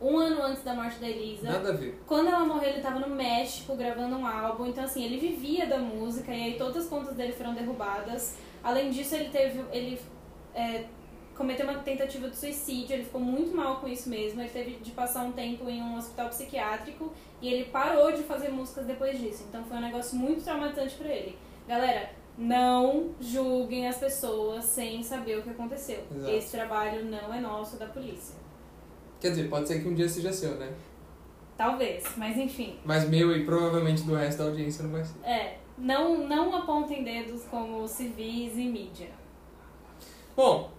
um 0.00 0.18
ano 0.18 0.42
antes 0.42 0.62
da 0.62 0.74
morte 0.74 0.98
da 0.98 1.08
Elisa. 1.08 1.50
Nada 1.50 1.70
a 1.70 1.72
ver. 1.72 2.02
Quando 2.06 2.28
ela 2.28 2.44
morreu, 2.44 2.70
ele 2.70 2.80
tava 2.80 2.98
no 2.98 3.14
México 3.14 3.76
gravando 3.76 4.16
um 4.16 4.26
álbum. 4.26 4.66
Então, 4.66 4.84
assim, 4.84 5.04
ele 5.04 5.18
vivia 5.18 5.66
da 5.66 5.78
música 5.78 6.32
e 6.32 6.42
aí 6.42 6.54
todas 6.58 6.84
as 6.84 6.88
contas 6.88 7.14
dele 7.14 7.32
foram 7.32 7.54
derrubadas. 7.54 8.36
Além 8.62 8.90
disso, 8.90 9.14
ele 9.14 9.28
teve. 9.28 9.64
Ele 9.72 10.00
é, 10.54 10.84
cometeu 11.34 11.66
uma 11.66 11.80
tentativa 11.80 12.28
de 12.28 12.36
suicídio, 12.36 12.94
ele 12.94 13.04
ficou 13.04 13.20
muito 13.20 13.56
mal 13.56 13.80
com 13.80 13.88
isso 13.88 14.08
mesmo. 14.08 14.40
Ele 14.40 14.50
teve 14.50 14.76
de 14.76 14.90
passar 14.92 15.24
um 15.24 15.32
tempo 15.32 15.68
em 15.68 15.82
um 15.82 15.96
hospital 15.96 16.28
psiquiátrico 16.28 17.12
e 17.42 17.48
ele 17.48 17.64
parou 17.66 18.12
de 18.12 18.22
fazer 18.22 18.50
músicas 18.50 18.86
depois 18.86 19.18
disso. 19.18 19.44
Então 19.48 19.64
foi 19.64 19.76
um 19.76 19.80
negócio 19.80 20.16
muito 20.16 20.44
traumatizante 20.44 20.94
para 20.94 21.08
ele. 21.08 21.36
Galera, 21.66 22.10
não 22.36 23.10
julguem 23.20 23.86
as 23.86 23.96
pessoas 23.98 24.64
sem 24.64 25.02
saber 25.02 25.38
o 25.38 25.42
que 25.42 25.50
aconteceu. 25.50 26.02
Exato. 26.14 26.30
Esse 26.30 26.50
trabalho 26.52 27.04
não 27.04 27.32
é 27.32 27.40
nosso, 27.40 27.76
é 27.76 27.78
da 27.78 27.86
polícia. 27.86 28.34
Quer 29.20 29.30
dizer, 29.30 29.48
pode 29.48 29.68
ser 29.68 29.80
que 29.80 29.88
um 29.88 29.94
dia 29.94 30.08
seja 30.08 30.32
seu, 30.32 30.56
né? 30.56 30.72
Talvez, 31.56 32.04
mas 32.16 32.36
enfim. 32.36 32.78
Mas 32.84 33.08
meu 33.08 33.34
e 33.36 33.44
provavelmente 33.44 34.02
do 34.02 34.14
resto 34.14 34.38
da 34.38 34.44
audiência 34.44 34.82
não 34.82 34.90
vai 34.90 35.04
ser. 35.04 35.14
É, 35.24 35.58
não, 35.78 36.26
não 36.26 36.54
apontem 36.56 37.04
dedos 37.04 37.44
como 37.44 37.86
civis 37.86 38.56
e 38.56 38.64
mídia. 38.64 39.10
Bom, 40.36 40.70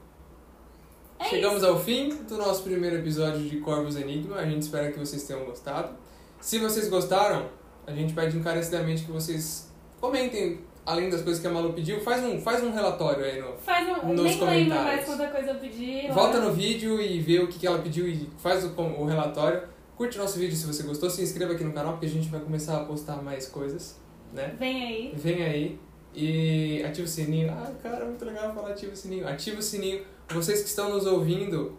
É 1.17 1.23
chegamos 1.25 1.63
ao 1.63 1.79
fim 1.79 2.09
do 2.09 2.37
nosso 2.37 2.63
primeiro 2.63 2.97
episódio 2.97 3.41
de 3.49 3.57
Corvus 3.61 3.95
Enigma. 3.95 4.35
A 4.35 4.45
gente 4.45 4.63
espera 4.63 4.91
que 4.91 4.99
vocês 4.99 5.23
tenham 5.23 5.45
gostado. 5.45 5.95
Se 6.41 6.59
vocês 6.59 6.89
gostaram, 6.89 7.49
a 7.87 7.93
gente 7.93 8.13
pede 8.13 8.37
encarecidamente 8.37 9.05
que 9.05 9.11
vocês 9.11 9.71
comentem, 10.01 10.59
além 10.85 11.09
das 11.09 11.21
coisas 11.21 11.41
que 11.41 11.47
a 11.47 11.51
Malu 11.51 11.73
pediu, 11.73 11.99
faz 12.01 12.23
um, 12.23 12.39
faz 12.39 12.63
um 12.63 12.71
relatório 12.71 13.25
aí 13.25 13.41
no, 13.41 13.57
Faz 13.57 13.87
um, 13.87 14.13
Nos 14.13 14.25
nem 14.25 14.37
comentários. 14.37 14.85
mais 14.85 15.05
quanta 15.05 15.27
coisa 15.27 15.51
eu 15.51 15.55
pedi. 15.55 16.07
Volta 16.11 16.37
olha. 16.37 16.47
no 16.47 16.53
vídeo 16.53 17.01
e 17.01 17.19
vê 17.19 17.39
o 17.39 17.47
que, 17.47 17.59
que 17.59 17.67
ela 17.67 17.79
pediu 17.79 18.07
e 18.07 18.29
faz 18.37 18.63
o, 18.63 18.69
o 18.69 19.05
relatório. 19.05 19.63
Curte 19.95 20.17
nosso 20.17 20.37
vídeo 20.37 20.55
se 20.55 20.67
você 20.67 20.83
gostou, 20.83 21.09
se 21.09 21.21
inscreva 21.21 21.53
aqui 21.53 21.63
no 21.63 21.71
canal 21.71 21.93
porque 21.93 22.05
a 22.05 22.09
gente 22.09 22.27
vai 22.29 22.39
começar 22.41 22.77
a 22.77 22.83
postar 22.83 23.21
mais 23.21 23.47
coisas, 23.47 23.99
né? 24.33 24.53
Vem 24.59 24.83
aí. 24.83 25.13
Vem 25.15 25.43
aí 25.43 25.79
e 26.13 26.83
ativa 26.83 27.05
o 27.05 27.09
sininho. 27.09 27.51
Ah, 27.51 27.71
cara, 27.81 28.05
muito 28.05 28.23
legal 28.25 28.53
falar 28.53 28.69
ativa 28.69 28.93
o 28.93 28.95
sininho. 28.95 29.27
Ativa 29.27 29.59
o 29.59 29.63
sininho. 29.63 30.03
Vocês 30.29 30.61
que 30.61 30.67
estão 30.67 30.89
nos 30.89 31.05
ouvindo, 31.05 31.77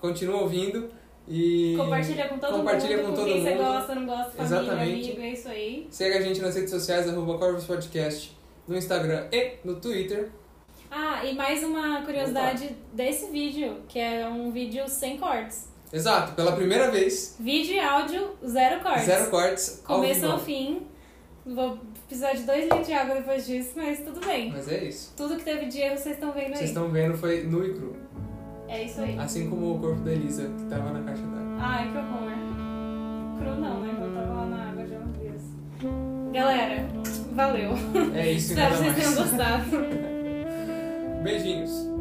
continuam 0.00 0.42
ouvindo 0.42 0.90
e 1.28 1.74
Compartilha 1.76 2.28
com 2.28 2.38
todo 2.38 2.52
compartilha 2.56 2.96
mundo. 2.98 3.06
com 3.08 3.14
todo 3.14 3.26
quem 3.26 3.42
você 3.42 3.50
mundo. 3.50 3.58
gosta, 3.64 3.94
não 3.94 4.06
gosta, 4.06 4.30
família, 4.32 4.44
Exatamente. 4.58 5.04
amigo, 5.10 5.20
é 5.22 5.30
isso 5.30 5.48
aí. 5.48 5.86
Segue 5.90 6.16
a 6.16 6.20
gente 6.20 6.40
nas 6.40 6.54
redes 6.54 6.70
sociais, 6.70 7.08
arroba 7.08 7.38
Corvus 7.38 7.64
Podcast, 7.64 8.36
no 8.66 8.76
Instagram 8.76 9.26
e 9.32 9.52
no 9.64 9.76
Twitter. 9.76 10.30
Ah, 10.90 11.24
e 11.24 11.34
mais 11.34 11.62
uma 11.62 12.02
curiosidade 12.02 12.74
desse 12.92 13.30
vídeo, 13.30 13.76
que 13.88 13.98
é 13.98 14.26
um 14.28 14.50
vídeo 14.50 14.88
sem 14.88 15.16
cortes. 15.18 15.68
Exato, 15.92 16.34
pela 16.34 16.52
primeira 16.52 16.90
vez, 16.90 17.36
Vídeo 17.38 17.74
e 17.74 17.80
áudio, 17.80 18.30
zero 18.46 18.80
cortes. 18.80 19.04
zero 19.04 19.30
cortes, 19.30 19.82
ao 19.86 19.96
Começo 19.96 20.20
vivo. 20.20 20.32
ao 20.32 20.38
fim. 20.38 20.82
Vou 21.46 21.78
precisar 22.06 22.32
de 22.34 22.42
dois 22.42 22.64
litros 22.64 22.86
de 22.86 22.92
água 22.92 23.14
depois 23.16 23.46
disso, 23.46 23.70
mas 23.74 23.98
tudo 24.00 24.20
bem. 24.24 24.50
Mas 24.52 24.68
é 24.70 24.84
isso. 24.84 25.12
Tudo 25.16 25.36
que 25.36 25.42
teve 25.44 25.66
de 25.66 25.80
erro 25.80 25.96
vocês 25.96 26.14
estão 26.14 26.32
vendo 26.32 26.48
aí. 26.48 26.56
Vocês 26.56 26.70
estão 26.70 26.88
vendo 26.90 27.16
foi 27.16 27.42
nu 27.44 27.64
e 27.64 27.72
cru. 27.74 27.96
É 28.70 28.84
isso 28.84 29.00
aí. 29.00 29.18
Assim 29.18 29.50
como 29.50 29.74
o 29.74 29.78
corpo 29.80 30.00
da 30.02 30.12
Elisa, 30.12 30.48
que 30.56 30.64
tava 30.66 30.92
na 30.92 31.02
caixa 31.02 31.22
d'água. 31.22 31.56
Ai, 31.58 31.90
que 31.90 31.98
horror. 31.98 32.30
Cru 33.38 33.60
não, 33.60 33.80
né? 33.80 33.90
Eu 34.00 34.14
tava 34.14 34.32
lá 34.32 34.46
na 34.46 34.70
água 34.70 34.84
de 34.84 34.94
uma 34.94 35.06
vez. 35.18 35.42
Galera, 36.32 36.86
valeu. 37.32 37.70
É 38.14 38.30
isso 38.30 38.52
Espero 38.54 38.76
que 38.76 38.82
vocês 38.84 38.94
tenham 38.94 39.14
gostado. 39.16 39.64
Beijinhos. 41.24 41.99